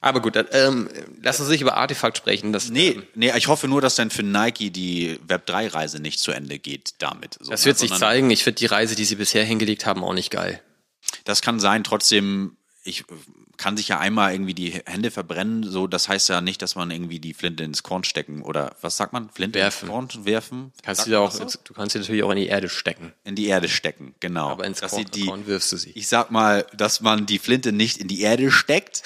[0.00, 0.88] Aber gut, ähm,
[1.20, 2.52] lass uns nicht über Artefakt sprechen.
[2.52, 6.30] Das, Nee, ähm, nee, ich hoffe nur, dass dann für Nike die Web3-Reise nicht zu
[6.30, 7.36] Ende geht damit.
[7.40, 7.66] So, das ne?
[7.66, 8.30] wird sich zeigen.
[8.30, 10.62] Ich finde die Reise, die sie bisher hingelegt haben, auch nicht geil.
[11.24, 13.04] Das kann sein, trotzdem, ich
[13.56, 16.90] kann sich ja einmal irgendwie die Hände verbrennen, so, das heißt ja nicht, dass man
[16.90, 19.30] irgendwie die Flinte ins Korn stecken oder, was sagt man?
[19.30, 19.88] Flinte Werfen.
[19.88, 20.72] ins Korn werfen?
[20.82, 21.44] Kannst du, auch, so?
[21.44, 23.12] du kannst sie natürlich auch in die Erde stecken.
[23.24, 24.48] in die Erde stecken, genau.
[24.48, 25.92] Aber ins dass Korn, die, Korn wirfst du sie.
[25.94, 29.02] ich sag mal, dass man die Flinte nicht in die Erde steckt,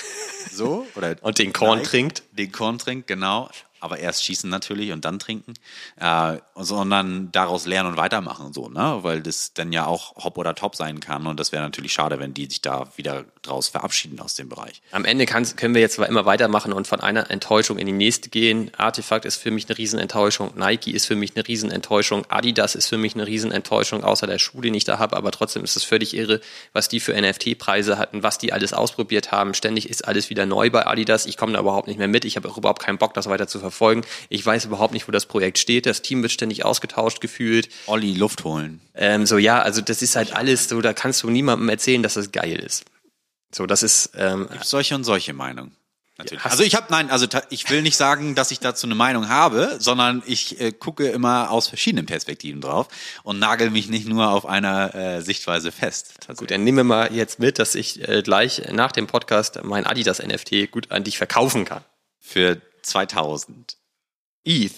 [0.51, 2.23] so, oder Und den Korn trinkt.
[2.33, 3.51] Den Korn trinkt, genau.
[3.81, 5.55] Aber erst schießen natürlich und dann trinken,
[5.97, 8.99] äh, sondern daraus lernen und weitermachen, so, ne?
[9.03, 12.19] Weil das dann ja auch Hop oder Top sein kann und das wäre natürlich schade,
[12.19, 14.83] wenn die sich da wieder draus verabschieden aus dem Bereich.
[14.93, 18.29] Am Ende können wir jetzt zwar immer weitermachen und von einer Enttäuschung in die nächste
[18.29, 18.71] gehen.
[18.77, 20.53] Artefakt ist für mich eine Riesenenttäuschung.
[20.57, 22.25] Nike ist für mich eine Riesenenttäuschung.
[22.29, 25.17] Adidas ist für mich eine Riesenenttäuschung, außer der Schuh, den ich da habe.
[25.17, 26.41] Aber trotzdem ist es völlig irre,
[26.73, 29.55] was die für NFT-Preise hatten, was die alles ausprobiert haben.
[29.55, 31.27] Ständig ist alles wieder neu bei Adidas.
[31.27, 32.25] Ich komme da überhaupt nicht mehr mit.
[32.25, 33.68] Ich habe überhaupt keinen Bock, das weiter zu verfolgen.
[34.29, 35.87] Ich weiß überhaupt nicht, wo das Projekt steht.
[35.87, 37.69] Das Team wird ständig ausgetauscht gefühlt.
[37.87, 38.81] Olli Luft holen.
[38.95, 42.15] Ähm, so, ja, also das ist halt alles so, da kannst du niemandem erzählen, dass
[42.15, 42.85] das geil ist.
[43.55, 45.79] So, das ist, ähm, Solche und solche Meinungen.
[46.19, 46.45] Natürlich.
[46.45, 49.77] Also ich habe nein, also ich will nicht sagen, dass ich dazu eine Meinung habe,
[49.79, 52.89] sondern ich äh, gucke immer aus verschiedenen Perspektiven drauf
[53.23, 56.15] und nagel mich nicht nur auf einer äh, Sichtweise fest.
[56.37, 59.87] Gut, dann nehmen wir mal jetzt mit, dass ich äh, gleich nach dem Podcast mein
[59.87, 61.85] Adidas NFT gut an dich verkaufen kann.
[62.19, 63.77] Für 2000.
[64.45, 64.73] ETH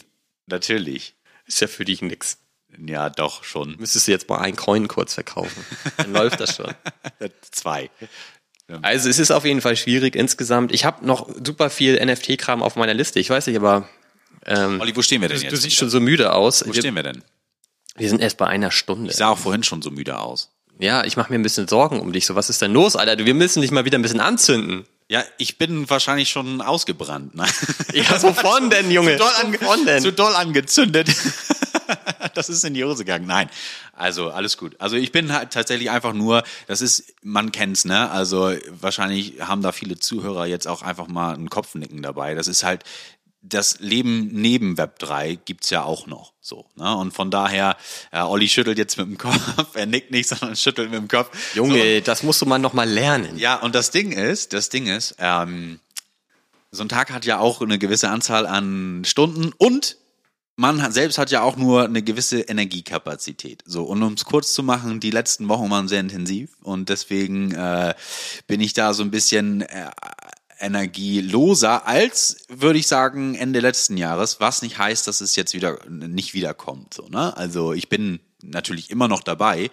[0.47, 1.15] Natürlich.
[1.47, 2.39] ist ja für dich nix.
[2.87, 3.77] Ja, doch schon.
[3.79, 5.65] Müsstest du jetzt mal einen Coin kurz verkaufen.
[5.97, 6.73] Dann läuft das schon.
[7.51, 7.91] Zwei.
[8.83, 10.73] Also es ist auf jeden Fall schwierig insgesamt.
[10.73, 13.19] Ich habe noch super viel NFT-Kram auf meiner Liste.
[13.19, 13.89] Ich weiß nicht, aber
[14.47, 15.53] ähm, Olli, wo stehen wir denn du, jetzt?
[15.53, 16.63] du siehst schon so müde aus.
[16.67, 17.25] wo Wir, stehen wir denn?
[17.97, 19.11] wir sind erst bei einer Stunde.
[19.11, 20.51] Ich sah auch vorhin schon so müde aus.
[20.79, 22.25] Ja, ich mache mir ein bisschen Sorgen um dich.
[22.27, 23.17] So, was ist denn los, Alter?
[23.17, 24.87] Du, Wir müssen dich mal wieder ein bisschen anzünden.
[25.11, 27.35] Ja, ich bin wahrscheinlich schon ausgebrannt.
[27.35, 27.45] Ne?
[27.93, 29.17] Ja, wovon denn, Junge?
[29.17, 30.01] doll, ange Wovon denn?
[30.01, 31.09] zu doll angezündet.
[32.35, 33.27] das ist in die Hose gegangen.
[33.27, 33.51] Nein,
[33.93, 34.77] also alles gut.
[34.79, 38.09] Also ich bin halt tatsächlich einfach nur, das ist, man kennt's, ne?
[38.09, 42.37] Also wahrscheinlich haben da viele Zuhörer jetzt auch einfach mal ein Kopfnicken dabei.
[42.37, 42.85] Das ist halt,
[43.43, 46.67] das Leben neben Web 3 gibt's ja auch noch so.
[46.77, 46.95] Ne?
[46.95, 47.77] Und von daher,
[48.13, 49.41] äh, Olli schüttelt jetzt mit dem Kopf,
[49.75, 51.31] er nickt nicht, sondern schüttelt mit dem Kopf.
[51.55, 53.39] So, Junge, das musst du mal noch mal lernen.
[53.39, 55.81] ja, und das Ding ist, das Ding ist, ähm,
[56.71, 59.97] so ein Tag hat ja auch eine gewisse Anzahl an Stunden und
[60.57, 63.63] man hat, selbst hat ja auch nur eine gewisse Energiekapazität.
[63.65, 67.53] So, und um es kurz zu machen, die letzten Wochen waren sehr intensiv und deswegen
[67.53, 67.95] äh,
[68.47, 69.91] bin ich da so ein bisschen äh,
[70.61, 75.79] energieloser als, würde ich sagen, Ende letzten Jahres, was nicht heißt, dass es jetzt wieder
[75.89, 76.95] nicht wiederkommt.
[76.95, 77.37] So, ne?
[77.37, 79.71] Also ich bin natürlich immer noch dabei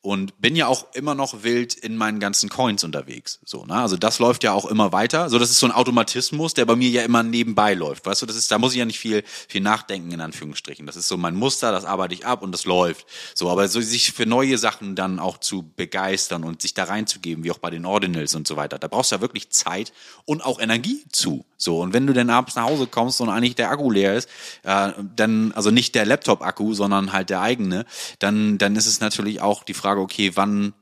[0.00, 3.40] und bin ja auch immer noch wild in meinen ganzen Coins unterwegs.
[3.44, 3.74] So, ne?
[3.74, 5.28] Also das läuft ja auch immer weiter.
[5.28, 8.06] So, das ist so ein Automatismus, der bei mir ja immer nebenbei läuft.
[8.06, 10.86] Weißt du, das ist, da muss ich ja nicht viel, viel nachdenken, in Anführungsstrichen.
[10.86, 13.06] Das ist so mein Muster, das arbeite ich ab und das läuft.
[13.34, 17.42] So, aber so sich für neue Sachen dann auch zu begeistern und sich da reinzugeben,
[17.42, 19.92] wie auch bei den Ordinals und so weiter, da brauchst du ja wirklich Zeit
[20.24, 21.44] und auch Energie zu.
[21.60, 24.28] So, und wenn du dann abends nach Hause kommst und eigentlich der Akku leer ist,
[24.62, 27.84] äh, dann, also nicht der Laptop-Akku, sondern halt der eigene,
[28.20, 30.72] dann, dann ist es natürlich auch die Frage, okay, wann,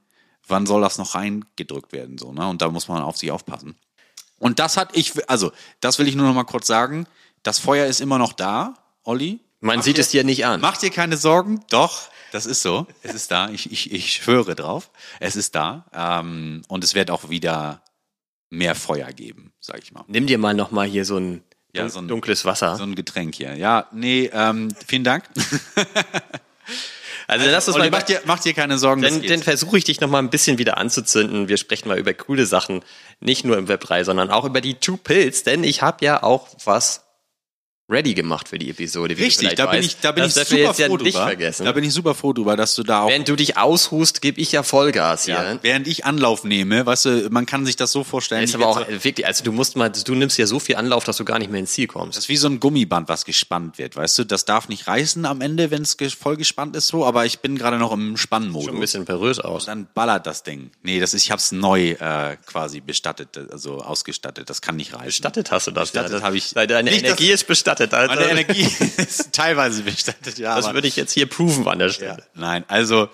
[0.47, 2.47] wann soll das noch reingedrückt werden, so, ne?
[2.47, 3.75] Und da muss man auf sich aufpassen.
[4.39, 5.51] Und das hat ich, also,
[5.81, 7.07] das will ich nur noch mal kurz sagen.
[7.43, 9.41] Das Feuer ist immer noch da, Olli.
[9.61, 10.61] Man sieht es dir nicht an.
[10.61, 12.87] Mach dir keine Sorgen, doch, das ist so.
[13.03, 13.49] Es ist da.
[13.49, 14.91] Ich, ich, ich schwöre drauf.
[15.21, 15.87] Es ist da.
[15.95, 17.81] Ähm, und es wird auch wieder
[18.57, 20.05] mehr Feuer geben, sag ich mal.
[20.09, 21.43] Nimm dir mal noch mal hier so ein,
[21.75, 22.77] Ja, so ein- dunkles Wasser.
[22.77, 23.55] So ein Getränk hier.
[23.55, 25.25] Ja, nee, ähm, vielen Dank.
[27.29, 29.03] also dann lass uns Olli, mal mach dir, mach dir keine Sorgen.
[29.03, 31.49] Dann, dann versuche ich dich noch mal ein bisschen wieder anzuzünden.
[31.49, 32.83] Wir sprechen mal über coole Sachen,
[33.21, 36.23] nicht nur im Web 3, sondern auch über die Two Pills, denn ich habe ja
[36.23, 37.06] auch was
[37.89, 39.17] ready gemacht für die Episode.
[39.17, 39.87] Richtig, da bin weißt.
[39.89, 41.33] ich, da bin ich super froh drüber.
[41.59, 44.41] Da bin ich super froh drüber, dass du da auch Wenn du dich aushust, gebe
[44.41, 45.35] ich ja Vollgas hier.
[45.35, 48.43] Ja, während ich Anlauf nehme, weißt du, man kann sich das so vorstellen.
[48.43, 51.05] ist aber auch so- wirklich, also du musst mal, du nimmst ja so viel Anlauf,
[51.05, 52.17] dass du gar nicht mehr ins Ziel kommst.
[52.17, 54.25] das ist wie so ein Gummiband, was gespannt wird, weißt du?
[54.25, 57.57] Das darf nicht reißen am Ende, wenn es voll gespannt ist so, aber ich bin
[57.57, 58.67] gerade noch im Spannmodus.
[58.67, 59.67] Schon ein bisschen perös aus.
[59.67, 60.71] Dann ballert das Ding.
[60.83, 64.51] Nee, das ist, ich hab's neu äh, quasi bestattet, also ausgestattet.
[64.51, 65.07] Das kann nicht reißen.
[65.07, 66.17] Bestattet hast du das, Bestattet ja.
[66.19, 67.76] Das, habe ich- Deine Nicht, Energie ist bestattet.
[67.77, 67.95] Bestattet.
[67.95, 68.15] Also.
[68.15, 68.63] Meine Energie
[68.97, 70.57] ist teilweise bestattet, ja.
[70.57, 72.19] Das würde ich jetzt hier proven an der Stelle.
[72.19, 73.09] Ja, nein, also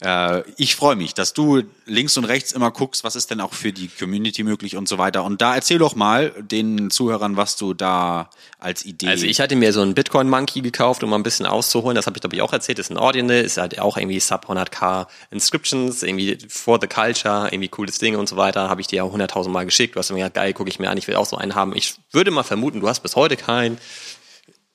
[0.00, 3.52] äh, ich freue mich, dass du links und rechts immer guckst, was ist denn auch
[3.52, 5.24] für die Community möglich und so weiter.
[5.24, 9.08] Und da erzähl doch mal den Zuhörern, was du da als Idee.
[9.08, 11.94] Also ich hatte mir so einen Bitcoin Monkey gekauft, um mal ein bisschen auszuholen.
[11.94, 12.78] Das habe ich glaube ich auch erzählt.
[12.78, 17.48] Das ist ein Ordinal, ist halt auch irgendwie sub 100k Inscriptions, irgendwie for the culture,
[17.50, 18.68] irgendwie cooles Ding und so weiter.
[18.68, 19.94] Habe ich dir ja 100.000 Mal geschickt.
[19.94, 21.76] Du hast mir gesagt, geil, gucke ich mir an, ich will auch so einen haben.
[21.76, 23.78] Ich würde mal vermuten, du hast bis heute keinen.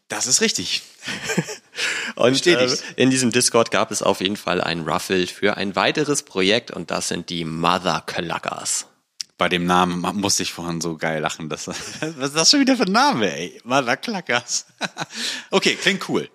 [0.10, 0.82] Das ist richtig.
[2.16, 6.24] und äh, in diesem Discord gab es auf jeden Fall ein Ruffle für ein weiteres
[6.24, 8.88] Projekt und das sind die Mother Cluckers.
[9.38, 11.48] Bei dem Namen musste ich vorhin so geil lachen.
[11.48, 11.76] Das, was
[12.10, 13.62] ist das schon wieder für ein Name, ey?
[13.64, 14.66] Mother Cluckers.
[15.52, 16.28] okay, klingt cool.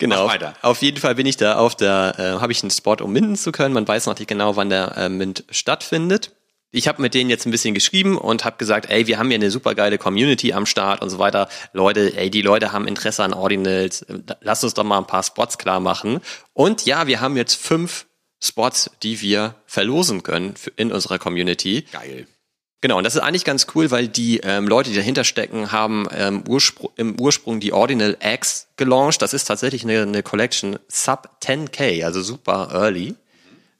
[0.00, 0.30] Genau.
[0.62, 3.36] Auf jeden Fall bin ich da auf der, äh, habe ich einen Spot, um minden
[3.36, 3.74] zu können.
[3.74, 6.32] Man weiß noch nicht genau, wann der äh, Mint stattfindet
[6.70, 9.36] ich habe mit denen jetzt ein bisschen geschrieben und habe gesagt, ey, wir haben hier
[9.36, 11.48] eine super geile Community am Start und so weiter.
[11.72, 14.04] Leute, ey, die Leute haben Interesse an Ordinals.
[14.40, 16.20] Lasst uns doch mal ein paar Spots klar machen.
[16.52, 18.06] Und ja, wir haben jetzt fünf
[18.42, 21.86] Spots, die wir verlosen können in unserer Community.
[21.90, 22.26] Geil.
[22.80, 26.06] Genau, und das ist eigentlich ganz cool, weil die ähm, Leute, die dahinter stecken, haben
[26.12, 29.20] ähm, Urspr im Ursprung die Ordinal X gelauncht.
[29.20, 33.16] Das ist tatsächlich eine, eine Collection sub 10k, also super early.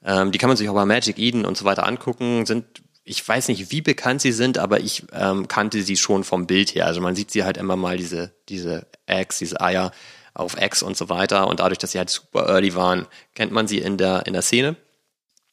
[0.05, 2.47] Ähm, die kann man sich auch bei Magic Eden und so weiter angucken.
[2.47, 2.65] Sind,
[3.05, 6.75] ich weiß nicht, wie bekannt sie sind, aber ich ähm, kannte sie schon vom Bild
[6.75, 6.87] her.
[6.87, 9.93] Also man sieht sie halt immer mal diese, diese Eggs, diese Eier
[10.35, 11.49] auf Eggs und so weiter.
[11.49, 14.43] Und dadurch, dass sie halt super early waren, kennt man sie in der, in der
[14.43, 14.77] Szene.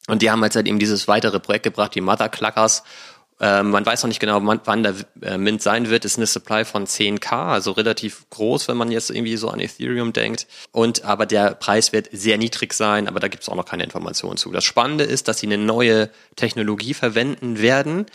[0.08, 2.84] Und die haben halt, halt eben dieses weitere Projekt gebracht, die Mother Cluckers.
[3.38, 6.04] Ähm, man weiß noch nicht genau, wann der äh, Mint sein wird.
[6.04, 10.12] Ist eine Supply von 10k, also relativ groß, wenn man jetzt irgendwie so an Ethereum
[10.12, 10.46] denkt.
[10.72, 13.84] Und aber der Preis wird sehr niedrig sein, aber da gibt es auch noch keine
[13.84, 14.50] Informationen zu.
[14.52, 18.06] Das Spannende ist, dass sie eine neue Technologie verwenden werden.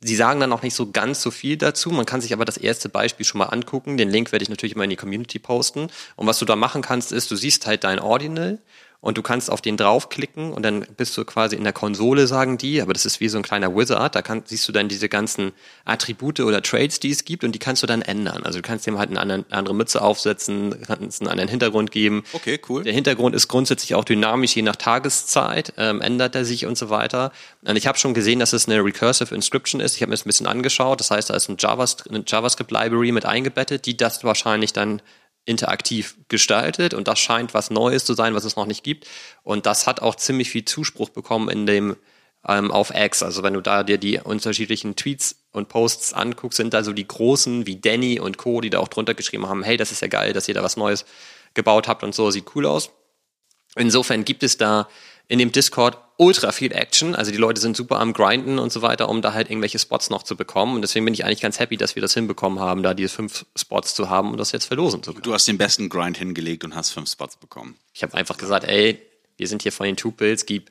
[0.00, 1.90] Sie sagen dann auch nicht so ganz so viel dazu.
[1.90, 3.96] Man kann sich aber das erste Beispiel schon mal angucken.
[3.96, 5.88] Den Link werde ich natürlich immer in die Community posten.
[6.16, 8.58] Und was du da machen kannst, ist, du siehst halt dein Ordinal
[9.00, 12.58] und du kannst auf den draufklicken und dann bist du quasi in der Konsole, sagen
[12.58, 15.08] die, aber das ist wie so ein kleiner Wizard, da kann, siehst du dann diese
[15.08, 15.52] ganzen
[15.84, 18.42] Attribute oder Trades, die es gibt und die kannst du dann ändern.
[18.44, 22.24] Also du kannst dem halt eine andere, andere Mütze aufsetzen, kannst einen anderen Hintergrund geben.
[22.32, 22.84] Okay, cool.
[22.84, 26.90] Der Hintergrund ist grundsätzlich auch dynamisch, je nach Tageszeit ähm, ändert er sich und so
[26.90, 27.32] weiter.
[27.62, 29.96] Und ich habe schon gesehen, dass es eine Recursive Inscription ist.
[29.96, 31.00] Ich habe mir das ein bisschen angeschaut.
[31.00, 35.02] Das heißt, da ist ein JavaScript, eine JavaScript-Library mit eingebettet, die das wahrscheinlich dann
[35.46, 39.06] interaktiv gestaltet und das scheint was Neues zu sein, was es noch nicht gibt.
[39.42, 41.96] Und das hat auch ziemlich viel Zuspruch bekommen in dem
[42.46, 43.22] ähm, auf X.
[43.22, 47.06] Also wenn du da dir die unterschiedlichen Tweets und Posts anguckst, sind da so die
[47.06, 50.08] großen wie Danny und Co., die da auch drunter geschrieben haben, hey, das ist ja
[50.08, 51.04] geil, dass ihr da was Neues
[51.54, 52.90] gebaut habt und so, sieht cool aus.
[53.76, 54.88] Insofern gibt es da
[55.28, 57.14] in dem Discord ultra viel Action.
[57.14, 60.10] Also die Leute sind super am Grinden und so weiter, um da halt irgendwelche Spots
[60.10, 60.74] noch zu bekommen.
[60.74, 63.46] Und deswegen bin ich eigentlich ganz happy, dass wir das hinbekommen haben, da diese fünf
[63.56, 65.22] Spots zu haben und das jetzt verlosen zu können.
[65.22, 67.76] Du hast den besten Grind hingelegt und hast fünf Spots bekommen.
[67.92, 69.00] Ich habe einfach gesagt, ey,
[69.36, 70.70] wir sind hier von den Two Pills, gib.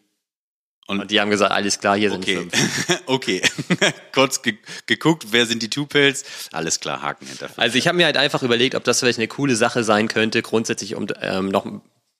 [0.87, 2.37] Und, und, die haben gesagt, alles klar, hier okay.
[2.37, 3.01] sind fünf.
[3.07, 3.41] okay,
[4.13, 6.23] kurz ge geguckt, wer sind die Two Pills?
[6.51, 7.49] Alles klar, Haken hinter.
[7.57, 10.43] Also ich habe mir halt einfach überlegt, ob das vielleicht eine coole Sache sein könnte,
[10.43, 11.65] grundsätzlich um ähm, noch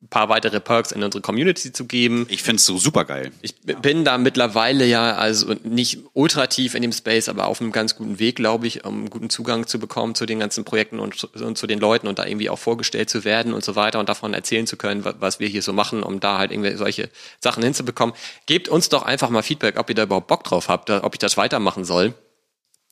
[0.10, 2.26] paar weitere Perks in unsere Community zu geben.
[2.30, 3.32] Ich finde es so super geil.
[3.42, 7.72] Ich bin da mittlerweile ja also nicht ultra tief in dem Space, aber auf einem
[7.72, 11.00] ganz guten Weg, glaube ich, um einen guten Zugang zu bekommen zu den ganzen Projekten
[11.00, 14.00] und, und, zu den Leuten und da irgendwie auch vorgestellt zu werden und so weiter
[14.00, 17.10] und davon erzählen zu können, was wir hier so machen, um da halt irgendwie solche
[17.40, 18.16] Sachen hinzubekommen.
[18.46, 21.20] Gebt uns doch einfach mal Feedback, ob ihr da überhaupt Bock drauf habt, ob ich
[21.20, 22.14] das weitermachen soll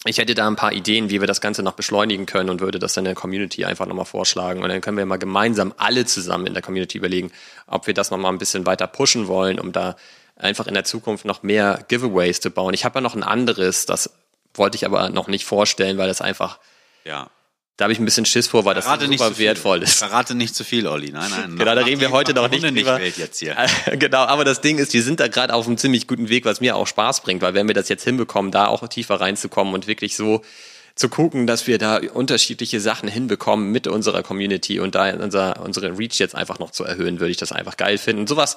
[0.05, 2.79] ich hätte da ein paar Ideen, wie wir das Ganze noch beschleunigen können und würde
[2.79, 4.61] das dann der Community einfach nochmal vorschlagen.
[4.61, 7.31] Und dann können wir mal gemeinsam alle zusammen in der Community überlegen,
[7.67, 9.95] ob wir das nochmal ein bisschen weiter pushen wollen, um da
[10.35, 12.73] einfach in der Zukunft noch mehr Giveaways zu bauen.
[12.73, 14.09] Ich habe ja noch ein anderes, das
[14.53, 16.59] wollte ich aber noch nicht vorstellen, weil das einfach
[17.05, 17.29] ja.
[17.77, 19.97] Da habe ich ein bisschen Schiss vor, weil Verrate das super wertvoll ist.
[19.97, 21.11] Verrate nicht zu viel, Olli.
[21.11, 21.57] Nein, nein.
[21.57, 22.99] genau, da reden wir heute noch nicht drüber.
[22.99, 23.55] Nicht jetzt hier.
[23.93, 26.61] genau, aber das Ding ist, wir sind da gerade auf einem ziemlich guten Weg, was
[26.61, 29.87] mir auch Spaß bringt, weil wenn wir das jetzt hinbekommen, da auch tiefer reinzukommen und
[29.87, 30.43] wirklich so
[30.95, 35.97] zu gucken, dass wir da unterschiedliche Sachen hinbekommen mit unserer Community und da unser, unsere
[35.97, 38.27] Reach jetzt einfach noch zu erhöhen, würde ich das einfach geil finden.
[38.27, 38.55] Sowas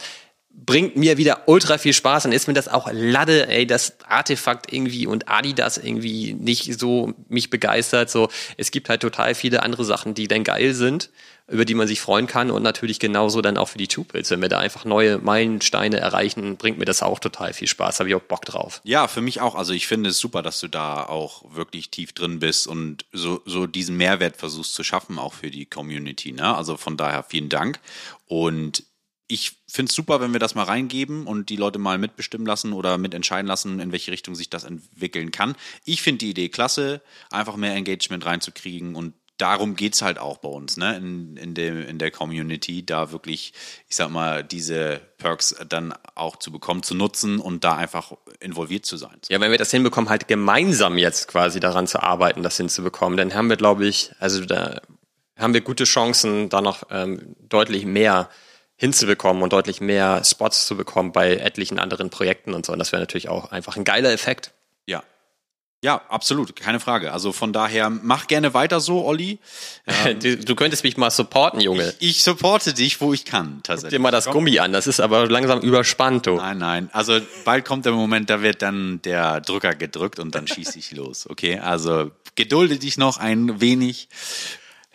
[0.56, 2.22] bringt mir wieder ultra viel Spaß.
[2.22, 7.12] Dann ist mir das auch Lade, ey, das Artefakt irgendwie und Adidas irgendwie nicht so
[7.28, 8.10] mich begeistert.
[8.10, 11.10] So, es gibt halt total viele andere Sachen, die dann geil sind,
[11.46, 14.30] über die man sich freuen kann und natürlich genauso dann auch für die Tupils.
[14.30, 18.00] Wenn wir da einfach neue Meilensteine erreichen, bringt mir das auch total viel Spaß.
[18.00, 18.80] Habe ich auch Bock drauf.
[18.82, 19.54] Ja, für mich auch.
[19.54, 23.42] Also ich finde es super, dass du da auch wirklich tief drin bist und so,
[23.44, 26.32] so diesen Mehrwert versuchst zu schaffen, auch für die Community.
[26.32, 26.56] Ne?
[26.56, 27.78] Also von daher vielen Dank.
[28.26, 28.82] Und
[29.28, 32.72] ich finde es super, wenn wir das mal reingeben und die Leute mal mitbestimmen lassen
[32.72, 35.56] oder mitentscheiden lassen, in welche Richtung sich das entwickeln kann.
[35.84, 40.48] Ich finde die Idee klasse, einfach mehr Engagement reinzukriegen und darum geht's halt auch bei
[40.48, 40.96] uns, ne?
[40.96, 43.52] In, in, dem, in der Community, da wirklich,
[43.88, 48.86] ich sag mal, diese Perks dann auch zu bekommen, zu nutzen und da einfach involviert
[48.86, 49.18] zu sein.
[49.28, 53.34] Ja, wenn wir das hinbekommen, halt gemeinsam jetzt quasi daran zu arbeiten, das hinzubekommen, dann
[53.34, 54.80] haben wir, glaube ich, also da
[55.36, 58.30] haben wir gute Chancen, da noch ähm, deutlich mehr
[58.76, 62.72] hinzubekommen und deutlich mehr Spots zu bekommen bei etlichen anderen Projekten und so.
[62.72, 64.52] Und das wäre natürlich auch einfach ein geiler Effekt.
[64.86, 65.02] Ja.
[65.82, 67.12] Ja, absolut, keine Frage.
[67.12, 69.38] Also von daher, mach gerne weiter so, Olli.
[70.04, 71.94] Ähm, du, du, könntest mich mal supporten, Junge.
[72.00, 73.90] Ich, ich supporte dich, wo ich kann, tatsächlich.
[73.90, 76.34] Guck dir mal das Gummi an, das ist aber langsam überspannt, du.
[76.34, 76.90] Nein, nein.
[76.92, 80.90] Also bald kommt der Moment, da wird dann der Drücker gedrückt und dann schieße ich
[80.90, 81.60] los, okay?
[81.60, 84.08] Also gedulde dich noch ein wenig.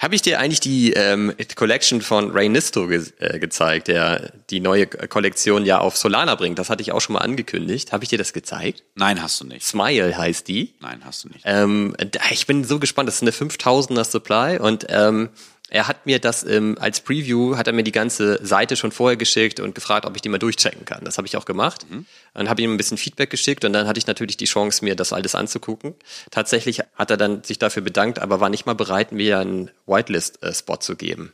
[0.01, 4.59] Habe ich dir eigentlich die ähm, Collection von Ray Nisto ge äh, gezeigt, der die
[4.59, 6.57] neue Kollektion ja auf Solana bringt?
[6.57, 7.93] Das hatte ich auch schon mal angekündigt.
[7.93, 8.83] Habe ich dir das gezeigt?
[8.95, 9.63] Nein, hast du nicht.
[9.63, 10.73] Smile heißt die.
[10.79, 11.43] Nein, hast du nicht.
[11.45, 11.95] Ähm,
[12.31, 13.09] ich bin so gespannt.
[13.09, 15.29] Das ist eine 5000er Supply und ähm,
[15.71, 19.15] er hat mir das ähm, als Preview, hat er mir die ganze Seite schon vorher
[19.15, 21.05] geschickt und gefragt, ob ich die mal durchchecken kann.
[21.05, 21.85] Das habe ich auch gemacht.
[21.89, 22.05] Mhm.
[22.33, 24.83] Dann habe ich ihm ein bisschen Feedback geschickt und dann hatte ich natürlich die Chance,
[24.83, 25.95] mir das alles anzugucken.
[26.29, 30.77] Tatsächlich hat er dann sich dafür bedankt, aber war nicht mal bereit, mir einen Whitelist-Spot
[30.77, 31.31] zu geben.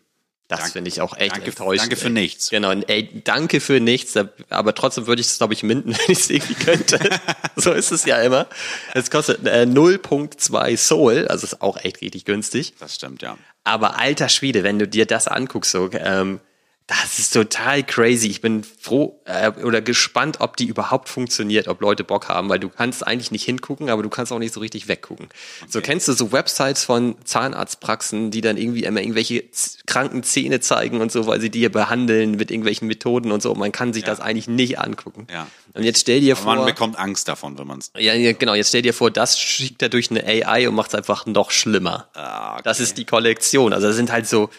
[0.47, 1.91] Das finde ich auch echt danke, enttäuschend.
[1.91, 2.49] Danke für nichts.
[2.49, 4.13] Genau, ey, danke für nichts.
[4.49, 6.99] Aber trotzdem würde ich es, glaube ich, minden, wenn ich es irgendwie könnte.
[7.57, 8.47] so ist es ja immer.
[8.93, 12.75] Es kostet äh, 0.2 Soul, also ist auch echt richtig günstig.
[12.79, 13.37] Das stimmt, ja.
[13.65, 16.39] Aber alter Schwede, wenn du dir das anguckst, so, ähm,
[16.87, 18.27] das ist total crazy.
[18.27, 22.59] Ich bin froh äh, oder gespannt, ob die überhaupt funktioniert, ob Leute Bock haben, weil
[22.59, 25.25] du kannst eigentlich nicht hingucken, aber du kannst auch nicht so richtig weggucken.
[25.25, 25.67] Okay.
[25.69, 29.43] So kennst du so Websites von Zahnarztpraxen, die dann irgendwie immer irgendwelche
[29.85, 33.53] kranken Zähne zeigen und so, weil sie die behandeln mit irgendwelchen Methoden und so.
[33.53, 34.07] Man kann sich ja.
[34.07, 35.27] das eigentlich nicht angucken.
[35.29, 35.47] Ja.
[35.73, 36.55] Und jetzt stell dir aber vor.
[36.55, 37.91] Man bekommt Angst davon, wenn man es.
[37.97, 38.53] Ja, ja, genau.
[38.53, 41.51] Jetzt stell dir vor, das schickt er durch eine AI und macht es einfach noch
[41.51, 42.07] schlimmer.
[42.13, 42.61] Ah, okay.
[42.63, 43.73] Das ist die Kollektion.
[43.73, 44.49] Also das sind halt so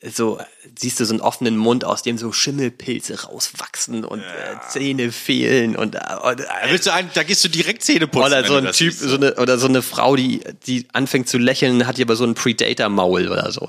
[0.00, 0.38] so
[0.78, 4.26] siehst du so einen offenen Mund, aus dem so Schimmelpilze rauswachsen und ja.
[4.26, 8.26] äh, Zähne fehlen und, äh, und äh, du ein, da gehst du direkt Zähne putzen.
[8.26, 11.84] Oder so ein Typ, so eine, oder so eine Frau, die, die anfängt zu lächeln,
[11.84, 13.66] hat hier aber so ein Predator-Maul oder so.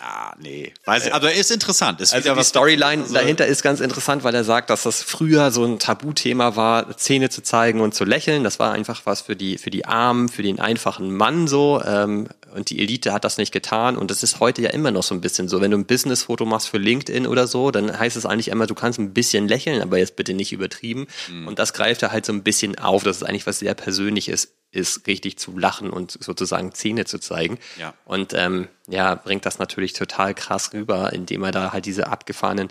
[0.00, 0.72] Ah, nee.
[0.84, 2.00] Weiß ich, aber ist interessant.
[2.00, 5.50] Ist also die Storyline so dahinter ist ganz interessant, weil er sagt, dass das früher
[5.50, 8.44] so ein Tabuthema war, Zähne zu zeigen und zu lächeln.
[8.44, 11.82] Das war einfach was für die, für die Armen, für den einfachen Mann so.
[11.84, 12.28] Ähm,
[12.58, 13.96] und die Elite hat das nicht getan.
[13.96, 15.60] Und das ist heute ja immer noch so ein bisschen so.
[15.60, 18.74] Wenn du ein Business-Foto machst für LinkedIn oder so, dann heißt es eigentlich immer, du
[18.74, 21.06] kannst ein bisschen lächeln, aber jetzt bitte nicht übertrieben.
[21.30, 21.46] Mhm.
[21.48, 23.04] Und das greift er halt so ein bisschen auf.
[23.04, 27.58] Das ist eigentlich was sehr Persönliches ist, richtig zu lachen und sozusagen Zähne zu zeigen.
[27.78, 27.94] Ja.
[28.04, 32.68] Und ähm, ja, bringt das natürlich total krass rüber, indem er da halt diese abgefahrenen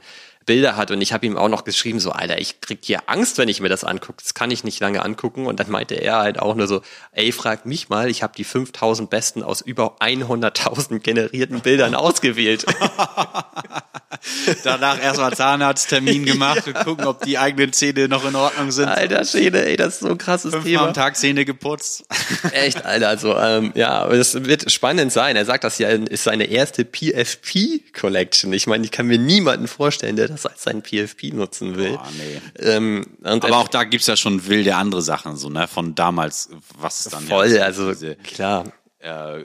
[0.47, 3.37] Bilder hat und ich habe ihm auch noch geschrieben, so, Alter, ich krieg hier Angst,
[3.37, 4.23] wenn ich mir das angucke.
[4.23, 5.45] Das kann ich nicht lange angucken.
[5.45, 8.45] Und dann meinte er halt auch nur so, ey, frag mich mal, ich habe die
[8.45, 12.65] 5000 besten aus über 100.000 generierten Bildern ausgewählt.
[14.63, 16.73] Danach erstmal Zahnarzttermin gemacht ja.
[16.73, 18.87] und gucken, ob die eigenen Zähne noch in Ordnung sind.
[18.87, 20.87] Alter Schäde, ey, das ist so ein krasses Fünfmal Thema.
[20.87, 22.05] am Tag Zähne geputzt.
[22.51, 25.35] Echt, Alter, also, ähm, ja, es wird spannend sein.
[25.35, 28.53] Er sagt, das ja ist seine erste PFP-Collection.
[28.53, 31.93] Ich meine, ich kann mir niemanden vorstellen, der das als sein PFP nutzen will.
[31.93, 32.41] Boah, nee.
[32.59, 37.05] ähm, aber auch da gibt's ja schon wilde andere Sachen, so, ne, von damals, was
[37.05, 38.72] es dann Voll, ja, also, diese, klar.
[38.99, 39.43] Äh,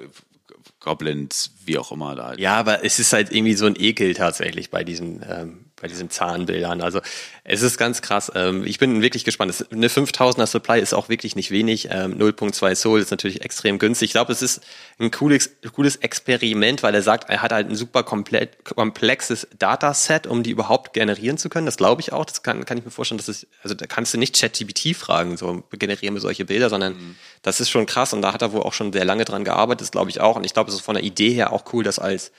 [0.81, 2.35] Goblins, wie auch immer da.
[2.35, 6.09] Ja, aber es ist halt irgendwie so ein Ekel tatsächlich bei diesen ähm, bei diesen
[6.09, 6.81] Zahnbildern.
[6.81, 7.01] Also
[7.43, 8.31] es ist ganz krass.
[8.37, 9.67] Ähm, ich bin wirklich gespannt.
[9.73, 11.89] Eine 5000er Supply ist auch wirklich nicht wenig.
[11.91, 14.11] Ähm, 0.2 Soul ist natürlich extrem günstig.
[14.11, 14.63] Ich glaube, es ist
[15.01, 20.29] ein cooles, cooles Experiment, weil er sagt, er hat halt ein super komplett, komplexes Dataset,
[20.29, 21.67] um die überhaupt generieren zu können.
[21.67, 22.25] Das glaube ich auch.
[22.25, 25.37] Das kann, kann ich mir vorstellen, dass es, also da kannst du nicht ChatGPT fragen,
[25.37, 27.17] so generieren wir solche Bilder, sondern mhm.
[27.43, 29.81] das ist schon krass und da hat er wohl auch schon sehr lange dran gearbeitet,
[29.81, 30.37] das glaube ich auch.
[30.37, 32.31] Und ich glaube, es ist von der Idee her auch cool, das als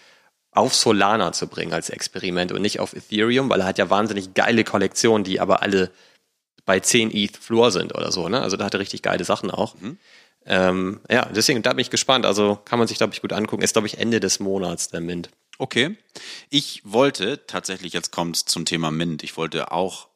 [0.56, 4.34] auf Solana zu bringen als Experiment und nicht auf Ethereum, weil er hat ja wahnsinnig
[4.34, 5.92] geile Kollektionen, die aber alle
[6.66, 8.30] bei 10 ETH Floor sind oder so.
[8.30, 8.42] Ne?
[8.42, 9.76] Also da hat er richtig geile Sachen auch.
[9.76, 9.98] Mhm.
[10.46, 12.26] Ähm, ja, deswegen, da bin ich gespannt.
[12.26, 13.64] Also kann man sich, glaube ich, gut angucken.
[13.64, 15.30] Ist, glaube ich, Ende des Monats der Mint.
[15.58, 15.98] Okay.
[16.50, 20.08] Ich wollte tatsächlich, jetzt kommt zum Thema Mint, ich wollte auch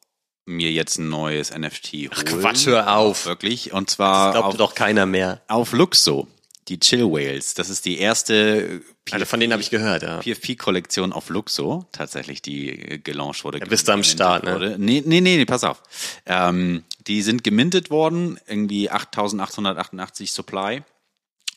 [0.44, 2.10] mir jetzt ein neues NFT holen.
[2.14, 3.26] Ach Quatsch, hör auf.
[3.26, 3.72] Wirklich.
[3.72, 4.32] Und zwar.
[4.32, 5.42] Das glaubt doch keiner mehr.
[5.46, 6.26] Auf Luxo
[6.68, 7.54] die Chill Whales.
[7.54, 10.20] Das ist die erste PFP, also von denen habe ich gehört, ja.
[10.20, 13.58] PFP-Kollektion auf Luxo, tatsächlich, die äh, gelauncht wurde.
[13.58, 14.76] Ja, bist du am Start, ne?
[14.78, 15.82] Nee, nee, nee, nee, pass auf.
[16.26, 20.82] Ähm, die sind gemintet worden, irgendwie 8888 Supply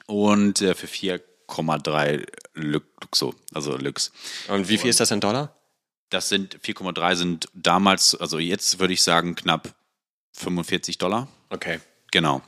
[0.07, 4.11] und äh, für 4,3 Luxo, also Lux.
[4.47, 5.55] Und wie viel ist das in Dollar?
[6.09, 9.73] Das sind 4,3 sind damals, also jetzt würde ich sagen knapp
[10.33, 11.27] 45 Dollar.
[11.49, 11.79] Okay.
[12.11, 12.41] Genau.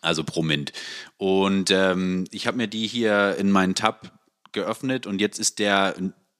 [0.00, 0.72] Also pro Mint.
[1.16, 4.12] Und ähm, ich habe mir die hier in meinen Tab
[4.54, 5.94] geöffnet und jetzt ist der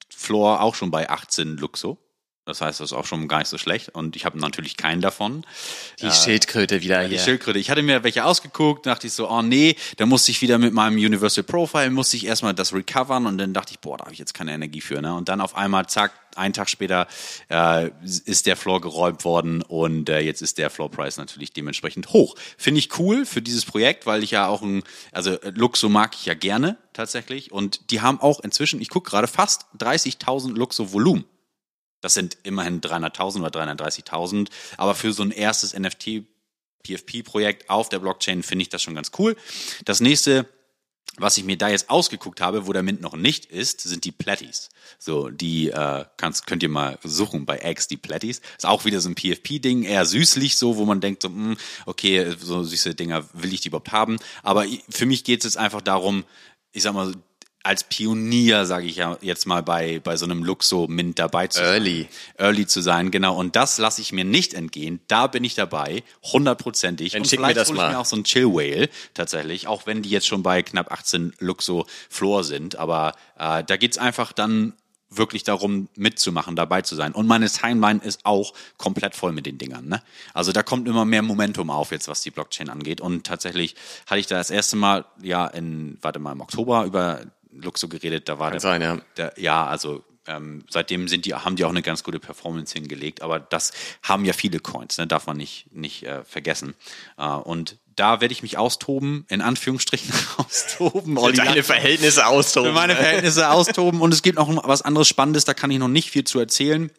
[0.09, 2.04] Floor auch schon bei 18 Luxo.
[2.47, 3.89] Das heißt, das ist auch schon gar nicht so schlecht.
[3.91, 5.47] Und ich habe natürlich keinen davon.
[6.01, 7.09] Die äh, Schildkröte wieder hier.
[7.09, 7.59] Die Schildkröte.
[7.59, 10.75] Ich hatte mir welche ausgeguckt, dachte ich so, oh nee, da musste ich wieder mit
[10.75, 14.13] meinem Universal Profile, musste ich erstmal das recovern und dann dachte ich, boah, da habe
[14.13, 15.01] ich jetzt keine Energie für.
[15.01, 15.15] Ne?
[15.15, 17.07] Und dann auf einmal, zack, einen Tag später
[17.49, 22.09] äh, ist der Floor geräumt worden und äh, jetzt ist der Floor Price natürlich dementsprechend
[22.13, 22.35] hoch.
[22.59, 26.27] Finde ich cool für dieses Projekt, weil ich ja auch ein, also Luxo mag ich
[26.27, 31.25] ja gerne tatsächlich und die haben auch inzwischen, ich gucke gerade, fast 30.000 Luxo Volumen.
[32.05, 34.51] Das sind immerhin 300.000 oder 330.000.
[34.77, 36.25] Aber für so ein erstes NFT
[36.87, 39.37] PFP-Projekt auf der Blockchain finde ich das schon ganz cool.
[39.87, 40.47] Das nächste,
[41.17, 44.13] was ich mir da jetzt ausgeguckt habe, wo der Mint noch nicht ist, sind die
[44.13, 44.69] Platties.
[44.99, 48.43] So, die äh, kannst, könnt ihr mal suchen bei X, die Platties.
[48.59, 51.57] Ist auch wieder so ein PFP-Ding, eher süßlich so, wo man denkt, so, mh, hm,
[51.87, 54.19] okay, so süße Dinger will ich die überhaupt haben.
[54.43, 56.25] Aber für mich geht es jetzt einfach darum,
[56.73, 57.15] ich sag mal,
[57.65, 62.03] als Pionier, sage ich ja jetzt mal, bei, bei so einem Luxo-Mint dabei zu Early.
[62.03, 62.47] sein.
[62.47, 63.37] Early zu sein, genau.
[63.37, 65.01] Und das lasse ich mir nicht entgehen.
[65.09, 67.13] Da bin ich dabei, hundertprozentig.
[67.13, 67.93] Dann und schick vielleicht mir das hole ich mal.
[67.93, 71.33] mir auch so ein Chill Whale tatsächlich, auch wenn die jetzt schon bei knapp 18
[71.39, 72.77] Luxo Floor sind.
[72.77, 74.75] Aber äh, da geht's einfach dann
[75.17, 77.13] wirklich darum, mitzumachen, dabei zu sein.
[77.13, 79.87] Und meine Timeline ist auch komplett voll mit den Dingern.
[79.89, 80.03] Ne?
[80.35, 83.01] Also da kommt immer mehr Momentum auf, jetzt was die Blockchain angeht.
[83.01, 83.75] Und tatsächlich
[84.07, 87.23] hatte ich da das erste Mal, ja, in, warte mal, im Oktober über
[87.55, 88.99] Luxo geredet, da war Kann der, sein, ja.
[89.17, 93.23] der, ja, also ähm, seitdem sind die, haben die auch eine ganz gute Performance hingelegt,
[93.23, 93.73] aber das
[94.03, 96.75] haben ja viele Coins, ne, darf man nicht, nicht äh, vergessen.
[97.19, 101.17] Äh, und da werde ich mich austoben, in Anführungsstrichen austoben.
[101.19, 102.71] Für deine Verhältnisse austoben.
[102.71, 104.01] Für meine Verhältnisse austoben.
[104.01, 106.91] Und es gibt noch was anderes Spannendes, da kann ich noch nicht viel zu erzählen.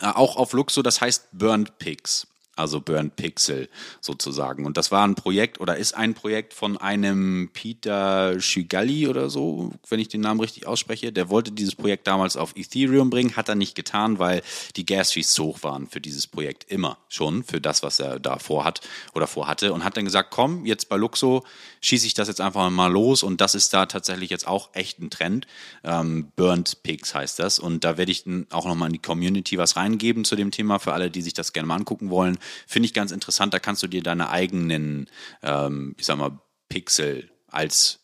[0.00, 3.68] Äh, auch auf Luxo, das heißt Burned Pigs also Burn Pixel
[4.00, 4.66] sozusagen.
[4.66, 9.72] Und das war ein Projekt oder ist ein Projekt von einem Peter Schigalli oder so,
[9.88, 11.12] wenn ich den Namen richtig ausspreche.
[11.12, 14.42] Der wollte dieses Projekt damals auf Ethereum bringen, hat er nicht getan, weil
[14.76, 18.20] die Gas Fees zu hoch waren für dieses Projekt immer schon, für das, was er
[18.20, 18.80] da vorhat
[19.14, 19.72] oder vorhatte.
[19.72, 21.44] Und hat dann gesagt, komm, jetzt bei Luxo
[21.80, 23.22] schieße ich das jetzt einfach mal los.
[23.22, 25.46] Und das ist da tatsächlich jetzt auch echt ein Trend.
[25.82, 27.58] Ähm, Burnt Pigs heißt das.
[27.58, 30.92] Und da werde ich auch nochmal in die Community was reingeben zu dem Thema für
[30.92, 32.38] alle, die sich das gerne mal angucken wollen.
[32.66, 33.54] Finde ich ganz interessant.
[33.54, 35.08] Da kannst du dir deine eigenen,
[35.42, 38.00] ähm, ich sag mal, Pixel als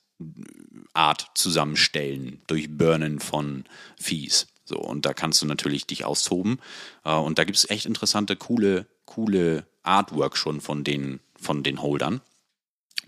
[0.93, 3.65] Art zusammenstellen durch Burnen von
[3.99, 4.47] Fees.
[4.65, 6.61] So, und da kannst du natürlich dich austoben.
[7.05, 11.83] Äh, und da gibt es echt interessante, coole, coole Artwork schon von den, von den
[11.83, 12.21] Holdern.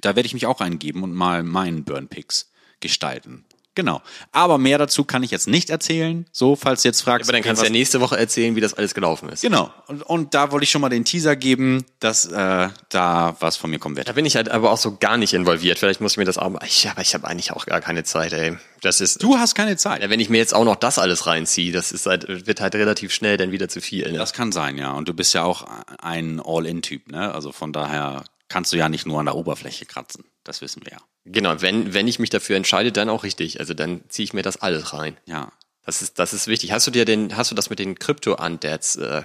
[0.01, 2.51] Da werde ich mich auch reingeben und mal meinen Burn Picks
[2.81, 3.45] gestalten.
[3.75, 4.03] Genau.
[4.33, 6.27] Aber mehr dazu kann ich jetzt nicht erzählen.
[6.31, 7.29] So, falls du jetzt fragst.
[7.29, 9.41] Aber dann kannst du ja nächste Woche erzählen, wie das alles gelaufen ist.
[9.41, 9.73] Genau.
[9.87, 13.71] Und, und da wollte ich schon mal den Teaser geben, dass äh, da was von
[13.71, 14.09] mir kommen wird.
[14.09, 15.79] Da bin ich halt aber auch so gar nicht involviert.
[15.79, 16.53] Vielleicht muss ich mir das auch.
[16.67, 18.59] Ich, aber ich habe eigentlich auch gar keine Zeit, ey.
[18.83, 19.23] Das ist.
[19.23, 20.03] Du hast keine Zeit.
[20.03, 22.75] Ja, wenn ich mir jetzt auch noch das alles reinziehe, das ist halt, wird halt
[22.75, 24.11] relativ schnell dann wieder zu viel.
[24.11, 24.19] Ne?
[24.19, 24.93] Das kann sein, ja.
[24.93, 25.67] Und du bist ja auch
[25.99, 27.33] ein All-In-Typ, ne?
[27.33, 30.25] Also von daher kannst du ja nicht nur an der Oberfläche kratzen.
[30.45, 30.99] Das wissen wir ja.
[31.25, 33.59] Genau, wenn, wenn ich mich dafür entscheide, dann auch richtig.
[33.61, 35.17] Also dann ziehe ich mir das alles rein.
[35.27, 35.51] Ja.
[35.85, 36.71] Das ist, das ist wichtig.
[36.73, 39.23] Hast du dir den, hast du das mit den Krypto-Undeads äh,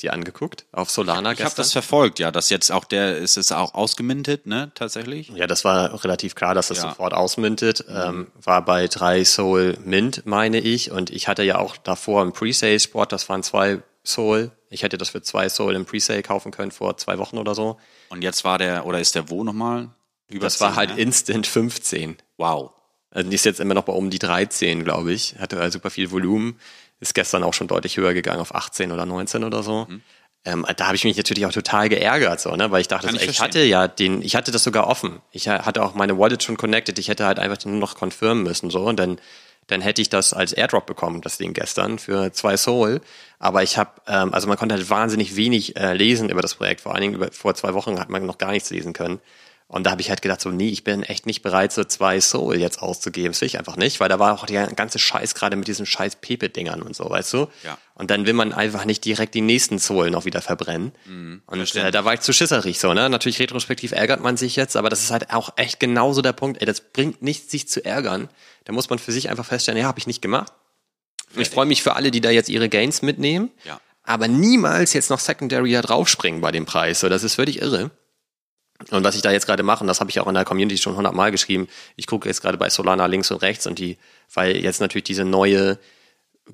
[0.00, 0.64] dir angeguckt?
[0.72, 1.50] Auf Solana Ich gestern?
[1.50, 2.30] habe das verfolgt, ja.
[2.30, 5.28] Das jetzt auch der, ist es auch ausgemintet, ne, tatsächlich?
[5.34, 6.88] Ja, das war relativ klar, dass das Ja.
[6.88, 7.84] sofort ausmintet.
[7.88, 10.90] Ähm, war bei drei Soul Mint, meine ich.
[10.90, 14.50] Und ich hatte ja auch davor im Presale-Spot, das waren zwei Soul.
[14.70, 17.78] Ich hätte das für zwei Soul im Presale kaufen können vor zwei Wochen oder so.
[18.08, 19.90] Und jetzt war der, oder ist der wo nochmal?
[20.28, 21.00] Über Das war 10, halt ne?
[21.02, 22.16] Instant 15.
[22.38, 22.70] Wow.
[23.10, 25.36] Also die ist jetzt immer noch bei um die 13, glaube ich.
[25.38, 26.58] Hatte halt super viel Volumen.
[27.00, 29.86] Ist gestern auch schon deutlich höher gegangen auf 18 oder 19 oder so.
[29.88, 30.02] Mhm.
[30.44, 32.70] Ähm, da habe ich mich natürlich auch total geärgert, so, ne?
[32.70, 35.20] weil ich dachte, ich ich hatte ja den, ich hatte das sogar offen.
[35.32, 36.98] Ich ha- hatte auch meine Wallet schon connected.
[36.98, 39.20] Ich hätte halt einfach nur noch confirmen müssen, so und dann,
[39.66, 43.00] dann hätte ich das als Airdrop bekommen, das Ding gestern für zwei Soul.
[43.38, 46.80] Aber ich habe, ähm, also man konnte halt wahnsinnig wenig äh, lesen über das Projekt.
[46.80, 49.20] Vor allen Dingen über, vor zwei Wochen hat man noch gar nichts lesen können.
[49.70, 52.20] Und da habe ich halt gedacht, so, nee, ich bin echt nicht bereit, so zwei
[52.20, 53.30] Soul jetzt auszugeben.
[53.30, 55.86] Das will ich einfach nicht, weil da war auch der ganze Scheiß gerade mit diesen
[55.86, 57.46] scheiß Pepe-Dingern und so, weißt du?
[57.62, 57.78] Ja.
[57.94, 60.90] Und dann will man einfach nicht direkt die nächsten Soul noch wieder verbrennen.
[61.46, 63.08] und äh, da war ich zu schisserig so, ne?
[63.08, 66.60] Natürlich retrospektiv ärgert man sich jetzt, aber das ist halt auch echt genauso der Punkt.
[66.60, 68.28] Ey, das bringt nichts, sich zu ärgern.
[68.64, 70.52] Da muss man für sich einfach feststellen, ja, habe ich nicht gemacht.
[71.36, 73.52] Und ich freue mich für alle, die da jetzt ihre Gains mitnehmen.
[73.64, 73.80] Ja.
[74.02, 76.98] Aber niemals jetzt noch Secondary da draufspringen bei dem Preis.
[76.98, 77.92] So, das ist völlig irre.
[78.90, 80.78] Und was ich da jetzt gerade mache, und das habe ich auch in der Community
[80.78, 83.98] schon hundertmal geschrieben, ich gucke jetzt gerade bei Solana links und rechts und die,
[84.32, 85.78] weil jetzt natürlich diese neue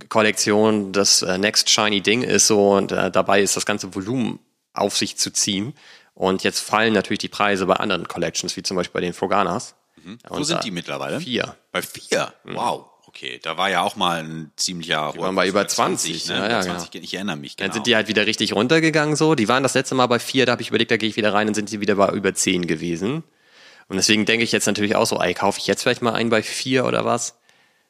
[0.09, 4.41] Kollektion das äh, Next Shiny Ding ist so und äh, dabei ist das ganze Volumen
[4.73, 5.75] auf sich zu ziehen.
[6.15, 9.75] Und jetzt fallen natürlich die Preise bei anderen Collections, wie zum Beispiel bei den Froganas.
[10.03, 10.19] Mhm.
[10.29, 11.21] Wo sind die mittlerweile?
[11.21, 11.57] Vier.
[11.73, 12.33] Bei vier?
[12.45, 12.87] Wow.
[13.17, 16.35] Okay, da war ja auch mal ein ziemlicher Die waren bei über 20, ne?
[16.35, 17.69] ja, ja, 20, Ich erinnere mich, genau.
[17.69, 19.35] Dann sind die halt wieder richtig runtergegangen so.
[19.35, 21.33] Die waren das letzte Mal bei vier, da habe ich überlegt, da gehe ich wieder
[21.33, 23.23] rein, dann sind sie wieder bei über zehn gewesen.
[23.89, 26.29] Und deswegen denke ich jetzt natürlich auch so, ey, kaufe ich jetzt vielleicht mal einen
[26.29, 27.39] bei vier oder was?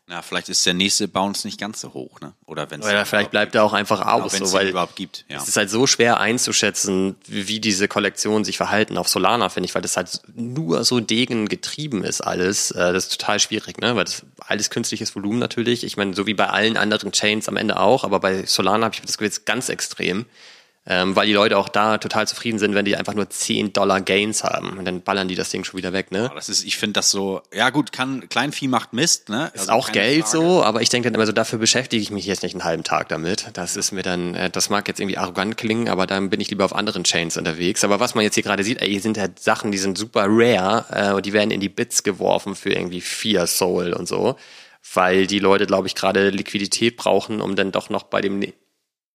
[0.08, 2.32] Na, vielleicht ist der nächste Bounce nicht ganz so hoch, ne?
[2.44, 4.94] Oder wenn es Oder vielleicht bleibt er auch einfach aus, wenn es so, weil überhaupt
[4.94, 5.24] gibt.
[5.28, 5.38] Ja.
[5.38, 9.74] es ist halt so schwer einzuschätzen, wie diese Kollektionen sich verhalten auf Solana, finde ich,
[9.74, 12.70] weil das halt nur so Degen getrieben ist alles.
[12.70, 13.96] Äh, Das ist total schwierig, ne?
[13.96, 15.82] Weil das alles künstliches Volumen natürlich.
[15.82, 18.94] Ich meine, so wie bei allen anderen Chains am Ende auch, aber bei Solana habe
[18.94, 20.26] ich das Gefühl, jetzt ganz extrem.
[20.88, 24.00] Ähm, weil die Leute auch da total zufrieden sind, wenn die einfach nur 10 Dollar
[24.00, 24.78] Gains haben.
[24.78, 26.30] Und dann ballern die das Ding schon wieder weg, ne?
[26.36, 29.50] Das ist, ich finde das so, ja gut, kann, Kleinvieh macht Mist, ne?
[29.52, 30.44] Ist Also auch Geld Frage.
[30.46, 32.84] so, aber ich denke dann immer so, dafür beschäftige ich mich jetzt nicht einen halben
[32.84, 33.46] Tag damit.
[33.54, 36.50] Das ist mir dann, äh, das mag jetzt irgendwie arrogant klingen, aber dann bin ich
[36.50, 37.82] lieber auf anderen Chains unterwegs.
[37.82, 40.26] Aber was man jetzt hier gerade sieht, ey, hier sind halt Sachen, die sind super
[40.28, 44.36] rare äh, und die werden in die Bits geworfen für irgendwie vier Soul und so.
[44.94, 48.52] Weil die Leute, glaube ich, gerade Liquidität brauchen, um dann doch noch bei dem ne-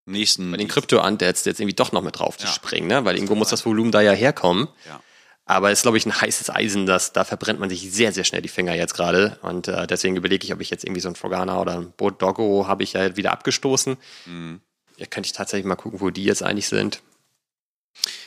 [0.05, 0.49] Nächsten.
[0.51, 2.51] bei den Krypto-Undeads jetzt irgendwie doch noch mit drauf zu Ja.
[2.53, 3.05] springen, ne?
[3.05, 4.67] Weil irgendwo muss das Volumen da ja herkommen.
[4.87, 5.01] Ja.
[5.45, 8.23] Aber es ist, glaube ich, ein heißes Eisen, das, da verbrennt man sich sehr, sehr
[8.23, 9.37] schnell die Finger jetzt gerade.
[9.41, 12.67] Und äh, deswegen überlege ich, ob ich jetzt irgendwie so ein Frogana oder ein Bodoggo
[12.67, 13.97] habe ich ja wieder abgestoßen.
[14.25, 14.61] Mhm.
[14.97, 17.01] Ja, könnte ich tatsächlich mal gucken, wo die jetzt eigentlich sind.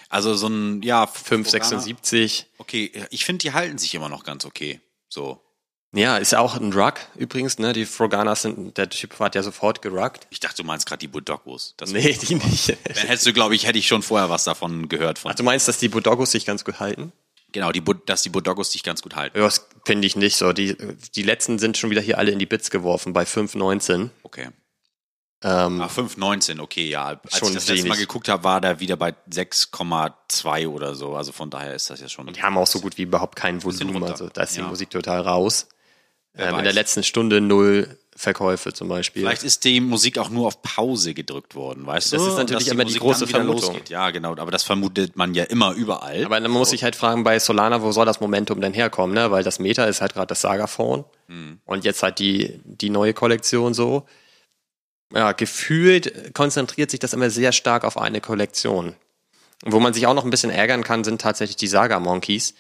[0.09, 2.47] Also so ein, ja, 5, Organa- 76.
[2.59, 4.81] Okay, ich finde, die halten sich immer noch ganz okay.
[5.09, 5.41] So.
[5.95, 7.73] Ja, ist ja auch ein Rug übrigens, ne?
[7.73, 10.27] Die Froganas sind, der Typ hat ja sofort geruckt.
[10.31, 11.75] Ich dachte, du meinst gerade die Budokos.
[11.77, 12.69] Das Nee, die nicht.
[12.85, 15.19] Dann hättest du, glaube ich, hätte ich schon vorher was davon gehört.
[15.19, 17.13] Von, Ach, du meinst, dass die Bodoggos sich ganz gut halten?
[17.53, 19.39] genau, die, dass die Budokos sich ganz gut halten.
[19.39, 20.53] Ja, das finde ich nicht so.
[20.53, 20.77] Die,
[21.15, 24.09] die letzten sind schon wieder hier alle in die Bits geworfen bei 5,19.
[24.25, 24.49] Okay.
[25.45, 27.21] Ähm, Ah, 5,19, okay, ja.
[27.23, 31.15] Als Schon ich das letzte Mal geguckt habe, war der wieder bei 6,2 oder so.
[31.15, 32.27] Also von daher ist das ja schon.
[32.33, 34.67] Die haben auch so gut wie überhaupt kein Volumen, also da ist die Ja.
[34.67, 35.69] Musik total raus.
[36.37, 39.23] Ähm, in der letzten Stunde null Verkäufe zum Beispiel.
[39.23, 42.27] Vielleicht ist die Musik auch nur auf Pause gedrückt worden, weißt Das du?
[42.29, 43.71] ist Und natürlich dass immer die große Vermutung.
[43.75, 43.89] losgeht.
[43.89, 44.37] Ja, genau.
[44.37, 46.25] Aber das vermutet man ja immer überall.
[46.25, 49.31] Aber dann muss ich halt fragen, bei Solana, wo soll das Momentum denn herkommen, ne?
[49.33, 51.05] Weil das Meta ist halt gerade das Saga-Phone.
[51.27, 51.59] Hm.
[51.65, 54.07] Und jetzt halt die, die neue Kollektion so.
[55.13, 58.95] Ja, gefühlt konzentriert sich das immer sehr stark auf eine Kollektion.
[59.65, 62.55] Und wo man sich auch noch ein bisschen ärgern kann, sind tatsächlich die Saga-Monkeys.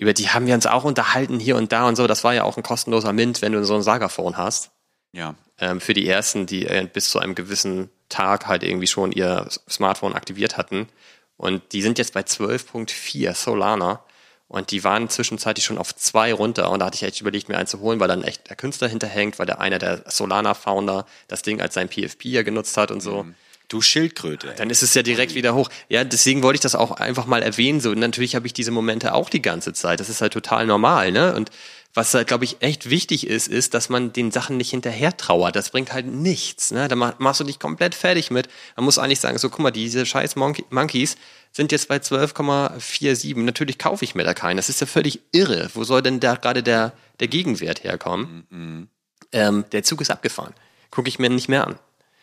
[0.00, 2.06] Über die haben wir uns auch unterhalten hier und da und so.
[2.06, 4.70] Das war ja auch ein kostenloser Mint, wenn du so ein Saga-Phone hast.
[5.12, 5.34] ja.
[5.58, 9.46] ähm, für die ersten, die äh, bis zu einem gewissen Tag halt irgendwie schon ihr
[9.68, 10.88] Smartphone aktiviert hatten.
[11.36, 14.02] Und die sind jetzt bei 12.4 Solana.
[14.48, 16.70] Und die waren zwischenzeitlich schon auf zwei runter.
[16.70, 18.88] Und da hatte ich echt überlegt, mir einen zu holen, weil dann echt der Künstler
[18.88, 23.02] hinterhängt, weil der einer der Solana-Founder das Ding als sein PFP ja genutzt hat und
[23.02, 23.26] so.
[23.70, 24.52] Du Schildkröte.
[24.58, 25.70] Dann ist es ja direkt wieder hoch.
[25.88, 27.80] Ja, deswegen wollte ich das auch einfach mal erwähnen.
[27.80, 30.00] So, und natürlich habe ich diese Momente auch die ganze Zeit.
[30.00, 31.34] Das ist halt total normal, ne?
[31.34, 31.50] Und
[31.94, 35.56] was halt, glaube ich, echt wichtig ist, ist, dass man den Sachen nicht hinterher trauert.
[35.56, 36.86] Das bringt halt nichts, ne?
[36.88, 38.48] Da mach- machst du dich komplett fertig mit.
[38.76, 41.16] Man muss eigentlich sagen, so, guck mal, diese scheiß Monkey Monkeys
[41.52, 43.36] sind jetzt bei 12,47.
[43.42, 44.56] Natürlich kaufe ich mir da keinen.
[44.56, 45.70] Das ist ja völlig irre.
[45.74, 48.88] Wo soll denn da gerade der, der Gegenwert herkommen?
[49.32, 50.54] Ähm, der Zug ist abgefahren.
[50.90, 51.76] Gucke ich mir nicht mehr an.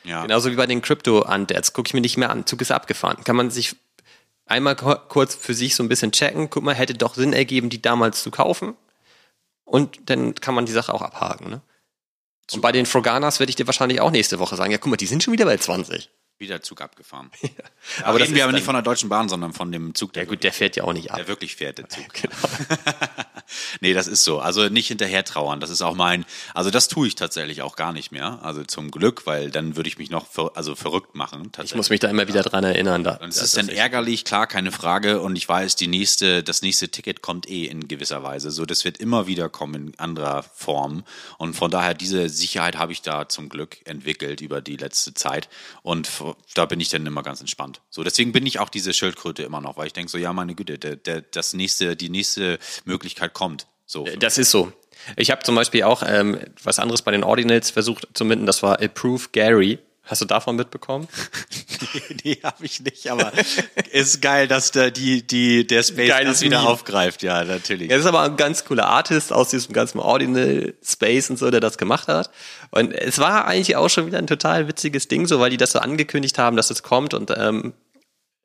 [0.03, 0.21] Ja.
[0.21, 1.73] Genauso wie bei den Crypto-Undeads.
[1.73, 2.45] Gucke ich mir nicht mehr an.
[2.45, 3.23] Zug ist abgefahren.
[3.23, 3.75] Kann man sich
[4.45, 6.49] einmal kurz für sich so ein bisschen checken.
[6.49, 8.75] Guck mal, hätte doch Sinn ergeben, die damals zu kaufen.
[9.65, 11.49] Und dann kann man die Sache auch abhaken.
[11.49, 11.61] Ne?
[12.53, 14.95] Und bei den Froganas werde ich dir wahrscheinlich auch nächste Woche sagen, ja guck mal,
[14.97, 16.09] die sind schon wieder bei 20.
[16.39, 17.31] Wieder Zug abgefahren.
[17.99, 19.95] Aber aber das reden wir ist aber nicht von der Deutschen Bahn, sondern von dem
[19.95, 21.17] Zug, der, Ja gut, der fährt ja auch nicht ab.
[21.17, 22.13] der wirklich fährt, der Zug.
[22.13, 22.35] Genau.
[23.81, 24.39] nee, das ist so.
[24.39, 25.59] Also nicht hinterher trauern.
[25.59, 28.39] Das ist auch mein, also das tue ich tatsächlich auch gar nicht mehr.
[28.43, 31.51] Also zum Glück, weil dann würde ich mich noch ver, also verrückt machen.
[31.63, 33.03] Ich muss mich da immer wieder dran erinnern.
[33.03, 35.21] Da, Und es ist dann ich- ärgerlich, klar, keine Frage.
[35.21, 38.51] Und ich weiß, die nächste, das nächste Ticket kommt eh in gewisser Weise.
[38.51, 41.03] So, das wird immer wieder kommen in anderer Form.
[41.37, 45.49] Und von daher, diese Sicherheit habe ich da zum Glück entwickelt über die letzte Zeit.
[45.83, 46.09] Und
[46.53, 47.81] da bin ich dann immer ganz entspannt.
[47.89, 50.55] So, deswegen bin ich auch diese Schildkröte immer noch, weil ich denke so, ja, meine
[50.55, 53.67] Güte, der, der, das nächste, die nächste Möglichkeit kommt.
[53.85, 54.05] So.
[54.19, 54.73] Das ist so.
[55.15, 58.63] Ich habe zum Beispiel auch ähm, was anderes bei den Ordinals versucht zu minden, das
[58.63, 59.77] war Approve Gary.
[60.03, 61.07] Hast du davon mitbekommen?
[62.23, 63.31] nee, habe ich nicht, aber
[63.91, 66.69] ist geil, dass da die, die, der Space Geiles das wieder Meme.
[66.69, 67.23] aufgreift.
[67.23, 67.91] Ja, natürlich.
[67.91, 71.59] Er ist aber ein ganz cooler Artist aus diesem ganzen Ordinal Space und so, der
[71.59, 72.31] das gemacht hat.
[72.71, 75.73] Und es war eigentlich auch schon wieder ein total witziges Ding, so weil die das
[75.73, 77.73] so angekündigt haben, dass es kommt und ähm,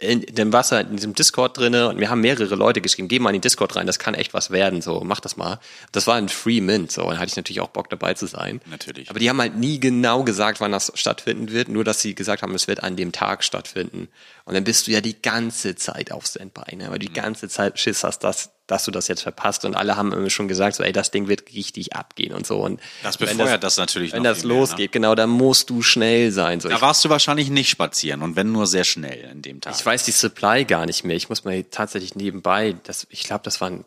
[0.03, 3.31] in dem Wasser, in diesem Discord drinne und mir haben mehrere Leute geschrieben, geh mal
[3.31, 5.61] in den Discord rein, das kann echt was werden, so, mach das mal.
[5.93, 8.61] Das war ein Free Mint, so, und hatte ich natürlich auch Bock dabei zu sein.
[8.69, 9.11] Natürlich.
[9.11, 12.43] Aber die haben halt nie genau gesagt, wann das stattfinden wird, nur dass sie gesagt
[12.43, 14.09] haben, es wird an dem Tag stattfinden.
[14.45, 16.91] Und dann bist du ja die ganze Zeit auf Standby, ne?
[16.91, 19.97] weil du die ganze Zeit Schiss hast, dass, dass du das jetzt verpasst und alle
[19.99, 22.59] haben immer schon gesagt, so, ey, das Ding wird richtig abgehen und so.
[22.65, 24.59] Und Das wenn befeuert das natürlich Wenn das mehr, ne?
[24.61, 26.59] losgeht, genau, dann musst du schnell sein.
[26.61, 29.75] So, Da warst du wahrscheinlich nicht spazieren und wenn nur sehr schnell in dem Tag.
[29.79, 31.17] ich weiß die Supply gar nicht mehr.
[31.17, 33.85] Ich muss mal tatsächlich nebenbei, das, ich glaube, das waren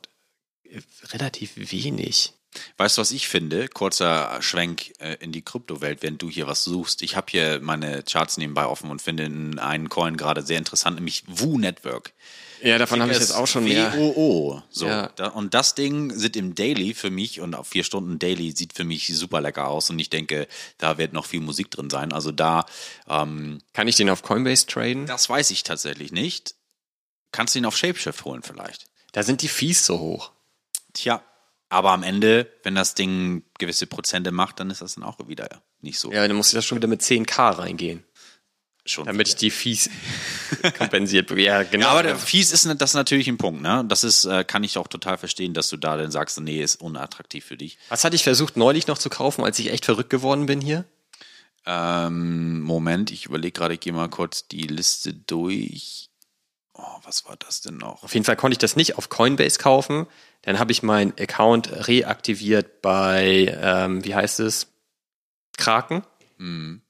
[0.70, 0.82] äh,
[1.12, 2.34] relativ wenig.
[2.78, 3.68] Weißt du, was ich finde?
[3.68, 7.02] Kurzer Schwenk äh, in die Kryptowelt, wenn du hier was suchst.
[7.02, 9.26] Ich habe hier meine Charts nebenbei offen und finde
[9.62, 12.14] einen Coin gerade sehr interessant, nämlich Wu Network.
[12.61, 13.94] Ja, davon habe ich jetzt auch schon mehr.
[13.95, 14.61] WOO.
[14.69, 14.88] So.
[14.88, 15.07] Ja.
[15.34, 18.84] Und das Ding sieht im Daily für mich und auf vier Stunden Daily sieht für
[18.84, 22.14] mich super lecker aus und ich denke, da wird noch viel Musik drin sein.
[22.14, 22.65] Also da,
[23.10, 25.06] ähm, Kann ich den auf Coinbase traden?
[25.06, 26.56] das weiß ich tatsächlich nicht.
[27.32, 28.86] Kannst du ihn auf Shapeshift holen vielleicht?
[29.11, 30.32] Da sind die Fees so hoch.
[30.94, 31.22] Tja,
[31.69, 35.61] aber am Ende, wenn das Ding gewisse Prozente macht, dann ist das dann auch wieder
[35.82, 36.11] nicht so.
[36.11, 38.03] Ja, dann muss ich das schon wieder mit 10k reingehen,
[38.86, 39.90] schon damit ich die Fees
[40.78, 41.45] kompensiert bekomme.
[41.45, 41.88] Ja, genau.
[41.88, 43.84] Ja, aber der Fies ist das ist natürlich ein Punkt, ne?
[43.88, 46.82] Das ist, äh, kann ich auch total verstehen, dass du da dann sagst, nee, ist
[46.82, 47.78] unattraktiv für dich.
[47.90, 50.86] Was hatte ich versucht neulich noch zu kaufen, als ich echt verrückt geworden bin hier?
[51.66, 56.10] Ähm, Moment, ich überlege gerade, ich gehe mal kurz die Liste durch.
[56.74, 58.03] Oh, was war das denn noch?
[58.03, 60.06] Auf jeden Fall konnte ich das nicht auf Coinbase kaufen.
[60.44, 64.68] Dann habe ich meinen Account reaktiviert bei, ähm, wie heißt es?
[65.57, 66.03] Kraken.
[66.38, 66.82] Hm.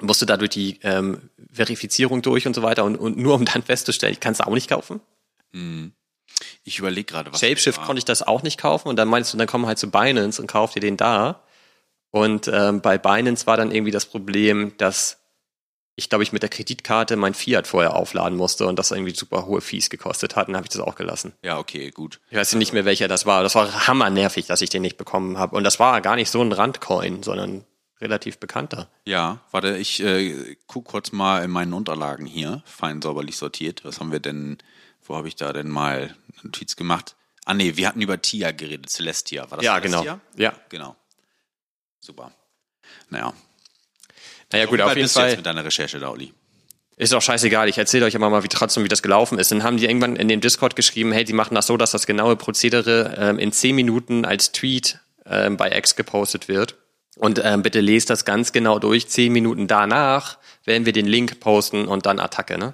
[0.00, 4.12] Musste dadurch die ähm, Verifizierung durch und so weiter und, und nur um dann festzustellen,
[4.12, 5.00] ich kann es auch nicht kaufen.
[5.52, 5.92] Hm.
[6.64, 7.40] Ich überlege gerade, was.
[7.40, 9.90] Shapeshift konnte ich das auch nicht kaufen und dann meinst du, dann komm halt zu
[9.90, 11.42] Binance und kauf dir den da.
[12.10, 15.18] Und ähm, bei Binance war dann irgendwie das Problem, dass
[15.96, 19.46] ich glaube ich mit der Kreditkarte mein Fiat vorher aufladen musste und das irgendwie super
[19.46, 21.34] hohe Fees gekostet hat, und dann habe ich das auch gelassen.
[21.44, 22.20] Ja, okay, gut.
[22.30, 23.42] Ich weiß nicht mehr, welcher das war.
[23.42, 25.56] Das war hammernervig, dass ich den nicht bekommen habe.
[25.56, 27.64] Und das war gar nicht so ein Randcoin, sondern
[28.00, 28.88] relativ bekannter.
[29.04, 33.84] Ja, warte, ich äh, guck kurz mal in meinen Unterlagen hier, fein säuberlich sortiert.
[33.84, 34.58] Was haben wir denn,
[35.04, 37.16] wo habe ich da denn mal eine Notiz gemacht?
[37.44, 39.50] Ah nee, wir hatten über Tia geredet, Celestia.
[39.50, 40.02] War das Ja, genau.
[40.02, 40.20] Celestia?
[40.36, 40.54] Ja.
[40.68, 40.96] Genau.
[42.00, 42.32] Super.
[43.08, 43.32] Naja.
[44.52, 45.28] Naja, gut, auf jeden bist du Fall.
[45.30, 46.32] jetzt mit deiner Recherche, da, Oli?
[46.96, 47.68] Ist auch scheißegal.
[47.68, 49.50] Ich erzähle euch immer mal, wie trotzdem, wie das gelaufen ist.
[49.50, 52.06] Dann haben die irgendwann in dem Discord geschrieben, hey, die machen das so, dass das
[52.06, 56.76] genaue Prozedere ähm, in 10 Minuten als Tweet ähm, bei X gepostet wird.
[57.20, 59.06] Und ähm, bitte lest das ganz genau durch.
[59.06, 62.72] 10 Minuten danach werden wir den Link posten und dann Attacke, ne?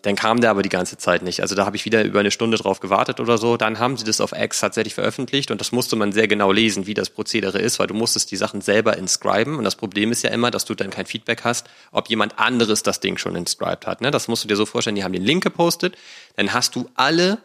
[0.00, 1.42] Dann kam der aber die ganze Zeit nicht.
[1.42, 3.56] Also da habe ich wieder über eine Stunde drauf gewartet oder so.
[3.58, 6.86] Dann haben sie das auf X tatsächlich veröffentlicht und das musste man sehr genau lesen,
[6.86, 10.22] wie das Prozedere ist, weil du musstest die Sachen selber inscriben und das Problem ist
[10.22, 13.86] ja immer, dass du dann kein Feedback hast, ob jemand anderes das Ding schon inscribed
[13.86, 14.00] hat.
[14.00, 14.10] Ne?
[14.10, 15.96] Das musst du dir so vorstellen, die haben den Link gepostet,
[16.36, 17.38] dann hast du alle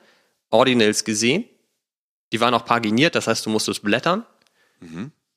[0.50, 1.44] Ordinals gesehen,
[2.32, 4.26] die waren auch paginiert, das heißt, du musstest blättern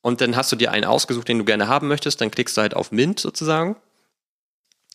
[0.02, 2.62] und dann hast du dir einen ausgesucht, den du gerne haben möchtest, dann klickst du
[2.62, 3.76] halt auf Mint sozusagen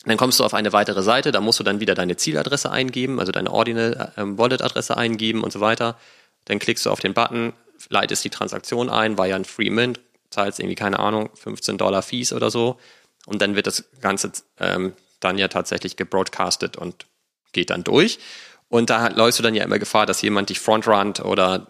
[0.05, 3.19] dann kommst du auf eine weitere Seite, da musst du dann wieder deine Zieladresse eingeben,
[3.19, 5.97] also deine Ordinal ähm, Wallet-Adresse eingeben und so weiter.
[6.45, 7.53] Dann klickst du auf den Button,
[7.89, 9.99] leitest die Transaktion ein, war ja ein Free Mint,
[10.29, 12.77] zahlst irgendwie, keine Ahnung, 15 Dollar Fees oder so.
[13.25, 17.07] Und dann wird das Ganze ähm, dann ja tatsächlich gebroadcastet und
[17.51, 18.19] geht dann durch.
[18.69, 21.67] Und da läufst du dann ja immer Gefahr, dass jemand dich frontrunnt oder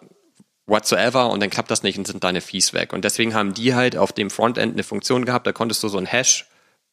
[0.66, 2.92] whatsoever und dann klappt das nicht und sind deine Fees weg.
[2.92, 5.98] Und deswegen haben die halt auf dem Frontend eine Funktion gehabt, da konntest du so
[5.98, 6.46] einen Hash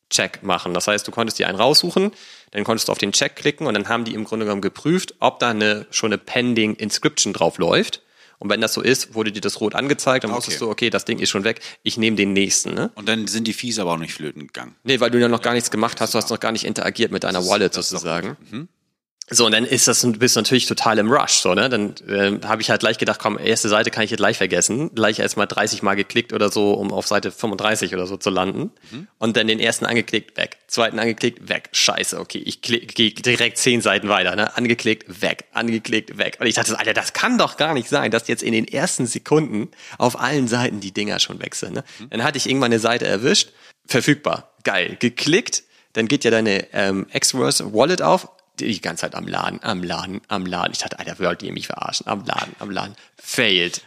[0.09, 0.73] Check machen.
[0.75, 2.11] Das heißt, du konntest dir einen raussuchen,
[2.51, 5.15] dann konntest du auf den Check klicken und dann haben die im Grunde genommen geprüft,
[5.19, 8.01] ob da eine, schon eine Pending Inscription drauf läuft.
[8.37, 10.37] Und wenn das so ist, wurde dir das rot angezeigt, dann Okay.
[10.37, 12.73] wusstest du, okay, das Ding ist schon weg, ich nehme den nächsten.
[12.73, 12.91] Ne?
[12.95, 14.75] Und dann sind die Fees aber auch nicht flöten gegangen.
[14.83, 17.11] Nee, weil du ja noch gar nichts gemacht hast, du hast noch gar nicht interagiert
[17.11, 18.37] mit deiner Wallet sozusagen.
[19.29, 21.69] So, und dann ist das, du bist natürlich total im Rush, so, ne?
[21.69, 24.93] Dann äh, habe ich halt gleich gedacht, komm, erste Seite kann ich jetzt gleich vergessen.
[24.93, 28.29] Gleich erst mal 30 Mal geklickt oder so, um auf Seite 35 oder so zu
[28.29, 28.71] landen.
[29.19, 30.57] Und dann den ersten angeklickt, weg.
[30.67, 31.69] Zweiten angeklickt, weg.
[31.71, 34.57] Scheiße, okay, ich gehe direkt zehn Seiten weiter, ne?
[34.57, 35.45] Angeklickt, weg.
[35.53, 36.37] Angeklickt, weg.
[36.41, 39.05] Und ich dachte, Alter, das kann doch gar nicht sein, dass jetzt in den ersten
[39.05, 41.83] Sekunden auf allen Seiten die Dinger schon weg sind, ne?
[42.09, 43.51] Dann hatte ich irgendwann eine Seite erwischt,
[43.85, 45.63] verfügbar, geil, geklickt,
[45.93, 48.27] dann geht ja deine ähm, Xverse Wallet auf,
[48.59, 50.73] die ganze Zeit am Laden, am Laden, am Laden.
[50.73, 52.07] Ich dachte, Alter, wollt ihr mich verarschen?
[52.07, 52.95] Am Laden, am Laden.
[53.17, 53.81] Failed.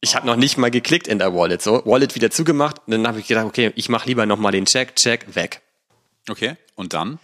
[0.00, 1.62] Ich habe noch nicht mal geklickt in der Wallet.
[1.62, 2.82] So, Wallet wieder zugemacht.
[2.86, 5.62] Und dann habe ich gedacht, okay, ich mache lieber nochmal den Check, Check, weg.
[6.28, 6.56] Okay.
[6.74, 7.18] Und dann?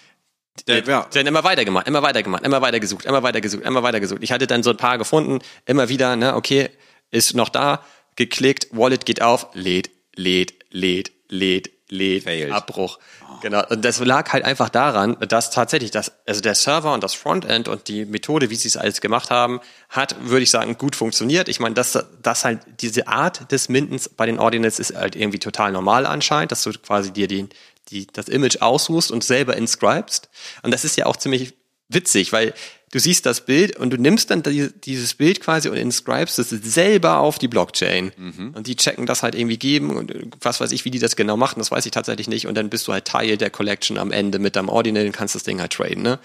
[0.69, 1.07] Äh, ja.
[1.13, 4.23] Dann immer weitergemacht, immer weitergemacht, immer weiter gesucht, immer weiter gesucht, immer weiter gesucht.
[4.23, 6.71] Ich hatte dann so ein paar gefunden, immer wieder, ne, okay,
[7.11, 7.85] ist noch da,
[8.17, 12.53] geklickt, Wallet geht auf, lädt, lädt, lädt, lädt, lädt, Failed.
[12.53, 12.99] Abbruch.
[13.43, 13.65] Genau.
[13.69, 17.67] Und das lag halt einfach daran, dass tatsächlich das, also der Server und das Frontend
[17.67, 21.49] und die Methode, wie sie es alles gemacht haben, hat, würde ich sagen, gut funktioniert.
[21.49, 25.41] Ich meine, dass das halt diese Art des Mintens bei den Ordinals ist halt irgendwie
[25.41, 27.49] total normal anscheinend, dass du quasi dir die,
[27.91, 30.31] die, das Image aussuchst und selber inscribest.
[30.63, 31.55] Und das ist ja auch ziemlich
[31.89, 32.55] witzig, weil
[32.93, 36.51] du siehst das Bild und du nimmst dann die, dieses Bild quasi und inscribest es
[36.51, 38.13] selber auf die Blockchain.
[38.55, 41.37] Und die checken das halt irgendwie geben und was weiß ich, wie die das genau
[41.37, 42.47] machen, das weiß ich tatsächlich nicht.
[42.47, 45.35] Und dann bist du halt Teil der Collection am Ende mit deinem Ordinal und kannst
[45.35, 46.03] das Ding halt traden.
[46.03, 46.21] Ne?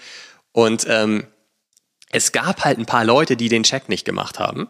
[0.52, 1.26] Und ähm,
[2.10, 4.68] es gab halt ein paar Leute, die den Check nicht gemacht haben.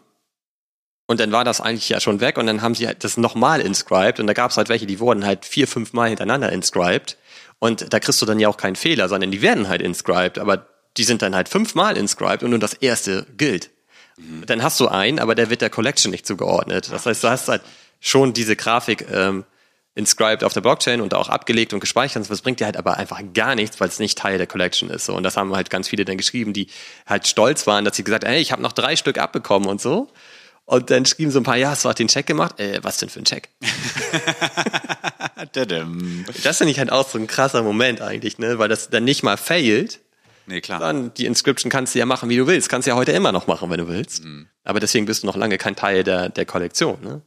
[1.05, 3.61] Und dann war das eigentlich ja schon weg und dann haben sie halt das nochmal
[3.61, 7.17] inscribed und da gab es halt welche, die wurden halt vier, fünf Mal hintereinander inscribed.
[7.57, 10.67] Und da kriegst du dann ja auch keinen Fehler, sondern die werden halt inscribed, aber
[10.99, 13.71] die sind dann halt fünfmal inscribed und nur das erste gilt.
[14.45, 16.91] Dann hast du einen, aber der wird der Collection nicht zugeordnet.
[16.91, 17.61] Das heißt, du hast halt
[18.01, 19.45] schon diese Grafik ähm,
[19.95, 22.29] inscribed auf der Blockchain und auch abgelegt und gespeichert.
[22.29, 25.05] Das bringt dir halt aber einfach gar nichts, weil es nicht Teil der Collection ist.
[25.05, 25.15] So.
[25.15, 26.67] Und das haben halt ganz viele dann geschrieben, die
[27.05, 29.79] halt stolz waren, dass sie gesagt haben, hey, ich habe noch drei Stück abbekommen und
[29.79, 30.09] so.
[30.65, 32.59] Und dann schrieben so ein paar, ja, hast du auch den Check gemacht?
[32.59, 33.49] Äh, was denn für ein Check?
[36.43, 38.59] Das finde ich halt auch so ein krasser Moment eigentlich, ne?
[38.59, 39.99] Weil das dann nicht mal failt.
[40.49, 40.79] Nee, klar.
[40.79, 42.69] Dann die Inscription kannst du ja machen, wie du willst.
[42.69, 44.23] Kannst du ja heute immer noch machen, wenn du willst.
[44.63, 46.97] Aber deswegen bist du noch lange kein Teil der, der Kollektion.
[47.03, 47.21] Ne?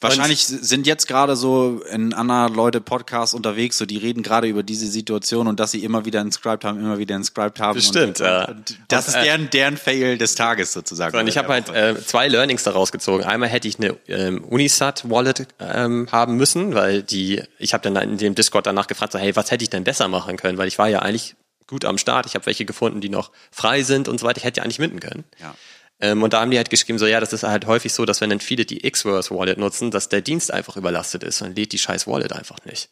[0.00, 4.62] Wahrscheinlich sind jetzt gerade so in anderen Leute Podcasts unterwegs, so die reden gerade über
[4.62, 7.74] diese Situation und dass sie immer wieder inscribed haben, immer wieder inscribed haben.
[7.74, 8.44] Bestimmt, und, ja.
[8.46, 11.18] Und das Und, ist deren, deren Fail des Tages sozusagen.
[11.18, 13.24] Und ich habe halt äh, zwei Learnings daraus gezogen.
[13.24, 18.18] Einmal hätte ich eine ähm, Unisat-Wallet ähm, haben müssen, weil die, ich habe dann in
[18.18, 20.58] dem Discord danach gefragt, so, hey, was hätte ich denn besser machen können?
[20.58, 21.34] Weil ich war ja eigentlich
[21.68, 22.26] gut am Start.
[22.26, 24.38] Ich habe welche gefunden, die noch frei sind und so weiter.
[24.38, 25.24] Ich hätte ja eigentlich minden können.
[25.40, 25.54] Ja.
[26.00, 28.20] Ähm, und da haben die halt geschrieben, so ja, das ist halt häufig so, dass
[28.20, 31.72] wenn dann viele die Xverse Wallet nutzen, dass der Dienst einfach überlastet ist und lädt
[31.72, 32.88] die scheiß Wallet einfach nicht.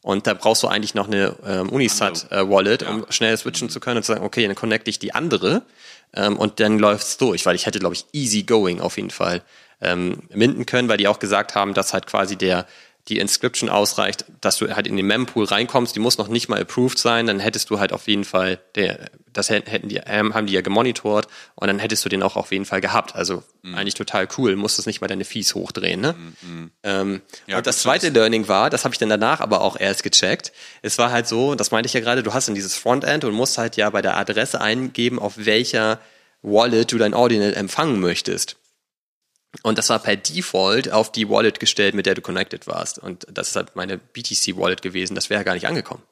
[0.00, 3.80] Und da brauchst du eigentlich noch eine ähm, Unisat äh, Wallet, um schnell switchen zu
[3.80, 5.62] können und zu sagen, okay, dann connecte ich die andere
[6.14, 9.42] ähm, und dann läuft's durch, weil ich hätte, glaube ich, easy going auf jeden Fall
[9.80, 12.66] ähm, minden können, weil die auch gesagt haben, dass halt quasi der
[13.08, 16.60] die Inscription ausreicht, dass du halt in den Mempool reinkommst, die muss noch nicht mal
[16.60, 20.52] approved sein, dann hättest du halt auf jeden Fall, der, das hätten die, haben die
[20.52, 23.14] ja gemonitort und dann hättest du den auch auf jeden Fall gehabt.
[23.14, 23.42] Also
[23.74, 26.00] eigentlich total cool, musstest nicht mal deine Fees hochdrehen.
[26.00, 26.14] Ne?
[26.82, 30.02] Ähm, Ja, und das zweite Learning war, das habe ich dann danach aber auch erst
[30.02, 30.52] gecheckt,
[30.82, 33.34] es war halt so, das meinte ich ja gerade, du hast dann dieses Frontend und
[33.34, 35.98] musst halt ja bei der Adresse eingeben, auf welcher
[36.42, 38.56] Wallet du dein Ordinal empfangen möchtest.
[39.62, 42.98] Und das war per Default auf die Wallet gestellt, mit der du connected warst.
[42.98, 45.14] Und das ist halt meine BTC-Wallet gewesen.
[45.14, 46.02] Das wäre gar nicht angekommen.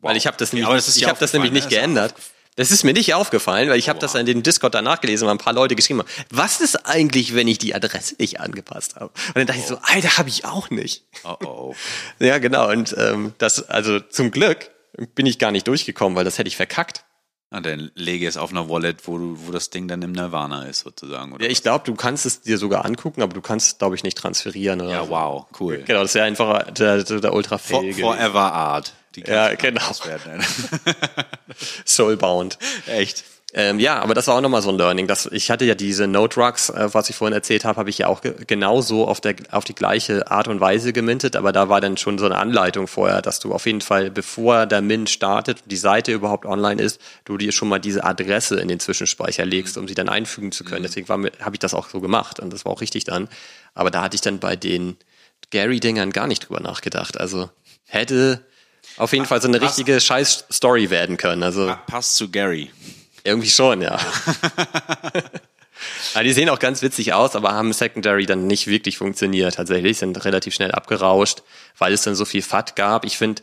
[0.00, 1.76] Weil ich habe das, nämlich, aber das ich hab das nämlich nicht ne?
[1.76, 2.14] geändert.
[2.56, 5.34] Das ist mir nicht aufgefallen, weil ich habe das in den Discord danach gelesen, weil
[5.34, 9.10] ein paar Leute geschrieben haben, was ist eigentlich, wenn ich die Adresse nicht angepasst habe?
[9.28, 11.04] Und dann dachte ich so, Alter, habe ich auch nicht.
[11.24, 11.74] Oh, oh.
[12.18, 12.68] Ja, genau.
[12.68, 14.70] Und ähm, das, also zum Glück
[15.14, 17.04] bin ich gar nicht durchgekommen, weil das hätte ich verkackt.
[17.52, 20.64] Na, dann lege es auf einer Wallet, wo, du, wo das Ding dann im Nirvana
[20.64, 21.34] ist, sozusagen.
[21.34, 24.02] Oder Ja, ich glaube, du kannst es dir sogar angucken, aber du kannst, glaube ich,
[24.02, 24.80] nicht transferieren.
[24.80, 25.84] Oder ja, wow, cool.
[25.86, 28.94] Genau, das wäre einfach der, der, der ultra For, forever Art.
[29.16, 29.82] Die Ja, genau.
[31.84, 32.58] Soulbound.
[32.86, 33.22] Echt.
[33.54, 35.06] Ähm, ja, aber das war auch nochmal so ein Learning.
[35.06, 37.98] Dass ich hatte ja diese Note Drugs, äh, was ich vorhin erzählt habe, habe ich
[37.98, 41.68] ja auch ge genauso auf, der, auf die gleiche Art und Weise gemintet, aber da
[41.68, 45.10] war dann schon so eine Anleitung vorher, dass du auf jeden Fall, bevor der Mint
[45.10, 49.44] startet, die Seite überhaupt online ist, du dir schon mal diese Adresse in den Zwischenspeicher
[49.44, 50.84] legst, um sie dann einfügen zu können.
[50.84, 53.28] Deswegen habe ich das auch so gemacht und das war auch richtig dann.
[53.74, 54.96] Aber da hatte ich dann bei den
[55.50, 57.20] Gary-Dingern gar nicht drüber nachgedacht.
[57.20, 57.50] Also
[57.84, 58.40] hätte
[58.96, 61.42] auf jeden Fall so eine richtige Scheiß-Story werden können.
[61.42, 62.70] Also Passt zu Gary.
[63.24, 63.98] Irgendwie schon, ja.
[66.14, 66.22] ja.
[66.22, 70.24] Die sehen auch ganz witzig aus, aber haben Secondary dann nicht wirklich funktioniert tatsächlich, sind
[70.24, 71.42] relativ schnell abgerauscht,
[71.78, 73.04] weil es dann so viel FAT gab.
[73.04, 73.42] Ich finde,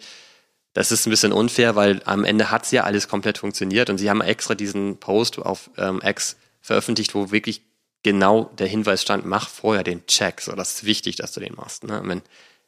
[0.73, 4.09] das ist ein bisschen unfair, weil am Ende hat's ja alles komplett funktioniert und sie
[4.09, 7.61] haben extra diesen Post auf ähm, X veröffentlicht, wo wirklich
[8.03, 10.41] genau der Hinweis stand, mach vorher den Check.
[10.41, 11.83] So, das ist wichtig, dass du den machst.
[11.83, 12.01] Ne?
[12.03, 12.21] Wenn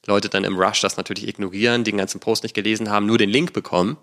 [0.06, 3.30] Leute dann im Rush das natürlich ignorieren, den ganzen Post nicht gelesen haben, nur den
[3.30, 3.98] Link bekommen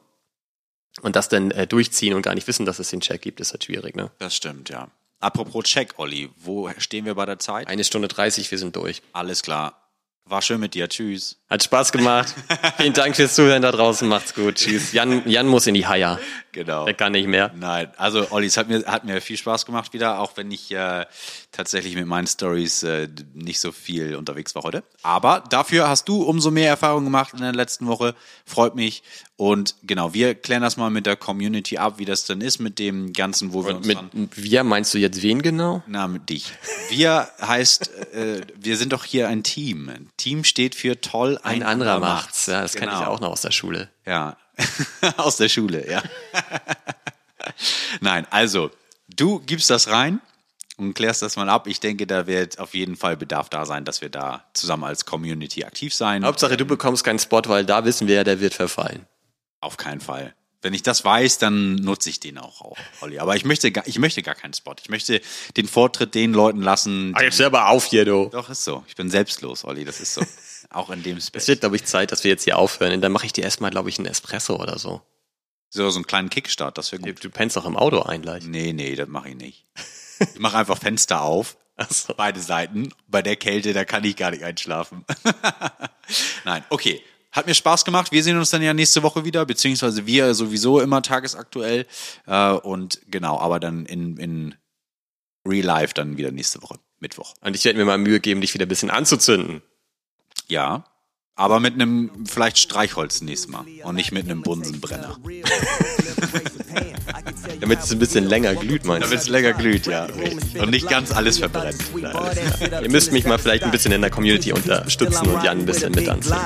[1.02, 3.52] und das dann äh, durchziehen und gar nicht wissen, dass es den Check gibt, ist
[3.52, 3.96] halt schwierig.
[3.96, 4.10] Ne?
[4.18, 4.88] Das stimmt, ja.
[5.20, 7.66] Apropos Check, Olli, wo stehen wir bei der Zeit?
[7.66, 9.02] Eine Stunde 30, wir sind durch.
[9.12, 9.88] Alles klar.
[10.24, 10.88] War schön mit dir.
[10.88, 11.38] Tschüss.
[11.48, 12.34] Hat Spaß gemacht.
[12.76, 14.06] Vielen Dank fürs Zuhören da draußen.
[14.06, 14.56] Macht's gut.
[14.56, 14.92] Tschüss.
[14.92, 16.20] Jan, Jan muss in die Haier.
[16.58, 16.86] Genau.
[16.86, 17.52] Der kann nicht mehr.
[17.54, 20.72] Nein, also Olli, es hat mir, hat mir viel Spaß gemacht wieder, auch wenn ich
[20.72, 21.06] äh,
[21.52, 24.82] tatsächlich mit meinen Stories äh, nicht so viel unterwegs war heute.
[25.04, 28.16] Aber dafür hast du umso mehr Erfahrung gemacht in der letzten Woche.
[28.44, 29.04] Freut mich.
[29.36, 32.80] Und genau, wir klären das mal mit der Community ab, wie das denn ist mit
[32.80, 35.84] dem Ganzen, wo wir uns Mit dann wir meinst du jetzt wen genau?
[35.86, 36.52] na, mit dich.
[36.90, 39.88] Wir heißt, äh, wir sind doch hier ein Team.
[39.90, 42.46] Ein Team steht für toll, Ein anderer macht's.
[42.46, 43.10] Ja, das kenne ich Genau.
[43.12, 43.90] auch noch aus der Schule.
[44.04, 44.36] Ja,
[45.16, 46.02] aus der Schule, ja.
[48.00, 48.70] Nein, also,
[49.08, 50.20] du gibst das rein
[50.76, 51.66] und klärst das mal ab.
[51.66, 55.04] Ich denke, da wird auf jeden Fall Bedarf da sein, dass wir da zusammen als
[55.04, 56.24] Community aktiv sein.
[56.24, 59.06] Hauptsache, du bekommst keinen Spot, weil da wissen wir ja, der wird verfallen.
[59.60, 60.34] Auf keinen Fall.
[60.60, 63.20] Wenn ich das weiß, dann nutze ich den auch, auch, Olli.
[63.20, 64.74] Aber ich möchte, gar, ich möchte gar keinen Spot.
[64.82, 65.20] Ich möchte
[65.56, 67.12] den Vortritt den Leuten lassen.
[67.14, 68.28] Ah, jetzt selber auf hier, du.
[68.32, 68.84] Doch, ist so.
[68.88, 69.84] Ich bin selbstlos, Olli.
[69.84, 70.22] Das ist so.
[70.70, 71.48] auch in dem Es Space.
[71.48, 72.92] wird, glaube ich, Zeit, dass wir jetzt hier aufhören.
[72.92, 75.00] Und dann mache ich dir erstmal, glaube ich, einen Espresso oder so.
[75.70, 77.24] So, so einen kleinen Kickstart, das wäre Du, gut.
[77.24, 78.44] du pennst doch im Auto ein gleich.
[78.44, 79.66] Nee, nee, das mache ich nicht.
[80.34, 81.56] Ich mache einfach Fenster auf.
[81.90, 82.12] So.
[82.16, 82.88] Beide Seiten.
[83.06, 85.04] Bei der Kälte, da kann ich gar nicht einschlafen.
[86.44, 87.00] Nein, okay.
[87.30, 88.10] Hat mir Spaß gemacht.
[88.10, 91.86] Wir sehen uns dann ja nächste Woche wieder, beziehungsweise wir sowieso immer tagesaktuell.
[92.26, 94.54] Äh, und genau, aber dann in, in
[95.46, 97.34] Real Life dann wieder nächste Woche, Mittwoch.
[97.42, 99.62] Und ich werde mir mal Mühe geben, dich wieder ein bisschen anzuzünden.
[100.50, 100.84] Ja,
[101.34, 105.18] aber mit einem vielleicht Streichholz nächstes Mal und nicht mit einem Bunsenbrenner.
[107.60, 110.04] Damit es ein bisschen länger glüht, meinst Damit es länger glüht, ja.
[110.04, 110.60] richtig.
[110.60, 111.76] Und nicht ganz alles verbrennt.
[111.92, 111.98] du?
[112.82, 115.92] Ihr müsst mich mal vielleicht ein bisschen in der Community unterstützen und Jan ein bisschen
[115.92, 116.36] mit anziehen.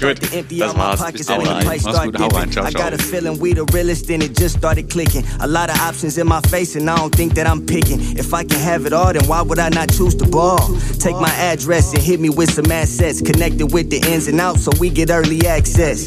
[0.00, 0.18] Gut,
[0.58, 1.12] das war's.
[1.12, 1.42] Bis dann.
[1.42, 2.52] Mach's gut, hau rein.
[2.52, 2.82] Ciao, I ciao.
[2.82, 5.24] got a feeling we the realest and it just started clicking.
[5.40, 8.00] A lot of options in my face and I don't think that I'm picking.
[8.16, 10.58] If I can have it all, then why would I not choose the ball?
[11.00, 13.20] Take my address and hit me with some assets.
[13.20, 16.06] Connected with the ins and outs so we get early access.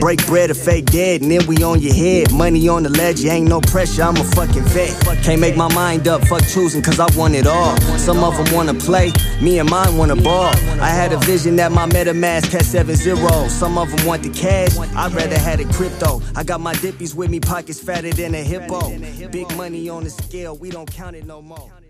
[0.00, 2.32] Break bread or fake dead and then we on your head.
[2.32, 4.94] Money on the ledge, ain't no pressure, I'm a fucking vet.
[5.22, 7.76] Can't make my mind up, fuck choosing cause I want it all.
[7.98, 10.52] Some of them wanna play, me and mine wanna ball.
[10.80, 12.96] I had a vision that my MetaMask had seven.
[12.96, 16.22] Some of them want the cash, I'd rather had it crypto.
[16.34, 18.90] I got my dippies with me, pockets fatter than a hippo.
[19.30, 21.70] Big money on the scale, we don't count it no more.